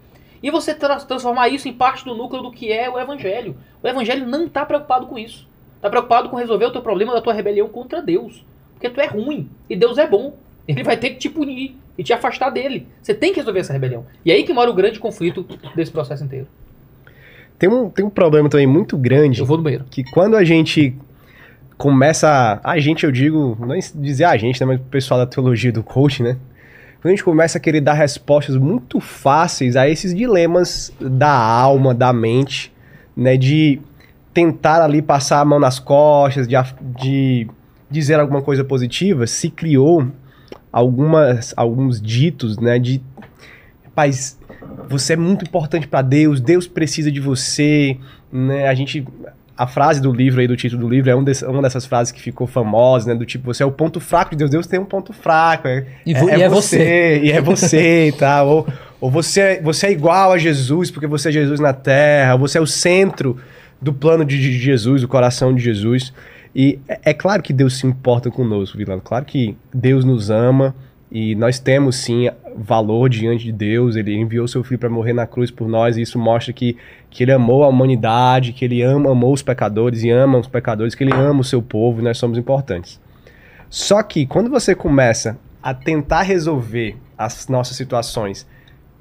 [0.43, 3.57] E você tra- transformar isso em parte do núcleo do que é o evangelho.
[3.81, 5.47] O evangelho não está preocupado com isso.
[5.77, 8.45] Está preocupado com resolver o teu problema da tua rebelião contra Deus.
[8.73, 10.35] Porque tu é ruim e Deus é bom.
[10.67, 12.87] Ele vai ter que te punir e te afastar dele.
[13.01, 14.05] Você tem que resolver essa rebelião.
[14.25, 16.47] E aí que mora o grande conflito desse processo inteiro.
[17.59, 19.41] Tem um, tem um problema também muito grande.
[19.41, 19.85] Eu vou no banheiro.
[19.91, 20.95] que quando a gente
[21.77, 22.61] começa.
[22.63, 25.73] A gente, eu digo, não é dizer a gente, né, mas o pessoal da teologia
[25.73, 26.37] do coach, né?
[27.01, 31.95] Quando a gente começa a querer dar respostas muito fáceis a esses dilemas da alma,
[31.95, 32.73] da mente,
[33.17, 33.37] né?
[33.37, 33.81] De
[34.35, 36.57] tentar ali passar a mão nas costas, de,
[37.01, 37.49] de
[37.91, 40.09] dizer alguma coisa positiva, se criou
[40.73, 42.79] algumas, alguns ditos, né?
[42.79, 43.01] De
[43.85, 44.39] rapaz,
[44.89, 47.97] você é muito importante para Deus, Deus precisa de você,
[48.33, 48.69] né?
[48.69, 49.07] A gente
[49.59, 52.13] a frase do livro aí, do título do livro, é um desse- uma dessas frases
[52.13, 53.19] que ficou famosa, né?
[53.19, 54.51] Do tipo, você é o ponto fraco de Deus.
[54.51, 55.67] Deus tem um ponto fraco.
[55.67, 57.21] É, E vo- e é você.
[57.25, 58.49] E é você e tal.
[58.49, 58.69] Ou,
[59.01, 62.35] ou você, é- você é igual a Jesus, porque você é Jesus na terra.
[62.35, 63.39] Ou você é o centro
[63.81, 66.13] do plano de de Jesus, o coração de Jesus.
[66.59, 69.03] E é, é claro que Deus se importa conosco, Vilano.
[69.03, 70.75] Claro que Deus nos ama
[71.13, 73.95] e nós temos sim valor diante de Deus.
[73.95, 76.79] Ele enviou seu filho para morrer na cruz por nós e isso mostra que,
[77.11, 80.95] que ele amou a humanidade, que ele ama, amou os pecadores e ama os pecadores,
[80.95, 82.99] que ele ama o seu povo e nós somos importantes.
[83.69, 88.47] Só que quando você começa a tentar resolver as nossas situações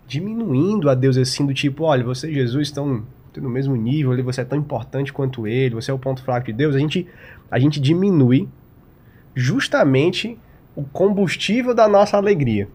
[0.06, 3.06] diminuindo a Deus assim do tipo, olha, você e Jesus estão
[3.42, 6.54] no mesmo nível, você é tão importante quanto ele, você é o ponto fraco de
[6.54, 7.08] Deus, a gente,
[7.50, 8.48] a gente diminui
[9.34, 10.38] justamente
[10.76, 12.68] o combustível da nossa alegria.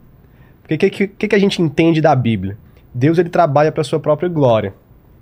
[0.63, 2.57] Porque o que, que, que a gente entende da Bíblia?
[2.95, 4.75] Deus ele trabalha para sua própria glória.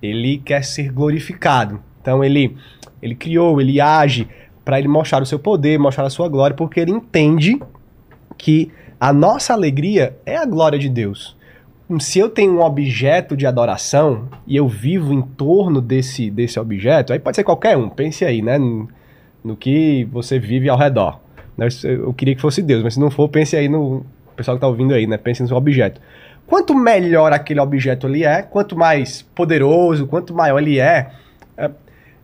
[0.02, 1.80] Ele quer ser glorificado.
[2.00, 2.56] Então ele
[3.00, 4.28] ele criou, ele age
[4.64, 7.60] para ele mostrar o seu poder, mostrar a sua glória, porque ele entende
[8.36, 8.70] que
[9.00, 11.36] a nossa alegria é a glória de Deus.
[12.00, 17.12] Se eu tenho um objeto de adoração e eu vivo em torno desse, desse objeto,
[17.12, 18.58] aí pode ser qualquer um, pense aí, né?
[19.44, 21.20] No, que você vive ao redor.
[21.56, 21.68] né?
[21.84, 24.04] Eu queria que fosse Deus, mas se não for, pense aí no
[24.36, 25.16] pessoal que está ouvindo aí, né?
[25.16, 26.00] Pense no seu objeto.
[26.46, 31.10] Quanto melhor aquele objeto ali é, quanto mais poderoso, quanto maior ele é,
[31.56, 31.70] é,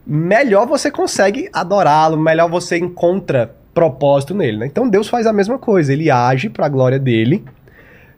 [0.06, 4.58] melhor você consegue adorá-lo, melhor você encontra propósito nele.
[4.58, 4.66] Né?
[4.66, 7.44] Então Deus faz a mesma coisa, ele age para a glória dele,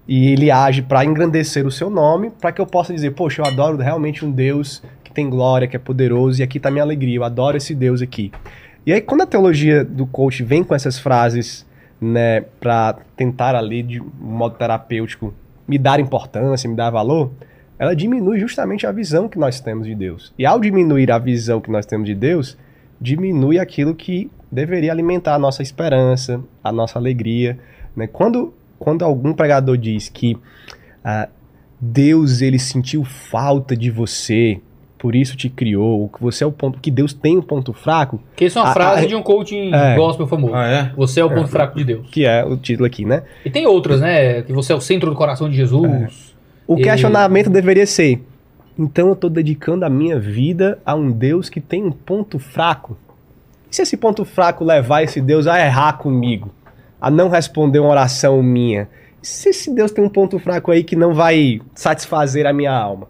[0.06, 3.47] e ele age para engrandecer o seu nome, para que eu possa dizer, poxa, eu
[3.47, 7.16] adoro realmente um Deus que tem glória, que é poderoso, e aqui está minha alegria,
[7.16, 8.31] eu adoro esse Deus aqui.
[8.86, 11.66] E aí, quando a teologia do coach vem com essas frases,
[12.00, 15.34] né, para tentar ali, de um modo terapêutico,
[15.66, 17.32] me dar importância, me dar valor,
[17.80, 20.32] ela diminui justamente a visão que nós temos de Deus.
[20.38, 22.56] E ao diminuir a visão que nós temos de Deus,
[23.00, 27.58] diminui aquilo que deveria alimentar a nossa esperança, a nossa alegria.
[27.94, 28.06] Né?
[28.06, 30.38] Quando, quando algum pregador diz que
[31.04, 31.28] ah,
[31.80, 34.60] Deus ele sentiu falta de você,
[34.98, 37.73] por isso te criou, ou que você é o ponto, que Deus tem um ponto
[37.73, 39.94] fraco, Que isso é uma A- frase a- de um coaching É.
[39.94, 40.55] gospel famoso.
[40.55, 40.93] Ah, é?
[40.97, 42.06] Você é o ponto fraco de Deus.
[42.10, 43.23] que é o título aqui, né?
[43.44, 44.43] E tem outras, né?
[44.43, 46.35] Que você é o centro do coração de Jesus.
[46.66, 48.24] O E- questionamento deveria ser:
[48.78, 52.97] então eu estou dedicando a minha vida a um Deus que tem um ponto fraco?
[53.70, 56.51] E se esse ponto fraco levar esse Deus a errar comigo,
[57.01, 58.89] a não responder uma oração minha?
[59.23, 62.73] E se esse Deus tem um ponto fraco aí que não vai satisfazer a minha
[62.73, 63.09] alma?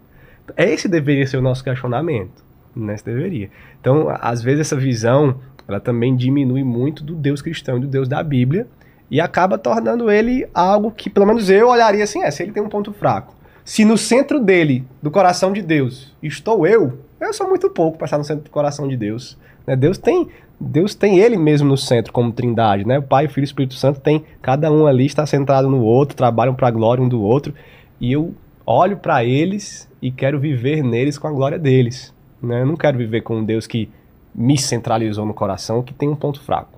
[0.55, 2.43] Esse deveria ser o nosso questionamento.
[2.75, 2.95] Né?
[2.95, 3.49] Esse deveria.
[3.81, 8.07] Então, às vezes, essa visão ela também diminui muito do Deus cristão e do Deus
[8.07, 8.67] da Bíblia
[9.11, 12.63] e acaba tornando ele algo que, pelo menos eu olharia assim: é, se ele tem
[12.63, 13.35] um ponto fraco.
[13.65, 18.05] Se no centro dele, do coração de Deus, estou eu, eu sou muito pouco para
[18.05, 19.37] estar no centro do coração de Deus.
[19.65, 19.75] né?
[19.75, 20.29] Deus tem
[20.59, 22.97] Deus tem ele mesmo no centro como trindade, né?
[22.97, 25.81] O Pai, o Filho e o Espírito Santo tem cada um ali está centrado no
[25.81, 27.53] outro, trabalham para a glória um do outro,
[27.99, 28.33] e eu
[28.67, 32.13] olho para eles e quero viver neles com a glória deles,
[32.43, 32.61] né?
[32.61, 33.89] Eu não quero viver com um Deus que
[34.35, 36.77] me centralizou no coração, que tem um ponto fraco.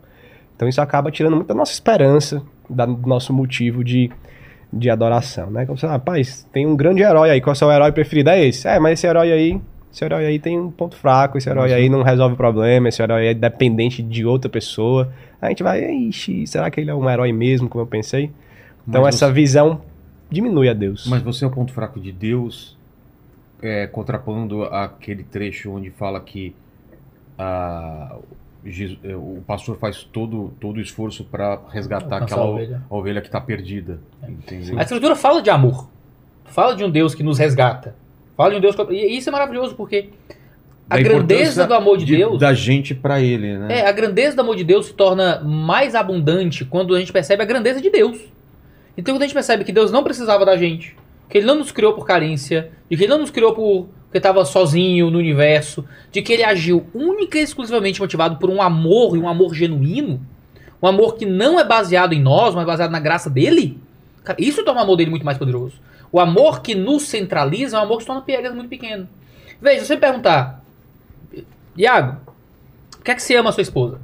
[0.56, 4.12] Então isso acaba tirando muito da nossa esperança, da- do nosso motivo de,
[4.72, 5.66] de adoração, né?
[5.66, 8.30] Como você, rapaz, tem um grande herói aí, qual é o seu herói preferido?
[8.30, 8.68] É esse.
[8.68, 9.60] É, mas esse herói aí,
[9.92, 13.02] esse herói aí tem um ponto fraco, esse herói aí não resolve o problema, esse
[13.02, 15.12] herói aí é dependente de outra pessoa.
[15.42, 18.30] Aí a gente vai, ixi, será que ele é um herói mesmo, como eu pensei?
[18.88, 19.82] Então Mas essa visão
[20.30, 21.06] diminui a Deus.
[21.08, 22.78] Mas você é o ponto fraco de Deus,
[23.62, 26.56] é, contrapondo aquele trecho onde fala que
[28.66, 32.82] Jesus- é, o pastor faz todo, todo o esforço para resgatar Alcançar aquela a ovelha.
[32.90, 34.00] a ovelha que está perdida.
[34.28, 34.78] Entendeu?
[34.78, 35.90] A escritura fala de amor.
[36.46, 37.96] Fala de um Deus que nos resgata.
[38.36, 38.82] Fala de um Deus que...
[38.92, 40.10] E isso é maravilhoso porque
[40.90, 42.40] a Da grandeza do amor de, Deus...
[42.40, 43.80] Da gente para ele, né?
[43.80, 47.44] É, a grandeza do amor de Deus se torna mais abundante quando a gente percebe
[47.44, 48.20] a grandeza de Deus.
[49.00, 50.94] Então quando a gente percebe que Deus não precisava da gente,
[51.30, 54.18] que Ele não nos criou por carência, de que Ele não nos criou por porque
[54.18, 59.16] estava sozinho no universo, de que Ele agiu única e exclusivamente motivado por um amor
[59.16, 60.20] e um amor genuíno,
[60.82, 63.80] um amor que não é baseado em nós, mas baseado na graça dele.
[64.24, 65.76] Cara, isso torna o amor dele muito mais poderoso.
[66.12, 69.08] O amor que nos centraliza é um amor que se torna piegas muito pequeno.
[69.62, 70.64] Veja, se você perguntar,
[71.78, 72.18] Iago,
[73.00, 74.02] o que é que você ama a sua esposa?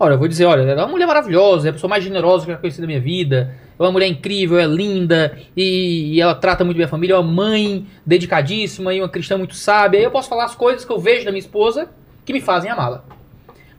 [0.00, 2.44] Olha, eu vou dizer, olha, ela é uma mulher maravilhosa, é a pessoa mais generosa
[2.44, 3.54] que eu já conheci da minha vida.
[3.78, 7.18] É uma mulher incrível, é linda, e, e ela trata muito bem a família, é
[7.18, 9.98] uma mãe dedicadíssima e uma cristã muito sábia.
[9.98, 11.90] Aí eu posso falar as coisas que eu vejo da minha esposa
[12.24, 13.04] que me fazem amá-la.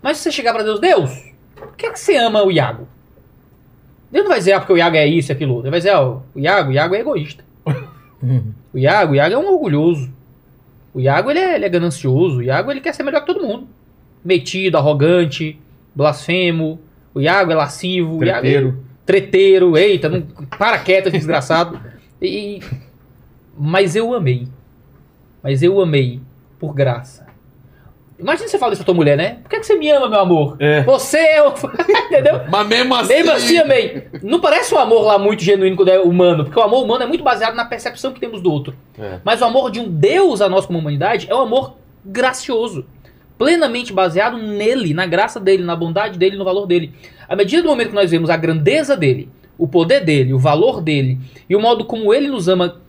[0.02, 1.11] Mas se você chegar pra Deus, Deus,
[1.56, 2.88] por que é que você ama o Iago?
[4.11, 5.60] Deus não vai dizer, ah, porque o Iago é isso e aquilo.
[5.61, 7.44] Ele vai dizer, ó, o Iago, o Iago é egoísta.
[8.74, 10.11] O Iago, o Iago é um orgulhoso.
[10.94, 12.38] O Iago, ele é, ele é ganancioso.
[12.38, 13.68] O Iago, ele quer ser melhor que todo mundo.
[14.24, 15.60] Metido, arrogante,
[15.95, 16.80] blasfemo.
[17.14, 18.18] O Iago é lascivo.
[18.18, 18.84] O Iago é Treteiro.
[19.08, 19.76] Treteiro.
[19.76, 20.22] Eita, não,
[20.60, 21.80] para quieto, desgraçado.
[22.22, 22.60] E,
[23.58, 24.48] mas eu amei.
[25.42, 26.20] Mas eu amei
[26.60, 27.26] por graça.
[28.20, 29.38] Imagina você falar isso pra tua mulher, né?
[29.44, 30.58] Por que, que você me ama, meu amor?
[30.60, 30.82] É.
[30.84, 31.54] Você é o...
[32.10, 32.42] Entendeu?
[32.50, 33.14] Mas mesmo assim.
[33.14, 34.08] Mesmo assim, amei.
[34.24, 37.06] Não parece um amor lá muito genuíno quando é humano, porque o amor humano é
[37.06, 38.76] muito baseado na percepção que temos do outro.
[38.98, 39.20] É.
[39.24, 42.88] Mas o amor de um Deus a nós como humanidade é um amor gracioso.
[43.38, 46.94] Plenamente baseado nele, na graça dele, na bondade dele, no valor dele.
[47.28, 50.82] À medida do momento que nós vemos a grandeza dele, o poder dele, o valor
[50.82, 51.20] dele
[51.50, 52.80] e o modo como ele nos ama,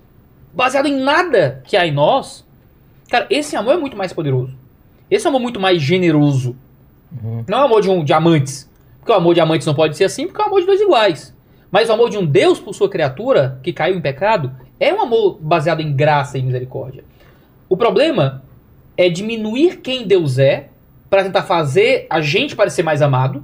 [0.52, 2.46] baseado em nada que há em nós,
[3.10, 4.56] cara, esse amor é muito mais poderoso.
[5.10, 6.56] Esse é amor muito mais generoso.
[7.46, 8.68] Não é o amor de um de amantes.
[8.98, 10.80] Porque o amor de amantes não pode ser assim, porque é o amor de dois
[10.80, 11.34] iguais.
[11.70, 15.00] Mas o amor de um Deus por sua criatura, que caiu em pecado, é um
[15.00, 17.04] amor baseado em graça e misericórdia.
[17.68, 18.42] O problema
[18.98, 20.68] é diminuir quem Deus é
[21.08, 23.42] para tentar fazer a gente parecer mais amado.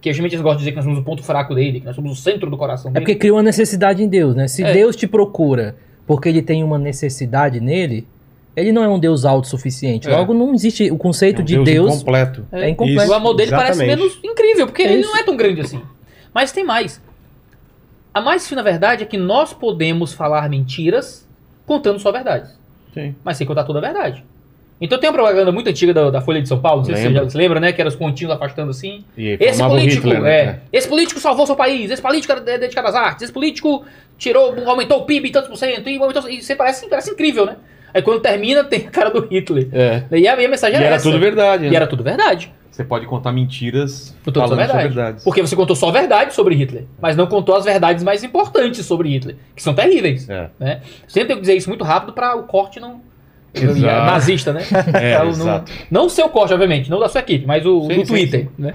[0.00, 1.94] Que a gente gosta de dizer que nós somos o ponto fraco dele, que nós
[1.96, 3.04] somos o centro do coração É dele.
[3.04, 4.46] porque cria uma necessidade em Deus, né?
[4.48, 4.72] Se É.
[4.72, 8.06] Deus te procura porque ele tem uma necessidade nele,
[8.56, 10.08] ele não é um Deus autossuficiente.
[10.08, 10.16] É.
[10.16, 11.94] Logo, não existe o conceito É um de Deus.
[11.96, 12.46] incompleto.
[12.52, 13.02] é incompleto.
[13.02, 13.10] Isso.
[13.12, 13.98] O amor dele parece Exatamente.
[13.98, 15.10] menos incrível, porque ele Isso.
[15.10, 15.82] não é tão grande assim.
[16.32, 16.98] Mas tem mais.
[18.14, 21.28] A mais fina verdade é que nós podemos falar mentiras
[21.66, 22.58] contando só verdades.
[22.94, 23.14] Sim.
[23.22, 24.24] Mas sem contar toda a verdade.
[24.80, 27.02] Então tem uma propaganda muito antiga da, da Folha de São Paulo, não sei se
[27.02, 27.72] você já se lembra, né?
[27.72, 29.04] Que era os pontinhos afastando assim.
[29.16, 30.30] E Esse político, Hitler, né?
[30.32, 33.84] é, esse político salvou seu país, esse político era de- dedicado às artes, esse político
[34.16, 37.44] tirou, aumentou o PIB em tantos por cento, e, aumentou, e você parece, parece incrível,
[37.44, 37.56] né?
[37.92, 39.68] Aí quando termina, tem a cara do Hitler.
[39.72, 40.02] É.
[40.16, 41.04] E a minha mensagem E era era essa.
[41.04, 41.72] tudo verdade, né?
[41.72, 42.52] E era tudo verdade.
[42.70, 44.82] Você pode contar mentiras falando verdade.
[44.84, 45.24] verdades.
[45.24, 49.10] Porque você contou só verdade sobre Hitler, mas não contou as verdades mais importantes sobre
[49.10, 50.26] Hitler, que são terríveis.
[50.30, 50.48] É.
[50.58, 50.80] Né?
[51.06, 53.02] Sempre tenho que dizer isso muito rápido para o corte não.
[53.52, 54.06] Exato.
[54.06, 54.62] Nazista, né?
[54.94, 55.72] É, Pra o- exato.
[55.90, 58.04] Não, não o seu corte, obviamente, não da sua equipe, mas o Sim, do sim,
[58.06, 58.48] Twitter.
[58.58, 58.74] Né?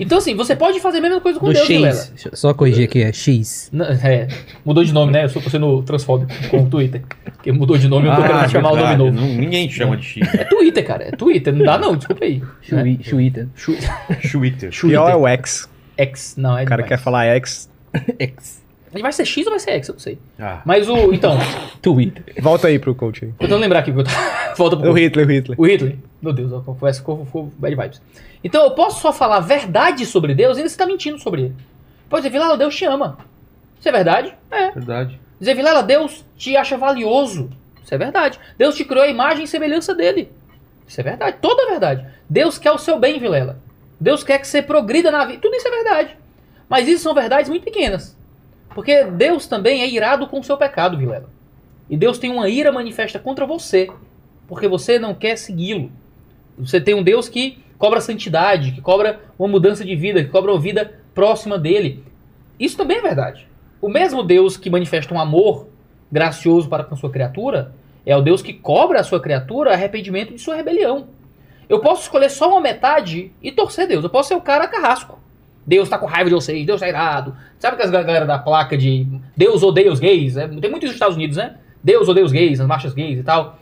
[0.00, 1.66] Então, assim, você pode fazer a mesma coisa com Do Deus.
[1.68, 2.28] X.
[2.32, 3.68] Só corrigir aqui, é X.
[3.72, 4.26] Não, É,
[4.64, 5.24] mudou de nome, né?
[5.24, 7.02] Eu sou sendo transfóbico com o Twitter.
[7.36, 9.12] Porque mudou de nome, eu tô querendo chamar o nome Ah, novo.
[9.12, 10.34] Não- ninguém chama de X.
[10.34, 11.04] É Twitter, cara.
[11.04, 11.52] É Twitter.
[11.54, 11.94] Não dá, não.
[11.96, 12.42] Desculpa aí.
[12.62, 13.48] Chui- Twitter.
[14.30, 14.70] Twitter.
[14.80, 15.68] Pior é o X.
[15.98, 16.34] X.
[16.38, 16.88] Não, é O cara demais.
[16.98, 17.70] quer falar X.
[18.18, 18.63] X.
[18.94, 19.88] Ele vai ser X ou vai ser X?
[19.88, 20.18] Eu não sei.
[20.38, 21.12] Ah, Mas o.
[21.12, 21.36] Então,
[21.82, 22.22] Twitter.
[22.40, 23.30] Volta aí pro coach aí.
[23.30, 24.54] eu tentando lembrar aqui eu tava.
[24.56, 24.90] Volta pro.
[24.90, 25.60] O Hitler, o Hitler.
[25.60, 25.96] O Hitler.
[26.22, 28.00] Meu Deus, eu confesso que ficou- ficou bad vibes.
[28.42, 31.54] Então eu posso só falar verdade sobre Deus e ainda você tá mentindo sobre ele.
[32.08, 33.18] Pode dizer, Vilela, Deus te ama.
[33.80, 34.32] Isso é verdade?
[34.50, 34.70] É.
[34.70, 35.18] verdade.
[35.40, 37.50] Dizer, Vilela, Deus te acha valioso.
[37.82, 38.38] Isso é verdade.
[38.56, 40.30] Deus te criou a imagem e semelhança dele.
[40.86, 41.36] Isso é verdade.
[41.40, 42.06] Toda é verdade.
[42.30, 43.58] Deus quer o seu bem, Vilela.
[44.00, 45.38] Deus quer que você progrida na vida.
[45.40, 46.16] Tudo isso é verdade.
[46.68, 48.16] Mas isso são verdades muito pequenas.
[48.74, 51.30] Porque Deus também é irado com o seu pecado, Vilela.
[51.88, 53.88] E Deus tem uma ira manifesta contra você.
[54.48, 55.90] Porque você não quer segui-lo.
[56.58, 60.52] Você tem um Deus que cobra santidade, que cobra uma mudança de vida, que cobra
[60.52, 62.04] uma vida próxima dele.
[62.58, 63.48] Isso também é verdade.
[63.80, 65.68] O mesmo Deus que manifesta um amor
[66.10, 67.74] gracioso para com sua criatura
[68.06, 71.08] é o Deus que cobra a sua criatura arrependimento de sua rebelião.
[71.68, 74.04] Eu posso escolher só uma metade e torcer Deus.
[74.04, 75.18] Eu posso ser o cara carrasco.
[75.66, 77.36] Deus tá com raiva de vocês, Deus tá irado.
[77.58, 80.34] Sabe que as galera da placa de Deus odeia os gays?
[80.34, 80.48] né?
[80.48, 81.56] Tem muito isso nos Estados Unidos, né?
[81.82, 83.58] Deus odeia os gays, as marchas gays e tal.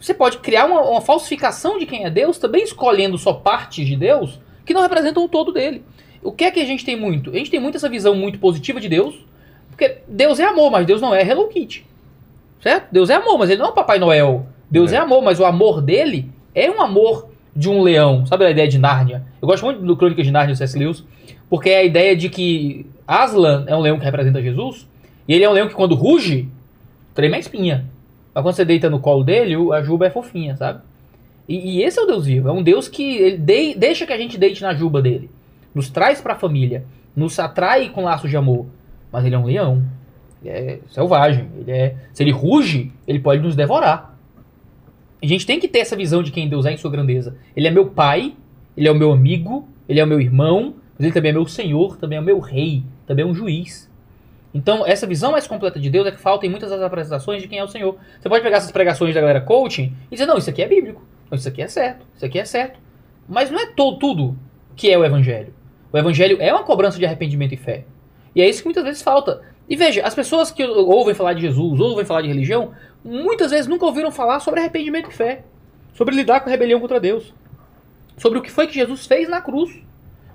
[0.00, 3.96] Você pode criar uma, uma falsificação de quem é Deus, também escolhendo só partes de
[3.96, 5.82] Deus que não representam o todo dele.
[6.22, 7.30] O que é que a gente tem muito?
[7.30, 9.14] A gente tem muito essa visão muito positiva de Deus,
[9.70, 11.86] porque Deus é amor, mas Deus não é Hello Kitty.
[12.60, 12.88] Certo?
[12.92, 14.46] Deus é amor, mas ele não é o Papai Noel.
[14.70, 14.96] Deus é.
[14.96, 14.98] É.
[14.98, 18.24] amor, mas o amor dele é um amor de um leão.
[18.24, 19.24] Sabe a ideia de Nárnia?
[19.42, 20.78] Eu gosto muito do Crônicas de Nárnia do C.S.
[20.78, 21.04] Lewis,
[21.50, 24.86] porque é a ideia de que Aslan é um leão que representa Jesus,
[25.26, 26.48] e ele é um leão que quando ruge,
[27.14, 27.84] treme a espinha.
[28.32, 30.80] Mas quando você deita no colo dele, a juba é fofinha, sabe?
[31.48, 32.48] E, e esse é o Deus vivo.
[32.48, 35.28] É um Deus que dei- deixa que a gente deite na juba dele.
[35.74, 36.84] Nos traz pra família.
[37.16, 38.66] Nos atrai com laços de amor.
[39.10, 39.82] Mas ele é um leão.
[40.44, 41.48] Ele é selvagem.
[41.58, 44.16] Ele é, se ele ruge, ele pode nos devorar.
[45.22, 47.36] A gente tem que ter essa visão de quem Deus é em sua grandeza.
[47.56, 48.36] Ele é meu pai,
[48.76, 51.46] ele é o meu amigo, ele é o meu irmão, mas ele também é meu
[51.46, 53.88] senhor, também é o meu rei, também é um juiz.
[54.54, 57.48] Então, essa visão mais completa de Deus é que falta em muitas das apresentações de
[57.48, 57.96] quem é o Senhor.
[58.18, 61.04] Você pode pegar essas pregações da galera coaching e dizer, não, isso aqui é bíblico,
[61.30, 62.80] não, isso aqui é certo, isso aqui é certo.
[63.28, 64.36] Mas não é to- tudo
[64.74, 65.52] que é o evangelho.
[65.92, 67.84] O evangelho é uma cobrança de arrependimento e fé.
[68.34, 69.42] E é isso que muitas vezes falta.
[69.68, 72.72] E veja, as pessoas que ouvem falar de Jesus, ouvem falar de religião,
[73.04, 75.42] muitas vezes nunca ouviram falar sobre arrependimento e fé.
[75.94, 77.34] Sobre lidar com a rebelião contra Deus.
[78.16, 79.70] Sobre o que foi que Jesus fez na cruz.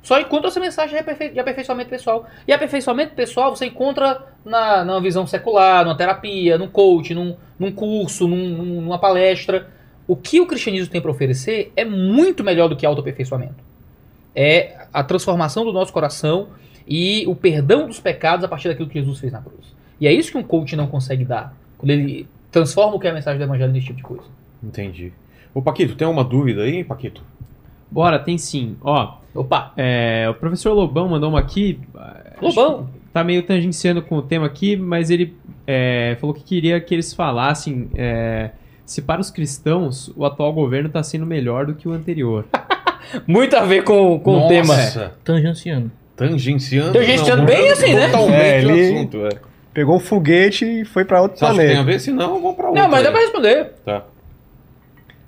[0.03, 2.25] Só encontra essa mensagem de aperfei- de aperfeiçoamento pessoal.
[2.47, 7.71] E aperfeiçoamento pessoal você encontra na, numa visão secular, numa terapia, num coach, num, num
[7.71, 9.69] curso, num- numa palestra.
[10.05, 13.63] O que o cristianismo tem para oferecer é muito melhor do que autoaperfeiçoamento.
[14.35, 16.49] É a transformação do nosso coração
[16.87, 19.73] e o perdão dos pecados a partir daquilo que Jesus fez na cruz.
[19.99, 21.55] E é isso que um coach não consegue dar.
[21.77, 24.23] Quando ele transforma o que é a mensagem do evangelho nesse tipo de coisa.
[24.61, 25.11] Entendi.
[25.53, 27.23] Ô, Paquito, tem uma dúvida aí, Paquito?
[27.89, 28.75] Bora, tem sim.
[28.81, 29.71] Ó, Opa!
[29.77, 31.79] é, o professor Lobão mandou uma aqui.
[32.41, 32.89] Lobão!
[33.11, 35.35] Tá meio tangenciando com o tema aqui, mas ele
[35.67, 38.49] é, falou que queria que eles falassem é,
[38.85, 42.45] se para os cristãos o atual governo está sendo melhor do que o anterior.
[43.27, 45.11] Muito a ver com, com o Nossa, tema.
[45.23, 45.91] Tangenciando.
[46.15, 46.93] Tangenciando.
[46.93, 48.07] Tangenciando bem assim, né?
[48.07, 49.29] Totalmente É, o ele- assunto, é.
[49.73, 51.91] Pegou um foguete e foi pra outro Você acha que tem a planeta.
[51.91, 51.99] ver?
[51.99, 52.81] Se não, vamos pra outro.
[52.81, 53.71] Não, mas dá pra responder.
[53.83, 54.03] Tá.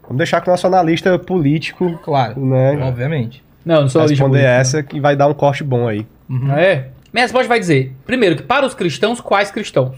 [0.03, 2.39] Vamos deixar com o nosso analista político, Claro.
[2.39, 2.77] né?
[2.83, 3.43] Obviamente.
[3.65, 6.05] Não, não sou lista Responder política, essa que vai dar um corte bom aí.
[6.29, 6.39] Uhum.
[6.45, 6.55] não.
[6.57, 6.89] É.
[7.11, 9.95] Minha resposta vai dizer, primeiro, que para os cristãos, quais cristãos?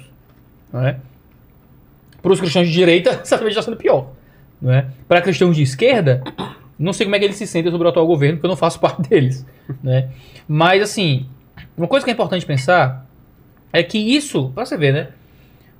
[0.71, 0.97] Não é?
[2.21, 4.09] Para os cristãos de direita, certamente está sendo pior.
[4.61, 4.85] Não é?
[5.07, 6.23] Para cristãos de esquerda,
[6.77, 8.57] não sei como é que eles se sentem sobre o atual governo, porque eu não
[8.57, 9.45] faço parte deles.
[9.83, 10.09] Né?
[10.47, 11.25] Mas, assim,
[11.77, 13.05] uma coisa que é importante pensar
[13.71, 15.09] é que isso, pra você ver, né?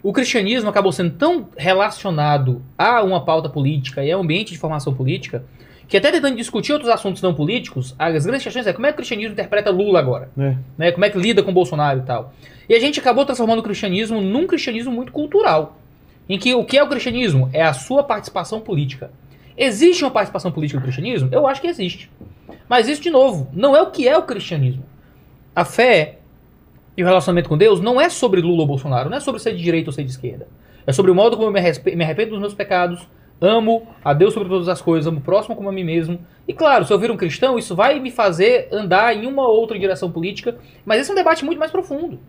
[0.03, 4.57] O cristianismo acabou sendo tão relacionado a uma pauta política e a um ambiente de
[4.57, 5.43] formação política
[5.87, 8.95] que até tentando discutir outros assuntos não políticos, as grandes questões é como é que
[8.95, 10.29] o cristianismo interpreta Lula agora?
[10.37, 10.55] É.
[10.77, 10.91] Né?
[10.91, 12.33] Como é que lida com Bolsonaro e tal.
[12.67, 15.77] E a gente acabou transformando o cristianismo num cristianismo muito cultural.
[16.27, 17.49] Em que o que é o cristianismo?
[17.53, 19.09] É a sua participação política.
[19.57, 21.29] Existe uma participação política do cristianismo?
[21.31, 22.11] Eu acho que existe.
[22.69, 24.83] Mas isso, de novo, não é o que é o cristianismo.
[25.55, 26.19] A fé
[26.95, 29.55] e o relacionamento com Deus não é sobre Lula ou Bolsonaro, não é sobre ser
[29.55, 30.47] de direita ou ser de esquerda.
[30.85, 33.07] É sobre o modo como eu me, arrependo dos meus pecados,
[33.41, 36.19] amo a Deus sobre todas as coisas, amo o próximo como a mim mesmo.
[36.47, 39.59] E claro, se eu vir um cristão, isso vai me fazer andar em uma ou
[39.59, 42.19] outra direção política, mas esse é um debate muito mais profundo.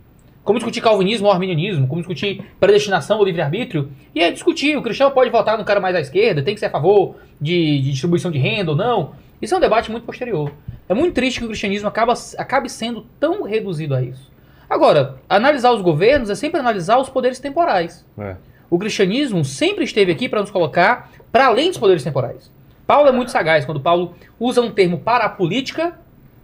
[0.49, 3.93] Como discutir calvinismo ou arminianismo, como discutir predestinação ou livre-arbítrio.
[4.15, 6.65] E é discutir, o cristão pode votar no cara mais à esquerda, tem que ser
[6.65, 9.13] a favor de, de distribuição de renda ou não.
[9.43, 10.51] Isso é um debate muito posterior.
[10.89, 14.33] É muito triste que o cristianismo acaba, acabe sendo tão reduzido a isso.
[14.71, 18.07] Agora, analisar os governos é sempre analisar os poderes temporais.
[18.19, 18.37] É.
[18.71, 22.51] O cristianismo sempre esteve aqui para nos colocar para além dos poderes temporais.
[22.87, 25.93] Paulo é muito sagaz quando Paulo usa um termo parapolítica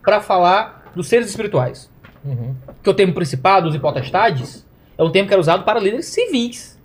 [0.02, 1.93] para falar dos seres espirituais.
[2.24, 2.54] Uhum.
[2.82, 6.80] Que o termo principados e potestades é um termo que era usado para líderes civis.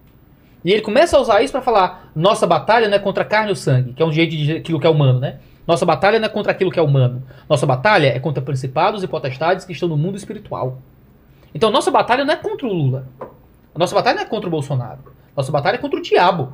[0.66, 3.56] E ele começa a usar isso para falar: nossa batalha não é contra carne ou
[3.56, 5.38] sangue, que é um jeito de dizer aquilo que é humano, né?
[5.66, 7.24] Nossa batalha não é contra aquilo que é humano.
[7.48, 10.80] Nossa batalha é contra principados e potestades que estão no mundo espiritual.
[11.54, 13.08] Então, nossa batalha não é contra o Lula.
[13.76, 15.00] Nossa batalha não é contra o Bolsonaro.
[15.38, 16.54] Nossa batalha é contra o diabo.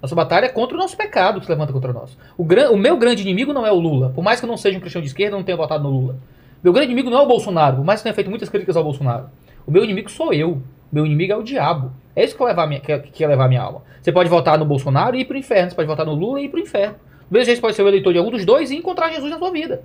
[0.00, 2.16] Nossa batalha é contra o nosso pecado que se levanta contra nós.
[2.36, 4.10] O, gran- o meu grande inimigo não é o Lula.
[4.14, 5.90] Por mais que eu não seja um cristão de esquerda, eu não tenha votado no
[5.90, 6.16] Lula.
[6.62, 7.76] Meu grande inimigo não é o Bolsonaro.
[7.76, 9.26] Por mais que tenha feito muitas críticas ao Bolsonaro.
[9.66, 10.62] O meu inimigo sou eu.
[10.92, 11.92] Meu inimigo é o diabo.
[12.14, 13.82] É isso que, levar a minha, que, que levar minha alma.
[14.00, 15.70] Você pode votar no Bolsonaro e ir pro inferno.
[15.70, 16.94] Você pode votar no Lula e ir pro inferno.
[17.30, 19.38] Mesmo jeito, você pode ser o eleitor de algum dos dois e encontrar Jesus na
[19.38, 19.82] sua vida.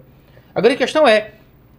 [0.54, 1.32] A grande questão é,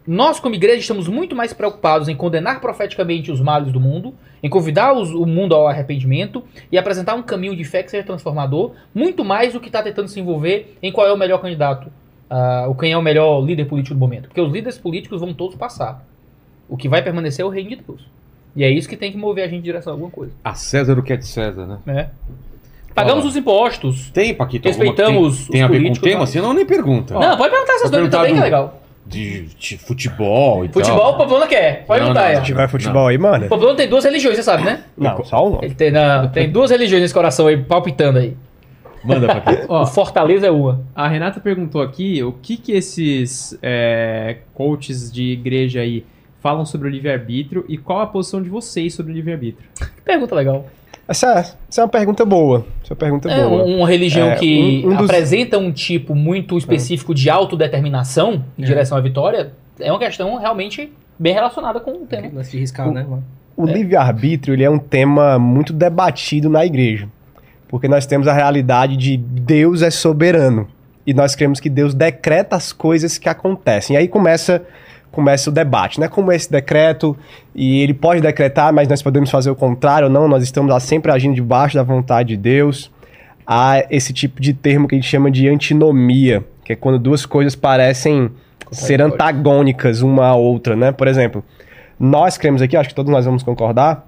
[0.06, 4.48] nós como igreja estamos muito mais preocupados em condenar profeticamente os males do mundo, em
[4.48, 6.42] convidar os- o mundo ao arrependimento
[6.72, 10.08] e apresentar um caminho de fé que seja transformador, muito mais do que está tentando
[10.08, 11.92] se envolver em qual é o melhor candidato,
[12.30, 14.28] ah, ou quem é o melhor líder político do momento.
[14.28, 16.04] Porque os líderes políticos vão todos passar.
[16.68, 18.02] O que vai permanecer é o reino de Deus.
[18.56, 20.32] E é isso que tem que mover a gente em direção a alguma coisa.
[20.44, 21.78] A César o que é de César, né?
[21.86, 22.10] né?
[22.94, 23.28] Pagamos Ó.
[23.28, 24.10] os impostos.
[24.10, 24.66] Tem, Paquito?
[24.66, 26.20] Respeitamos alguma- os Tem, tem a ver com o tema?
[26.20, 27.14] mas- Senão nem pergunta.
[27.14, 28.82] Não, pode perguntar essas Vou coisas também, que é legal.
[29.06, 31.18] De, de futebol e Futebol, o tal.
[31.18, 31.84] Pavlona quer.
[31.86, 32.34] Pode Não, perguntar, não, é.
[32.34, 32.40] não.
[32.40, 33.46] Se tiver futebol aí, mano.
[33.46, 34.82] O Pavlona tem duas religiões, você sabe, né?
[34.98, 35.58] Não, só um.
[35.62, 38.36] Ele tem, na- tem duas religiões nesse coração aí, palpitando aí.
[39.04, 39.66] Manda, Paquito.
[39.68, 40.80] Ó, O Fortaleza é uma.
[40.94, 46.04] a Renata perguntou aqui o que que esses é, coaches de igreja aí
[46.40, 49.68] falam sobre o livre-arbítrio e qual a posição de vocês sobre o livre-arbítrio.
[50.04, 50.66] Pergunta legal.
[51.06, 52.66] Essa, essa é uma pergunta boa.
[52.84, 53.64] Essa é uma pergunta É boa.
[53.64, 58.62] uma religião É, que um- um dos- apresenta um tipo muito específico de autodeterminação em
[58.62, 58.66] É.
[58.66, 62.28] direção à vitória é uma questão realmente bem relacionada com o tema.
[62.34, 63.24] Lance de riscar, né, mano?
[63.56, 67.08] O livre-arbítrio ele é um tema muito debatido na igreja.
[67.68, 70.66] Porque nós temos a realidade de Deus é soberano.
[71.06, 73.94] E nós cremos que Deus decreta as coisas que acontecem.
[73.94, 74.62] E aí começa,
[75.10, 76.08] começa o debate, né?
[76.08, 77.16] Como é esse decreto,
[77.54, 80.80] e ele pode decretar, mas nós podemos fazer o contrário ou não, nós estamos lá
[80.80, 82.90] sempre agindo debaixo da vontade de Deus.
[83.46, 87.24] Há esse tipo de termo que a gente chama de antinomia, que é quando duas
[87.24, 88.30] coisas parecem
[88.70, 90.92] ser antagônicas uma à outra, né?
[90.92, 91.42] Por exemplo,
[91.98, 94.06] nós cremos aqui, acho que todos nós vamos concordar,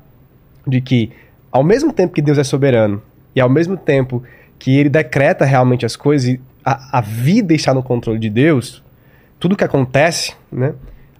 [0.66, 1.10] de que
[1.50, 3.02] ao mesmo tempo que Deus é soberano
[3.34, 4.22] e ao mesmo tempo
[4.58, 8.82] que ele decreta realmente as coisas e a, a vida está no controle de Deus,
[9.38, 10.74] tudo que acontece, né?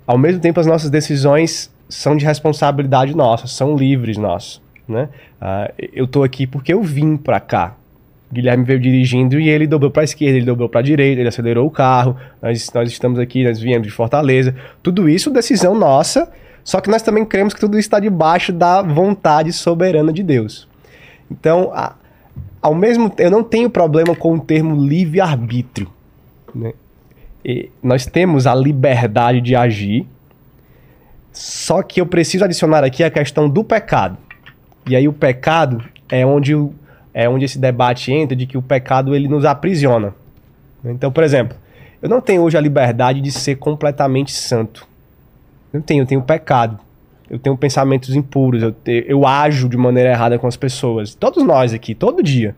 [0.06, 5.08] Ao mesmo tempo as nossas decisões são de responsabilidade nossa, são livres nossas, né?
[5.40, 7.74] Ah, eu tô aqui porque eu vim pra cá.
[8.32, 11.28] Guilherme veio dirigindo e ele dobrou para a esquerda, ele dobrou para a direita, ele
[11.28, 12.16] acelerou o carro.
[12.40, 14.54] Nós, nós estamos aqui, nós viemos de Fortaleza.
[14.82, 16.30] Tudo isso decisão nossa,
[16.62, 20.68] só que nós também cremos que tudo isso está debaixo da vontade soberana de Deus.
[21.28, 21.94] Então, a-
[22.62, 25.88] ao mesmo eu não tenho problema com o termo livre-arbítrio.
[26.54, 26.72] né?
[27.44, 30.06] E nós temos a liberdade de agir,
[31.32, 34.18] só que eu preciso adicionar aqui a questão do pecado.
[34.86, 36.54] E aí o pecado é onde,
[37.14, 40.14] é onde esse debate entra de que o pecado ele nos aprisiona.
[40.84, 41.56] Então, por exemplo,
[42.02, 44.86] eu não tenho hoje a liberdade de ser completamente santo.
[45.72, 46.78] Não tenho, eu tenho pecado.
[47.30, 51.14] Eu tenho pensamentos impuros, eu, te- eu ajo de maneira errada com as pessoas.
[51.14, 52.56] Todos nós aqui, todo dia,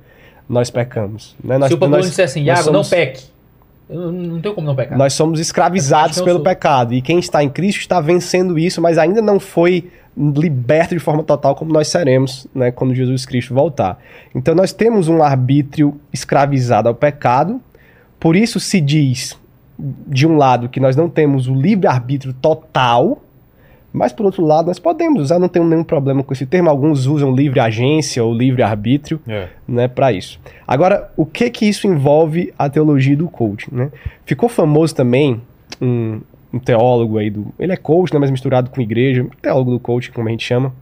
[0.48, 1.36] nós pecamos.
[1.44, 1.58] Né?
[1.58, 3.24] Nós, Se o Pavlona nós- disser assim, Iago, não somos- peque.
[3.90, 4.96] Eu não, não tenho como não pecar.
[4.96, 6.44] nós somos escravizados pelo sou.
[6.44, 6.94] pecado.
[6.94, 11.22] E quem está em Cristo está vencendo isso, mas ainda não foi liberto de forma
[11.22, 13.98] total como nós seremos, né, quando Jesus Cristo voltar.
[14.34, 17.60] Então nós temos um arbítrio escravizado ao pecado.
[18.20, 19.38] Por isso se diz,
[19.78, 23.22] de um lado, que nós não temos o livre-arbítrio total,
[23.92, 26.70] mas por outro lado nós podemos usar, não tenho nenhum problema com esse termo.
[26.70, 29.48] Alguns usam livre agência ou livre arbítrio É.
[29.68, 30.40] né, para isso.
[30.66, 33.90] Agora, o que que isso envolve a teologia do coaching, né?
[34.24, 35.40] Ficou famoso também
[35.80, 36.20] um,
[36.52, 40.12] um teólogo aí do, ele é coach, né, mas misturado com igreja, teólogo do coaching,
[40.12, 40.72] como a gente chama,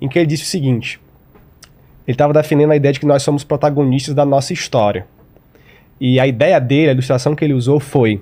[0.00, 1.00] em que ele disse o seguinte:
[2.06, 5.06] ele estava defendendo a ideia de que nós somos protagonistas da nossa história.
[6.00, 8.20] E a ideia dele, a ilustração que ele usou foi: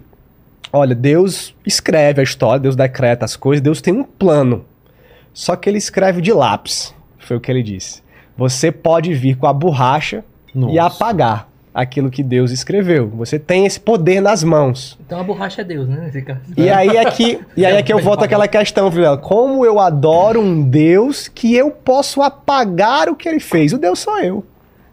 [0.72, 4.64] olha, Deus escreve a história, Deus decreta as coisas, Deus tem um plano.
[5.32, 8.02] Só que ele escreve de lápis, foi o que ele disse.
[8.36, 10.24] Você pode vir com a borracha
[10.54, 10.82] e Nossa.
[10.82, 13.08] apagar aquilo que Deus escreveu.
[13.10, 14.98] Você tem esse poder nas mãos.
[15.04, 16.00] Então a borracha é Deus, né?
[16.06, 16.40] Nesse caso.
[16.56, 19.16] E aí é que, e aí é que eu volto àquela questão, Vilela.
[19.16, 23.72] Como eu adoro um Deus que eu posso apagar o que ele fez.
[23.72, 24.44] O Deus sou eu.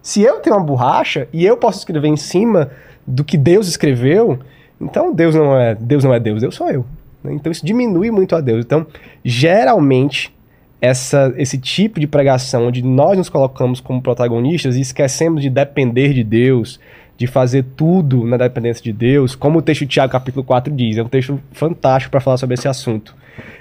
[0.02, 2.70] Se eu tenho uma borracha e eu posso escrever em cima
[3.08, 4.40] do que Deus escreveu,
[4.80, 6.86] então Deus não é Deus, não é Deus, Deus sou eu.
[7.24, 7.34] né?
[7.34, 8.66] Então isso diminui muito a Deus.
[8.66, 8.86] Então,
[9.24, 10.34] geralmente,
[10.82, 16.14] essa, esse tipo de pregação onde nós nos colocamos como protagonistas e esquecemos de depender
[16.14, 16.80] de Deus,
[17.18, 20.98] de fazer tudo na dependência de Deus, como o texto de Tiago capítulo 4 diz,
[20.98, 23.16] é um texto fantástico para falar sobre esse assunto.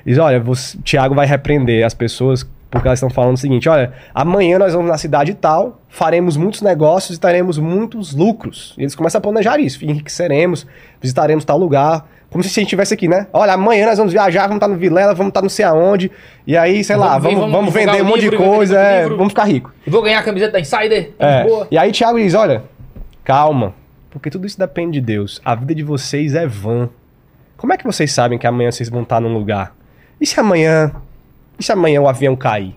[0.04, 3.92] Diz, olha, você, Tiago vai repreender as pessoas porque elas estão falando o seguinte, olha,
[4.12, 8.74] amanhã nós vamos na cidade tal, faremos muitos negócios e teremos muitos lucros.
[8.76, 10.66] E eles começam a planejar isso, enriqueceremos,
[11.00, 13.28] visitaremos tal lugar, como se a gente estivesse aqui, né?
[13.32, 16.10] Olha, amanhã nós vamos viajar, vamos estar no Vilela, vamos estar não sei aonde,
[16.44, 19.08] e aí, sei lá, Vamos ver, vamos, vamos vender um monte de livro, coisa, é,
[19.08, 19.72] vamos ficar ricos.
[19.86, 21.12] E vou ganhar a camiseta da Insider.
[21.16, 21.44] É.
[21.44, 21.68] Boa.
[21.70, 22.64] E aí Tiago diz, olha,
[23.22, 23.72] calma,
[24.10, 25.40] porque tudo isso depende de Deus.
[25.44, 26.88] A vida de vocês é vã.
[27.56, 29.72] Como é que vocês sabem que amanhã vocês vão estar num lugar?
[30.20, 30.92] E se amanhã,
[31.58, 32.74] e se amanhã o avião cair?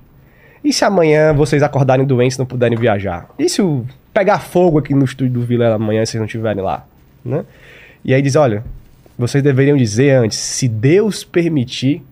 [0.64, 3.30] E se amanhã vocês acordarem doentes e não puderem viajar?
[3.38, 6.86] E se o pegar fogo aqui no estúdio do Vila amanhã vocês não estiverem lá?
[7.24, 7.46] Né?
[8.04, 8.64] E aí diz, olha,
[9.18, 12.04] vocês deveriam dizer antes, se Deus permitir,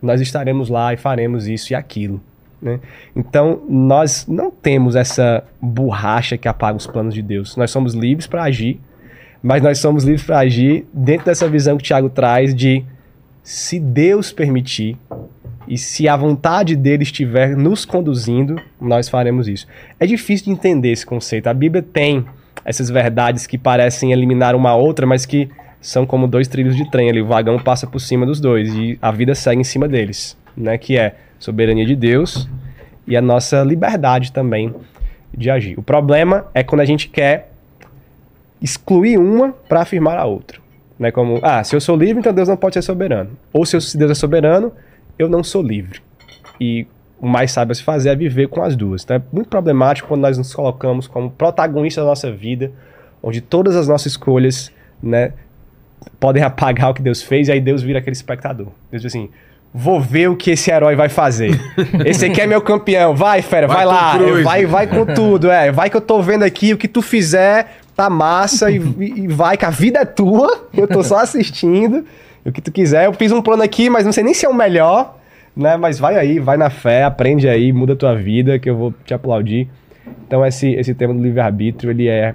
[0.00, 2.20] nós estaremos lá e faremos isso e aquilo.
[2.60, 2.80] né?
[3.14, 7.56] Então, nós não temos essa borracha que apaga os planos de Deus.
[7.56, 8.80] Nós somos livres para agir,
[9.42, 12.84] mas nós somos livres para agir dentro dessa visão que o Tiago traz de
[13.42, 14.96] se Deus permitir
[15.68, 19.66] e se a vontade dele estiver nos conduzindo, nós faremos isso.
[19.98, 21.46] É difícil de entender esse conceito.
[21.46, 22.24] A Bíblia tem
[22.64, 25.48] essas verdades que parecem eliminar uma outra, mas que
[25.80, 27.22] são como dois trilhos de trem ali.
[27.22, 30.76] O vagão passa por cima dos dois e a vida segue em cima deles, né?
[30.76, 32.48] Que é soberania de Deus
[33.06, 34.74] e a nossa liberdade também
[35.36, 35.78] de agir.
[35.78, 37.50] O problema é quando a gente quer
[38.60, 40.58] excluir uma para afirmar a outra.
[40.98, 41.10] Né?
[41.10, 43.30] Como, ah, se eu sou livre, então Deus não pode ser soberano.
[43.52, 44.70] Ou se eu- se Deus é soberano,
[45.20, 46.00] eu não sou livre.
[46.60, 46.86] E
[47.20, 49.02] o mais sábio a se fazer é viver com as duas.
[49.04, 52.72] Então é muito problemático quando nós nos colocamos como protagonistas da nossa vida,
[53.22, 54.70] onde todas as nossas escolhas,
[55.02, 55.32] né,
[56.18, 58.68] podem apagar o que Deus fez, e aí Deus vira aquele espectador.
[58.90, 59.28] Deus diz assim:
[59.72, 61.58] vou ver o que esse herói vai fazer.
[62.04, 65.70] Esse aqui é meu campeão, vai, fera, vai, Vai, lá, vai, vai com tudo, é.
[65.70, 69.56] Vai que eu tô vendo aqui, o que tu fizer tá massa e- e vai,
[69.58, 72.04] que a vida é tua, eu tô só assistindo.
[72.44, 74.48] O que tu quiser, eu fiz um plano aqui, mas não sei nem se é
[74.48, 75.18] o melhor,
[75.56, 75.76] né?
[75.76, 78.94] Mas vai aí, vai na fé, aprende aí, muda a tua vida, que eu vou
[79.04, 79.68] te aplaudir.
[80.26, 82.34] Então esse, esse tema do livre-arbítrio, ele é.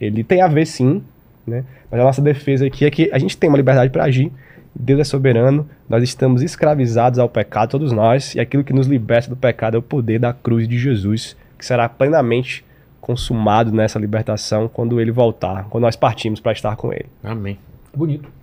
[0.00, 1.02] Ele tem a ver sim,
[1.46, 1.64] né?
[1.90, 4.30] Mas a nossa defesa aqui é que a gente tem uma liberdade para agir.
[4.74, 9.28] Deus é soberano, nós estamos escravizados ao pecado, todos nós, e aquilo que nos liberta
[9.28, 12.64] do pecado é o poder da cruz de Jesus, que será plenamente
[13.00, 17.06] consumado nessa libertação quando ele voltar, quando nós partimos para estar com ele.
[17.24, 17.58] Amém.
[17.92, 18.37] Bonito.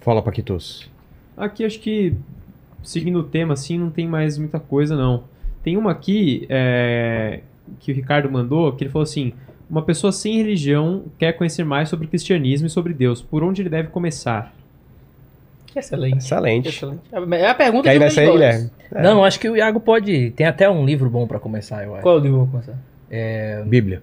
[0.00, 0.90] Fala, Paquitos.
[1.36, 2.14] Aqui acho que,
[2.82, 5.24] seguindo o tema, assim, não tem mais muita coisa, não.
[5.62, 7.40] Tem uma aqui é,
[7.78, 9.32] que o Ricardo mandou, que ele falou assim:
[9.68, 13.20] uma pessoa sem religião quer conhecer mais sobre o cristianismo e sobre Deus.
[13.20, 14.54] Por onde ele deve começar?
[15.76, 16.18] Excelente.
[16.18, 16.68] Excelente.
[16.68, 17.00] Excelente.
[17.12, 18.26] É a pergunta Guilherme?
[18.26, 18.72] dólares.
[18.90, 19.02] É.
[19.02, 20.30] Não, acho que o Iago pode.
[20.30, 22.02] Tem até um livro bom pra começar, eu acho.
[22.02, 22.78] Qual é o livro eu vou começar?
[23.66, 24.02] Bíblia.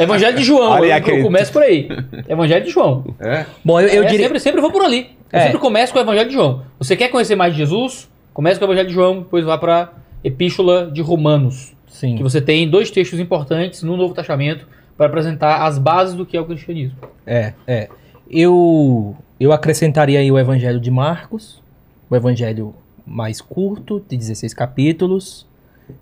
[0.00, 0.72] Evangelho de João.
[0.72, 1.88] Olha eu, eu começo por aí.
[2.28, 3.04] Evangelho de João.
[3.20, 3.46] É?
[3.64, 4.26] Bom, eu, eu É, diria.
[4.26, 5.10] sempre, sempre vou por ali.
[5.32, 5.42] Eu É.
[5.44, 6.62] sempre começo com o Evangelho de João.
[6.78, 8.08] Você quer conhecer mais de Jesus?
[8.32, 11.72] Começa com o Evangelho de João, depois vá para Epístola de Romanos.
[11.88, 12.16] Sim.
[12.16, 14.66] Que você tem dois textos importantes no Novo Testamento
[14.96, 16.96] para apresentar as bases do que é o cristianismo.
[17.26, 17.88] É, é.
[18.30, 21.62] Eu, eu acrescentaria aí o Evangelho de Marcos,
[22.10, 22.74] o Evangelho
[23.06, 25.46] mais curto, de 16 capítulos,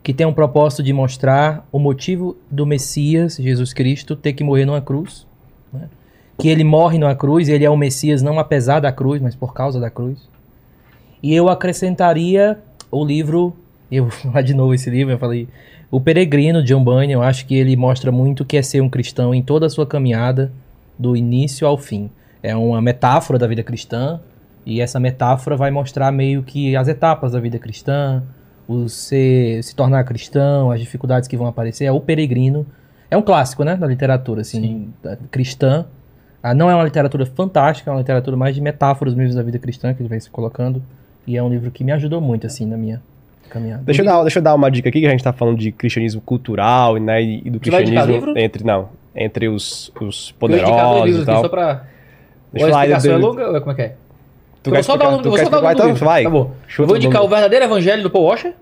[0.02, 4.64] que tem um propósito de mostrar o motivo do Messias, Jesus Cristo, ter que morrer
[4.64, 5.26] numa cruz.
[5.72, 5.88] né?
[6.38, 9.52] Que ele morre numa cruz, ele é o Messias não apesar da cruz, mas por
[9.52, 10.18] causa da cruz.
[11.22, 12.58] E eu acrescentaria
[12.90, 13.56] o livro,
[13.90, 15.48] eu vou de novo esse livro, eu falei,
[15.90, 18.88] O Peregrino, de John Bunyan, eu acho que ele mostra muito que é ser um
[18.88, 20.50] cristão em toda a sua caminhada,
[20.98, 22.10] do início ao fim.
[22.42, 24.20] É uma metáfora da vida cristã,
[24.64, 28.22] e essa metáfora vai mostrar meio que as etapas da vida cristã,
[28.72, 31.84] o ser, se tornar cristão, as dificuldades que vão aparecer.
[31.84, 32.66] É o Peregrino.
[33.10, 35.84] É um clássico, né, da literatura, assim, da- cristã.
[36.42, 39.58] Ah, não é uma literatura fantástica, é uma literatura mais de metáforas mesmo da vida
[39.58, 40.82] cristã que ele vai se colocando.
[41.26, 43.00] E é um livro que me ajudou muito, assim, na minha
[43.48, 43.82] caminhada.
[43.84, 45.70] Deixa eu, dar, deixa eu dar uma dica aqui, que a gente tá falando de
[45.70, 48.38] cristianismo cultural né, e, e do Você cristianismo livro?
[48.38, 48.64] entre.
[48.64, 48.88] Não.
[49.14, 51.50] entre os, os Eu poderosos livros e aqui só tal.
[51.50, 51.84] pra.
[52.52, 53.94] Deixa eu lá, explicação é eu- longa ou como é que é?
[54.62, 56.04] Tu eu vou só dar um, vou quer só dar nome do Então livro.
[56.06, 56.22] vai.
[56.24, 56.50] Tá bom.
[56.66, 57.26] Chuta Eu vou o indicar nome.
[57.26, 58.54] o Verdadeiro Evangelho do Paul Washer,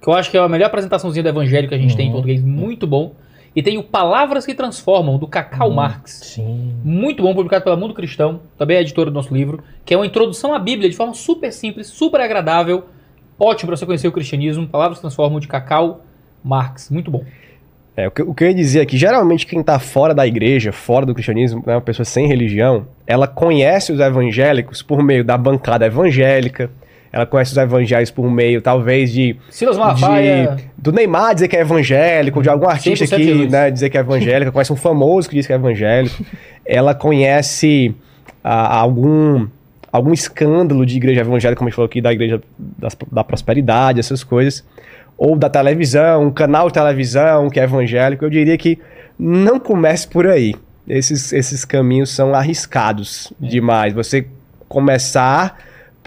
[0.00, 2.08] que eu acho que é a melhor apresentaçãozinha do Evangelho que a gente tem em
[2.08, 2.14] Uhum.
[2.14, 3.14] português, muito bom.
[3.56, 6.20] E tem o Palavras que Transformam, do Cacau Marx.
[6.22, 6.74] Sim.
[6.84, 10.06] Muito bom, publicado pela Mundo Cristão, também é editora do nosso livro, que é uma
[10.06, 12.84] introdução à Bíblia de forma super simples, super agradável,
[13.38, 14.66] ótimo para você conhecer o cristianismo.
[14.68, 16.02] Palavras que Transformam, de Cacau
[16.44, 16.90] Marx.
[16.90, 17.24] Muito bom.
[17.96, 20.70] É, o, que, o que eu ia dizer aqui, geralmente quem tá fora da igreja,
[20.70, 25.36] fora do cristianismo, né, uma pessoa sem religião, ela conhece os evangélicos por meio da
[25.36, 26.70] bancada evangélica,
[27.12, 30.56] ela conhece os evangélicos por meio, talvez, de Silas Malafaia.
[30.56, 33.50] de- do Neymar dizer que é evangélico, de algum artista 100% que Jesus.
[33.50, 36.22] né, dizer que é evangélico, conhece um famoso que diz que é evangélico,
[36.64, 37.94] ela conhece
[38.44, 39.46] ah, algum
[39.90, 43.98] algum escândalo de igreja evangélica, como a gente falou aqui, da igreja das- da prosperidade,
[43.98, 44.62] essas coisas,
[45.16, 48.78] ou da televisão, um canal de televisão que é evangélico, eu diria que
[49.18, 50.54] não comece por aí.
[50.86, 53.92] Esses, esses caminhos são arriscados demais.
[53.94, 54.26] Você
[54.68, 55.58] começar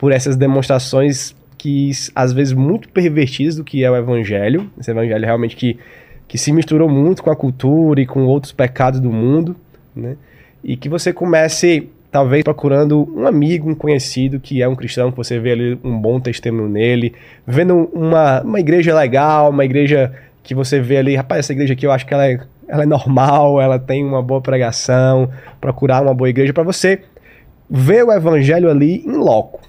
[0.01, 5.23] por essas demonstrações que às vezes muito pervertidas do que é o evangelho, esse evangelho
[5.23, 5.77] realmente que,
[6.27, 9.55] que se misturou muito com a cultura e com outros pecados do mundo,
[9.95, 10.15] né?
[10.63, 15.17] E que você comece talvez procurando um amigo, um conhecido que é um cristão, que
[15.17, 17.13] você vê ali um bom testemunho nele,
[17.45, 20.11] vendo uma, uma igreja legal, uma igreja
[20.41, 22.87] que você vê ali, rapaz, essa igreja aqui eu acho que ela é, ela é
[22.87, 25.29] normal, ela tem uma boa pregação,
[25.61, 27.03] procurar uma boa igreja para você
[27.69, 29.61] ver o evangelho ali em loco.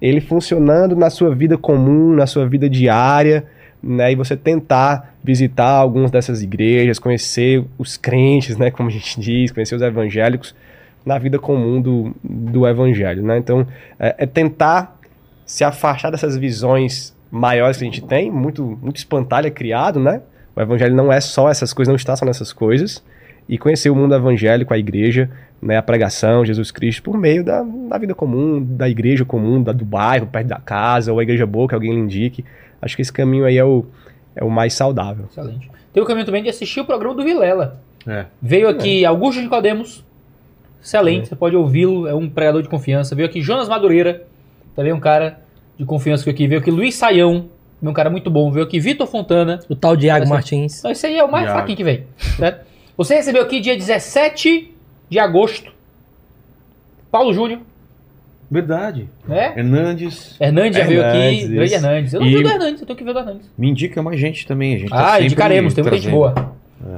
[0.00, 3.44] Ele funcionando na sua vida comum, na sua vida diária,
[3.82, 4.12] né?
[4.12, 8.70] E você tentar visitar algumas dessas igrejas, conhecer os crentes, né?
[8.70, 10.54] Como a gente diz, conhecer os evangélicos
[11.04, 13.38] na vida comum do, do evangelho, né?
[13.38, 13.66] Então,
[13.98, 14.98] é, é tentar
[15.46, 20.20] se afastar dessas visões maiores que a gente tem, muito, muito espantalho criado, né?
[20.54, 23.02] O evangelho não é só essas coisas, não está só nessas coisas.
[23.48, 25.30] E conhecer o mundo evangélico, a igreja,
[25.62, 29.72] né, a pregação, Jesus Cristo, por meio da, da vida comum, da igreja comum, da,
[29.72, 32.44] do bairro, perto da casa, ou a igreja boa que alguém lhe indique.
[32.80, 33.84] Acho que esse caminho aí é o,
[34.34, 35.26] é o mais saudável.
[35.30, 35.70] Excelente.
[35.92, 37.80] Tem o caminho também de assistir o programa do Vilela.
[38.06, 38.24] É.
[38.40, 40.02] Veio aqui Augusto Nicodemos,
[40.82, 43.14] excelente, você pode ouvi-lo, é um pregador de confiança.
[43.14, 44.24] Veio aqui Jonas Madureira,
[44.74, 45.40] também um cara
[45.78, 46.48] de confiança que veio aqui.
[46.48, 47.46] Veio aqui Luiz Saião,
[47.82, 48.50] um cara muito bom.
[48.50, 49.60] Veio aqui Vitor Fontana.
[49.68, 50.82] O tal Diago Essa- Martins.
[50.82, 51.58] Não, esse aí é o mais Iago.
[51.58, 52.04] fraquinho que vem.
[52.38, 52.58] Né?
[52.96, 54.74] Você recebeu aqui dia 17
[55.10, 55.72] de agosto.
[57.10, 57.60] Paulo Júnior,
[58.50, 59.08] Verdade.
[59.26, 59.52] né?
[59.56, 60.36] Hernandes.
[60.40, 61.48] Hernandes já veio aqui.
[61.48, 61.74] Grande.
[61.74, 62.14] Hernandes.
[62.14, 63.50] Eu não E- vi o do Hernandes, eu tenho que ver o do Hernandes.
[63.58, 64.74] Me indica mais gente também.
[64.74, 66.34] A gente tá Ah, indicaremos, tem muita gente boa.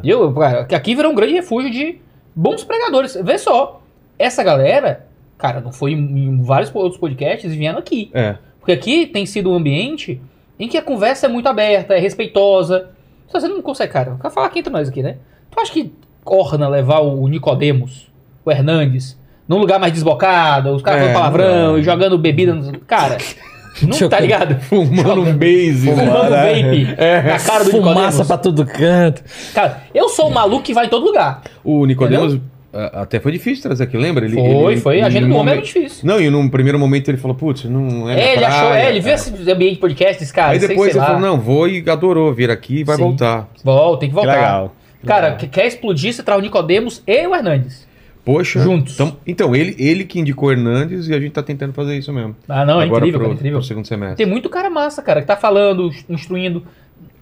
[0.03, 0.35] E eu,
[0.75, 1.99] aqui virou um grande refúgio de
[2.37, 3.15] bons pregadores.
[3.23, 3.83] Vê só,
[4.19, 5.07] essa galera,
[5.37, 8.11] cara, não foi em, vários outros podcasts e vieram aqui.
[8.15, 8.37] É.
[8.61, 10.21] Porque aqui tem sido um ambiente
[10.59, 12.91] em que a conversa é muito aberta, é respeitosa.
[13.33, 15.17] Você não consegue, cara, eu quero falar aqui entre nós aqui, né?
[15.51, 15.91] Tu acha que
[16.25, 18.09] orna levar o Nicodemos,
[18.45, 19.19] o Hernandes,
[19.49, 21.79] num lugar mais desbocado, os caras É, falando palavrão não.
[21.79, 22.71] e jogando bebida nos...
[22.87, 23.19] Cara,
[23.83, 24.61] não tá ligado?
[24.61, 25.89] Fumando um base.
[25.91, 26.97] Fumando vape
[27.27, 29.23] na cara do Fumaça pra todo canto.
[29.55, 31.43] Cara, eu sou o maluco que vai em todo lugar.
[31.65, 32.39] O Nicodemos
[32.73, 34.25] a- até foi difícil trazer aqui, lembra?
[34.25, 35.01] Ele, Foi, ele- foi.
[35.03, 36.07] A agenda do homem é muito difícil.
[36.07, 38.83] Não, e num primeiro momento ele falou, putz, não é É, ele achou, praia.
[38.85, 41.15] é, ele viu esse ambiente de podcast, esse cara, Aí sei, depois sei ele lá.
[41.15, 43.03] falou, não, vou e adorou vir aqui e vai Sim.
[43.03, 43.49] voltar.
[43.63, 44.35] Volta, tem que Que voltar.
[44.41, 44.73] legal.
[45.07, 47.87] Cara, que quer explodir, você traz o Nicodemos e o Hernandes.
[48.25, 48.61] Poxa.
[48.61, 48.95] Juntos.
[48.95, 52.13] Então, então ele, ele que indicou o Hernandes e a gente tá tentando fazer isso
[52.13, 52.37] mesmo.
[52.49, 53.59] Ah, não, é Agora incrível, pro, cara, incrível.
[53.59, 54.17] pro segundo semestre.
[54.17, 56.65] Tem muito cara massa, cara, que tá falando, instruindo.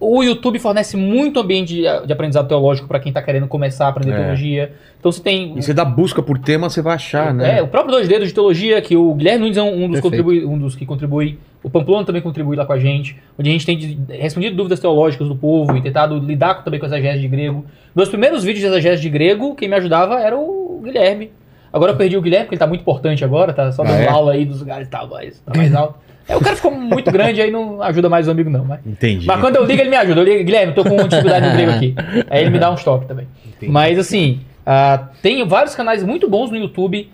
[0.02, 3.88] O YouTube fornece muito ambiente de, de aprendizado teológico pra quem tá querendo começar a
[3.90, 4.16] aprender É.
[4.16, 4.72] teologia.
[4.98, 5.58] Então você tem.
[5.58, 7.58] E você dá busca por tema, você vai achar, né?
[7.58, 10.00] É, o próprio Dois Dedos de Teologia, que o Guilherme Nunes é um, um dos,
[10.00, 11.38] contribui, um dos que contribui.
[11.62, 13.14] O Pamplona também contribui lá com a gente.
[13.38, 17.20] Onde a gente tem respondido dúvidas teológicas do povo e tentado lidar também com exegese
[17.20, 17.66] de grego.
[17.94, 21.30] Meus primeiros vídeos de exegese de grego, quem me ajudava era o Guilherme.
[21.70, 24.00] Agora eu perdi o Guilherme, porque ele tá muito importante agora, tá só Ah, dando
[24.00, 24.08] é?
[24.08, 25.96] aula aí dos lugares e tal, mas tá mais alto.
[26.30, 28.80] É, o cara ficou muito grande, aí não ajuda mais o amigo não, mas...
[28.86, 29.26] Entendi.
[29.26, 30.20] Mas quando eu ligo, ele me ajuda.
[30.20, 31.94] Eu ligo, Guilherme, tô com dificuldade no grego aqui.
[32.30, 33.26] Aí ele me dá uns toques também.
[33.44, 33.72] Entendi.
[33.72, 37.10] Mas assim, ah, tem vários canais muito bons no YouTube.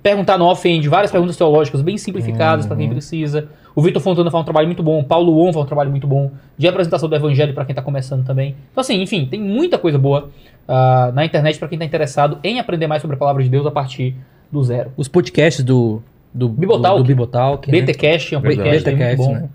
[0.00, 3.48] Perguntar não ofende, várias perguntas teológicas bem simplificadas pra quem precisa.
[3.74, 6.06] O Vitor Fontana faz um trabalho muito bom, o Paulo On faz um trabalho muito
[6.06, 8.54] bom, de apresentação do evangelho pra quem tá começando também.
[8.70, 10.30] Então assim, enfim, tem muita coisa boa
[10.68, 13.66] ah, na internet pra quem tá interessado em aprender mais sobre a palavra de Deus
[13.66, 14.14] a partir
[14.50, 14.92] do zero.
[14.96, 16.02] Os podcasts do.
[16.34, 16.96] Do Bibotalk.
[16.98, 17.70] Do, do Bibotalk.
[17.70, 17.80] né?
[17.80, 19.32] BTcast é um podcast bom.
[19.34, 19.48] né?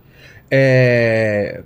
[0.49, 1.62] É...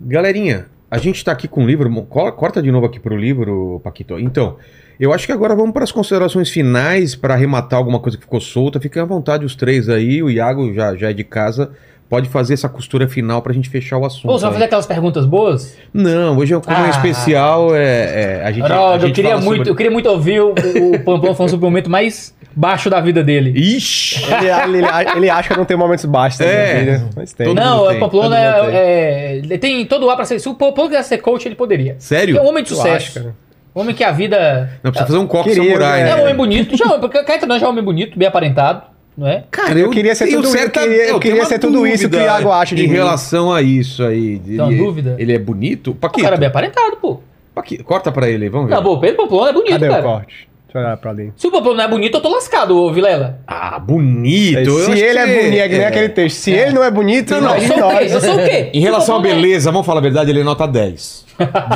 [0.00, 1.90] Galerinha, a gente tá aqui com o livro.
[2.06, 4.18] co- Corta de novo aqui pro livro, Paquito.
[4.18, 4.56] Então,
[4.98, 8.40] eu acho que agora vamos para as considerações finais para arrematar alguma coisa que ficou
[8.40, 8.80] solta.
[8.80, 10.22] Fiquem à vontade os três aí.
[10.22, 11.70] O Iago já, já é de casa
[12.08, 14.26] pode fazer essa costura final pra gente fechar o assunto.
[14.26, 15.78] Pô, você vai fazer aquelas perguntas boas?
[15.94, 16.90] Não, hoje, como é Ah.
[16.90, 18.64] especial, é, é, a gente.
[18.64, 21.48] a Ronaldo, eu gente queria, muito, sobre- eu queria muito ouvir o, o Pampão falando
[21.52, 23.50] sobre o momento mais baixo da vida dele.
[23.56, 24.22] Ixi!
[24.66, 26.82] Ele, ele, ele acha que eu não tenho momentos baixos na É.
[26.82, 27.46] minha vida, mas tem.
[27.46, 30.38] Todo não, o tem, Pamplona é, é- ele tem todo o ar pra ser.
[30.40, 31.96] Se o Pamplona quisesse ser coach, ele poderia.
[31.98, 32.36] Sério?
[32.36, 32.96] É um homem de Eu sucesso.
[32.96, 33.34] acho, cara.
[33.74, 34.70] Um homem que a vida.
[34.82, 36.04] Não, precisa fazer um copo Queria, samurai.
[36.04, 36.10] né?
[36.10, 36.76] É um homem bonito.
[36.76, 38.82] Já, porque cá entre nós já é um homem bonito, bem aparentado,
[39.16, 39.44] não é?
[39.50, 42.20] Cara, Eu queria ser tudo- eu certa- queria- eu queria ser tudo isso que o
[42.20, 42.94] Iago acha de Em mim.
[42.94, 44.38] relação a isso aí.
[44.40, 45.16] Tem uma ele, dúvida?
[45.18, 45.92] Ele é bonito?
[45.92, 47.20] O Paquito, cara é bem aparentado, pô.
[47.54, 48.74] Paquito, corta pra ele aí, vamos ver.
[48.74, 50.02] Não, pô, o Pedro Pamplona é bonito, Cadê o cara.
[50.02, 50.48] corte?
[50.72, 51.32] Deixa eu olhar pra ali.
[51.36, 53.40] Se o Pamplona não é bonito, eu tô lascado, ô Vilela.
[53.46, 54.58] Ah, bonito.
[54.58, 56.36] eu se ele é que- bonito, é que nem aquele texto.
[56.38, 58.04] Se ele não é bonito, Não, não, eu imagine sou o quê?
[58.14, 58.70] Eu sou o quê?
[58.72, 60.66] Em relação à Se o Pamplona é- beleza, vamos falar a verdade, ele é nota
[60.66, 61.26] 10.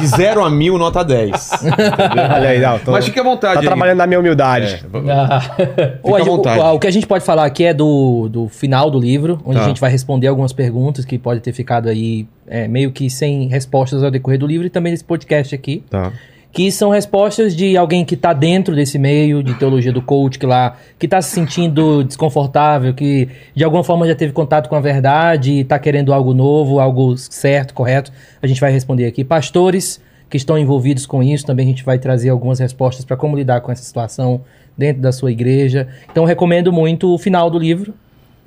[0.00, 1.50] De 0 a 1000, nota 10.
[2.34, 3.54] Olha aí, não, tô, Mas fique à vontade.
[3.54, 3.66] tá aí.
[3.66, 4.84] trabalhando na minha humildade.
[5.06, 6.60] É, Ah, a à gente- vontade.
[6.60, 9.58] O, o que a gente pode falar aqui é do, do final do livro, onde
[9.58, 9.64] Tá.
[9.64, 13.48] a gente vai responder algumas perguntas que podem ter ficado aí é, meio que sem
[13.48, 15.82] respostas ao decorrer do livro e também desse podcast aqui.
[15.90, 16.12] Tá.
[16.52, 20.46] Que são respostas de alguém que está dentro desse meio de teologia do coach, que
[20.46, 24.80] lá que está se sentindo desconfortável, que de alguma forma já teve contato com a
[24.80, 28.10] verdade e está querendo algo novo, algo certo, correto.
[28.42, 29.22] A gente vai responder aqui.
[29.22, 33.36] Pastores que estão envolvidos com isso, também a gente vai trazer algumas respostas para como
[33.36, 34.40] lidar com essa situação
[34.76, 35.88] dentro da sua igreja.
[36.10, 37.94] Então recomendo muito o final do livro.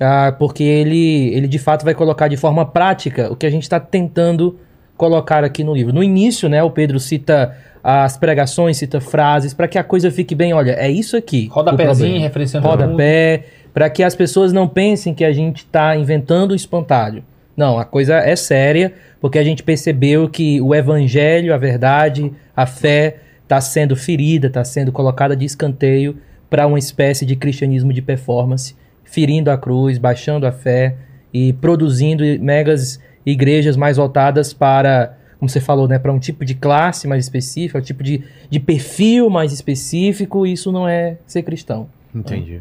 [0.00, 3.62] ah, porque ele, ele de fato vai colocar de forma prática o que a gente
[3.62, 4.58] está tentando
[5.00, 5.94] colocar aqui no livro.
[5.94, 10.34] No início, né, o Pedro cita as pregações, cita frases, para que a coisa fique
[10.34, 11.48] bem, olha, é isso aqui.
[11.50, 12.68] o Rodapézinho, referenciando.
[12.68, 17.24] Rodapé, para que as pessoas não pensem que a gente está inventando o espantalho.
[17.56, 22.66] Não, a coisa é séria, porque a gente percebeu que o evangelho, a verdade, a
[22.66, 26.18] fé está sendo ferida, está sendo colocada de escanteio
[26.50, 30.94] para uma espécie de cristianismo de performance, ferindo a cruz, baixando a fé
[31.32, 36.54] e produzindo megas igrejas mais voltadas para, como você falou, né, para um tipo de
[36.54, 40.46] classe mais específica, um tipo de, de perfil mais específico.
[40.46, 41.88] Isso não é ser cristão.
[42.14, 42.60] Entendi.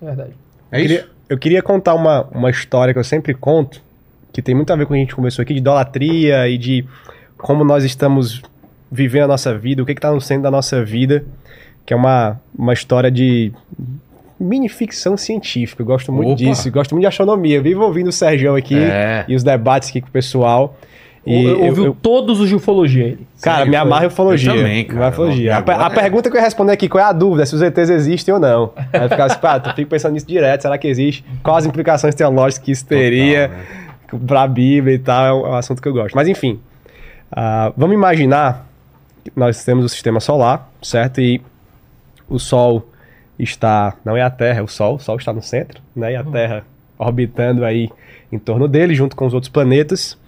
[0.00, 0.32] É verdade.
[0.70, 3.80] É eu, queria, eu queria contar uma, uma história que eu sempre conto,
[4.32, 6.58] que tem muito a ver com o que a gente começou aqui, de idolatria e
[6.58, 6.84] de
[7.36, 8.42] como nós estamos
[8.90, 11.24] vivendo a nossa vida, o que está no centro da nossa vida,
[11.84, 13.52] que é uma, uma história de
[14.44, 15.82] mini ficção científica.
[15.82, 16.36] Eu gosto muito Opa.
[16.36, 17.60] disso, gosto muito de astronomia.
[17.62, 19.24] Vivo ouvindo o Sérgio aqui É.
[19.26, 20.76] e os debates aqui com o pessoal.
[21.26, 23.26] E eu- ouviu eu- todos os de ufologia ele.
[23.40, 24.52] Cara, Sério, me amarra ufologia.
[24.52, 25.08] Eu também, cara.
[25.08, 25.56] ufologia.
[25.56, 27.46] A, a pergunta que eu ia responder aqui, qual é a dúvida?
[27.46, 28.72] Se os ETs existem ou não.
[28.92, 31.24] Aí eu ficava assim, pá, eu fico pensando nisso direto, será que existe?
[31.42, 34.26] Quais as implicações teológicas que isso teria Total, né?
[34.26, 36.14] pra Bíblia e tal, é um, é um assunto que eu gosto.
[36.14, 36.60] Mas enfim,
[37.32, 38.66] ah, vamos imaginar
[39.24, 41.22] que nós temos o sistema solar, certo?
[41.22, 41.40] E
[42.28, 42.86] o Sol
[43.38, 46.12] está, não é a Terra, é o Sol, o Sol está no centro, né?
[46.12, 46.64] E a Terra
[46.98, 47.90] orbitando aí
[48.30, 50.18] em torno dele, junto com os outros planetas.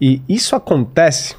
[0.00, 1.36] E isso acontece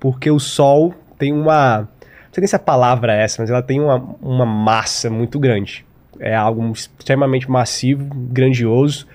[0.00, 1.80] porque o Sol tem uma.
[1.80, 5.38] Não sei nem se a palavra é essa, mas ela tem uma, uma massa muito
[5.38, 5.84] grande.
[6.20, 9.06] É algo extremamente massivo, grandioso,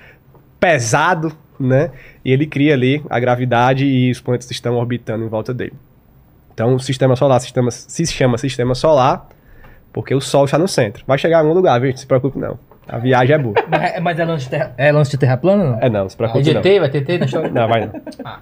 [0.60, 1.92] pesado, né?
[2.24, 5.74] E ele cria ali a gravidade e os planetas estão orbitando em volta dele.
[6.54, 9.28] Então o sistema solar sistema, se chama sistema solar
[9.94, 11.04] porque o Sol está no centro.
[11.08, 11.92] Vai chegar em algum lugar, viu?
[11.92, 12.58] Não se preocupe não.
[12.88, 13.56] A viagem é boa.
[13.70, 15.80] Mas, mas é, lance de terra, é lance de terra plana, não?
[15.80, 16.62] É não, não se preocupe não.
[16.62, 17.50] GT, vai ter T na história.
[17.50, 18.38] Não, vai não.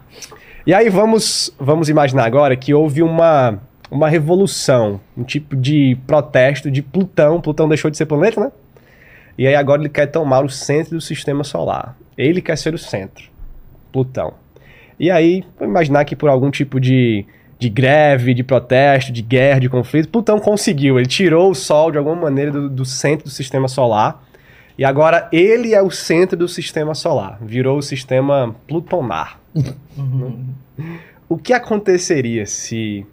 [0.66, 3.60] E aí vamos, vamos imaginar agora que houve uma,
[3.92, 7.40] uma revolução, um tipo de protesto de Plutão.
[7.40, 8.52] Plutão deixou de ser planeta, né?
[9.38, 11.96] E aí agora ele quer tomar o centro do sistema solar.
[12.18, 13.26] Ele quer ser o centro.
[13.92, 14.34] Plutão.
[15.00, 17.26] E aí, vamos imaginar que por algum tipo de,
[17.62, 20.98] de greve, de protesto, de guerra, de conflito, Plutão conseguiu.
[20.98, 24.24] Ele tirou o Sol de alguma maneira do, do centro do sistema solar.
[24.76, 27.38] E agora ele é o centro do sistema solar.
[27.40, 29.40] Virou o sistema plutonar.
[31.30, 33.06] O que aconteceria se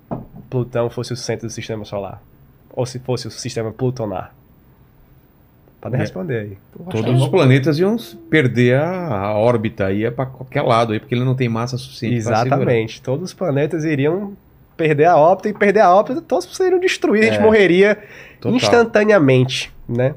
[0.51, 2.21] Plutão fosse o centro do sistema solar?
[2.73, 4.35] Ou se fosse o sistema plutonar?
[5.81, 6.03] Podem É.
[6.03, 6.59] responder aí.
[6.91, 7.97] Todos os planetas iam
[8.29, 12.17] perder a, a órbita, ia pra qualquer lado aí, porque ele não tem massa suficiente.
[12.17, 13.01] Exatamente.
[13.01, 14.33] Todos os planetas iriam
[14.77, 17.45] perder a órbita e perder a órbita, todos seriam destruídos, a gente É.
[17.45, 17.99] morreria
[18.41, 18.57] Total.
[18.57, 20.15] instantaneamente, né?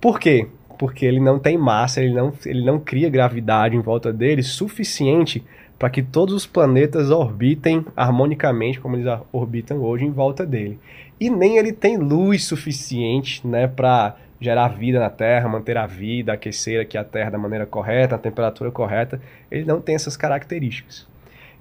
[0.00, 0.46] Por quê?
[0.78, 5.44] Porque ele não tem massa, ele não, ele não cria gravidade em volta dele suficiente
[5.78, 10.78] para que todos os planetas orbitem harmonicamente como eles orbitam hoje em volta dele.
[11.20, 16.32] E nem ele tem luz suficiente, né, para gerar vida na Terra, manter a vida,
[16.32, 19.20] aquecer aqui a Terra da maneira correta, a temperatura correta.
[19.50, 21.06] Ele não tem essas características.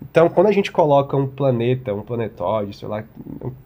[0.01, 3.03] Então, quando a gente coloca um planeta, um planetóide, sei lá,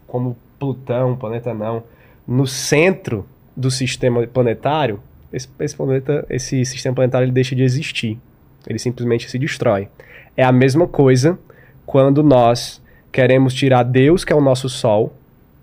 [0.06, 1.82] como Plutão, um planeta não,
[2.26, 3.26] no centro
[3.56, 5.00] do sistema planetário,
[5.32, 8.18] esse, esse planeta, esse sistema planetário ele deixa de existir,
[8.66, 9.88] Ele simplesmente se destrói.
[10.36, 11.38] É a mesma coisa
[11.84, 15.14] quando nós queremos tirar Deus, que é o nosso sol,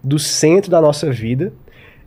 [0.03, 1.53] do centro da nossa vida,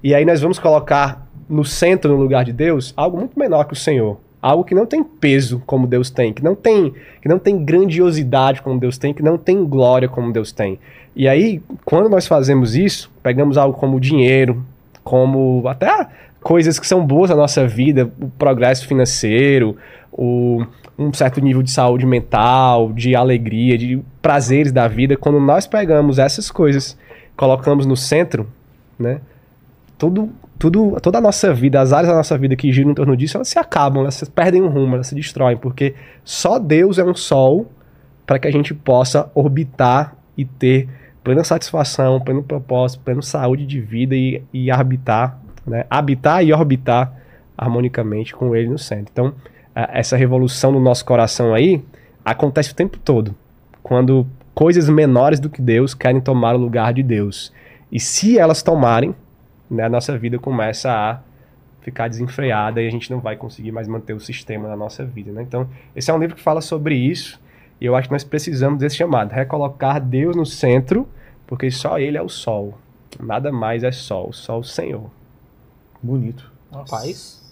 [0.02, 3.72] e aí nós vamos colocar no centro, no lugar de Deus, algo muito menor que
[3.72, 4.18] o Senhor.
[4.40, 8.62] Algo que não tem peso como Deus tem, que não tem, que não tem grandiosidade
[8.62, 10.78] como Deus tem, que não tem glória como Deus tem.
[11.16, 14.62] E aí, quando nós fazemos isso, pegamos algo como dinheiro,
[15.02, 16.08] como até
[16.42, 19.76] coisas que são boas na nossa vida, o progresso financeiro,
[20.12, 20.64] o,
[20.98, 26.18] um certo nível de saúde mental, de alegria, de prazeres da vida, quando nós pegamos
[26.18, 26.96] essas coisas,
[27.36, 28.46] colocamos no centro,
[28.98, 29.20] né?
[29.98, 33.16] Tudo, tudo, toda a nossa vida, as áreas da nossa vida que giram em torno
[33.16, 36.98] disso, elas se acabam, elas se perdem o rumo, elas se destroem, porque só Deus
[36.98, 37.70] é um sol
[38.26, 40.88] para que a gente possa orbitar e ter
[41.22, 45.84] plena satisfação, pleno propósito, plena saúde de vida e, e habitar, né?
[45.90, 47.12] habitar e orbitar
[47.56, 49.10] harmonicamente com Ele no centro.
[49.12, 49.34] Então,
[49.74, 51.82] essa revolução no nosso coração aí
[52.24, 53.34] acontece o tempo todo,
[53.82, 57.52] quando coisas menores do que Deus querem tomar o lugar de Deus.
[57.92, 59.14] E se elas tomarem,
[59.70, 61.20] né, a nossa vida começa a
[61.80, 65.30] ficar desenfreada e a gente não vai conseguir mais manter o sistema na nossa vida.
[65.30, 65.42] Né?
[65.42, 67.40] Então, esse é um livro que fala sobre isso
[67.80, 71.08] e eu acho que nós precisamos desse chamado, recolocar Deus no centro,
[71.46, 72.76] porque só Ele é o sol.
[73.20, 75.10] Nada mais é sol, só o Senhor.
[76.02, 76.50] Bonito.
[76.72, 77.42] Rapaz.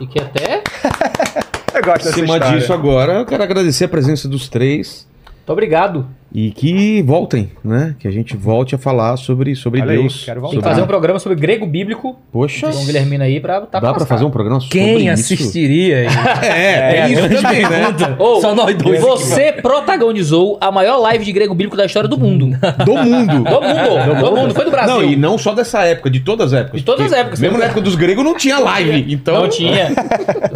[0.00, 0.62] E que até.
[1.74, 6.08] Eu gosto Acima disso agora, eu quero agradecer a presença dos três Muito obrigado.
[6.38, 7.96] E que voltem, né?
[7.98, 10.22] Que a gente volte a falar sobre, sobre Olha aí, Deus.
[10.22, 13.80] quero Tem que fazer um programa sobre grego bíblico Poxa, com Guilhermino aí pra tá
[13.80, 15.32] dá pra fazer um programa sobre Quem isso?
[15.32, 16.02] assistiria?
[16.02, 16.10] hein?
[16.44, 17.86] É, é, isso também, né?
[18.18, 19.00] Ô, Só nós dois.
[19.00, 22.50] Você protagonizou a maior live de grego bíblico da história do mundo.
[22.84, 23.44] Do mundo.
[23.44, 24.20] Do mundo.
[24.20, 24.54] Do mundo.
[24.54, 24.94] Foi do Brasil.
[24.94, 26.80] Não, e não só dessa época, de todas as épocas.
[26.80, 27.40] De todas as épocas.
[27.40, 29.40] Mesmo na época dos gregos não tinha live, então...
[29.40, 29.88] Não tinha.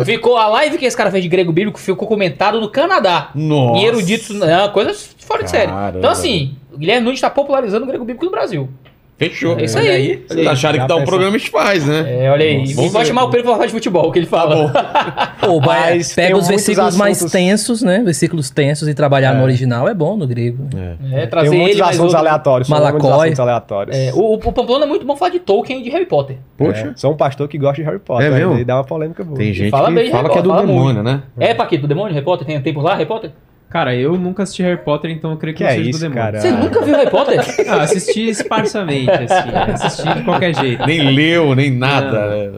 [0.04, 3.30] Ficou a live que esse cara fez de grego bíblico ficou comentado no Canadá.
[3.34, 3.80] Nossa.
[3.80, 5.66] Em eruditos, não, coisas fora de série.
[5.70, 5.98] Caramba.
[5.98, 8.68] Então, assim, o Guilherme Nunes está popularizando o grego bíblico no Brasil.
[9.16, 9.58] Fechou.
[9.58, 10.24] É isso aí.
[10.26, 12.24] Vocês acharam que dá um programa, a gente faz, né?
[12.24, 12.74] É, olha aí.
[12.74, 12.88] Nossa.
[12.88, 14.72] Vai chamar o Pedro pra falar de futebol, que ele fala.
[15.44, 18.00] Pô, vai, Mas pega os versículos mais assuntos- tensos, né?
[18.02, 20.66] Versículos tensos e trabalhar no original é bom no grego.
[21.12, 22.18] É, trazer Tem muitos ele mais assuntos outro.
[22.28, 22.66] aleatórios.
[22.68, 23.26] só muitos Malacói.
[23.26, 23.94] assuntos aleatórios.
[23.94, 26.38] É, o, o Pamplona é muito bom falar de Tolkien e de Harry Potter.
[26.56, 28.26] Poxa, É, sou um pastor que gosta de Harry Potter.
[28.26, 28.56] É mesmo?
[28.56, 29.36] E dá uma polêmica boa.
[29.36, 31.22] tem gente fala que bem de fala que é do Potter, demônio, né?
[31.38, 32.46] É, Paquito, do demônio, Harry Potter?
[32.46, 33.32] Tem, tem por lá, Harry Potter?
[33.70, 35.98] Cara, eu nunca assisti Harry Potter, então eu creio que, Que não é seja isso,
[36.00, 36.22] do demônio.
[36.24, 36.40] cara?
[36.40, 37.40] Você nunca viu Harry Potter?
[37.70, 39.72] Ah, assisti esparsamente, assim.
[39.74, 40.84] Assisti de qualquer jeito.
[40.86, 42.30] Nem leu, nem nada.
[42.30, 42.50] né?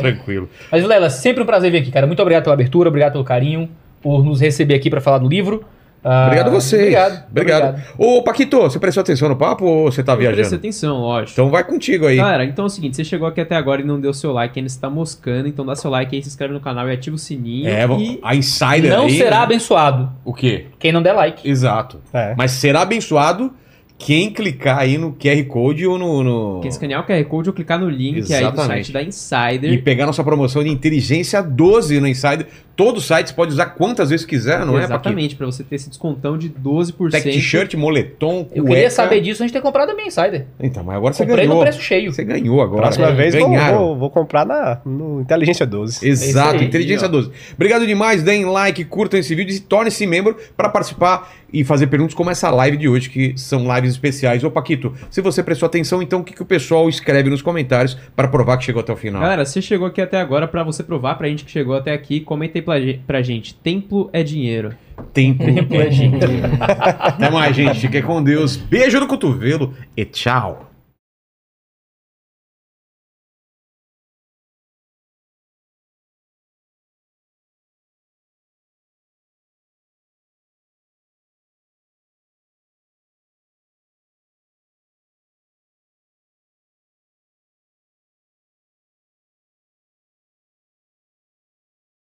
[0.00, 0.50] Tranquilo.
[0.70, 2.06] Mas, Lela, sempre um prazer vir aqui, cara.
[2.08, 3.68] Muito obrigado pela abertura, obrigado pelo carinho,
[4.02, 5.64] por nos receber aqui pra falar do livro.
[6.02, 6.82] Ah, Obrigado a vocês.
[6.82, 7.24] Obrigado.
[7.30, 7.82] Obrigado.
[7.98, 10.56] Ô, Paquito, você prestou atenção no papo ou você tá Preste viajando?
[10.56, 11.32] atenção, lógico.
[11.32, 12.16] Então vai contigo aí.
[12.16, 14.58] Galera, então é o seguinte, você chegou aqui até agora e não deu seu like,
[14.58, 17.18] ainda está moscando, então dá seu like aí, se inscreve no canal e ativa o
[17.18, 17.68] sininho.
[17.68, 18.18] É, e...
[18.22, 19.42] a insider Não aí, será né?
[19.42, 20.66] abençoado O quê?
[20.78, 21.48] quem não der like.
[21.48, 22.00] Exato.
[22.12, 22.34] É.
[22.36, 23.52] Mas será abençoado
[23.98, 26.22] quem clicar aí no QR Code ou no...
[26.22, 28.66] no- Quem escanear o QR Code ou clicar no link aí do Exatamente.
[28.66, 29.72] site da Insider.
[29.72, 32.46] E pegar nossa promoção de inteligência 12 no Insider.
[32.76, 34.92] Todo site você pode usar quantas vezes quiser, não é, Paquito?
[34.92, 37.10] Exatamente, pra você ter esse descontão de 12%.
[37.10, 38.68] Tech t-shirt, moletom, Eu cueca.
[38.76, 40.46] queria saber disso antes de ter comprado a minha Insider.
[40.60, 41.56] Então, mas agora você Comprei ganhou.
[41.58, 42.12] no preço cheio.
[42.12, 42.82] Você ganhou agora.
[42.82, 43.78] Próxima É, vez vou, ganharam.
[43.78, 46.08] vou, vou comprar na, no Inteligência 12.
[46.08, 47.10] Exato, É aí, Inteligência ó.
[47.10, 47.32] 12.
[47.56, 52.14] Obrigado demais, deem like, curtam esse vídeo e tornem-se membro para participar e fazer perguntas
[52.14, 54.44] como essa live de hoje, que são lives especiais.
[54.44, 57.96] Ô Paquito, se você prestou atenção, então o que, que o pessoal escreve nos comentários
[58.14, 59.22] para provar que chegou até o final?
[59.22, 62.20] Galera, você chegou aqui até agora, pra você provar pra gente que chegou até aqui,
[62.20, 62.74] comenta aí pra,
[63.06, 63.54] pra gente.
[63.54, 64.74] Templo é dinheiro.
[65.12, 66.26] Tempo é dinheiro.
[66.60, 67.80] Até mais, gente.
[67.80, 68.56] Fiquem com Deus.
[68.56, 70.67] Beijo no cotovelo e tchau.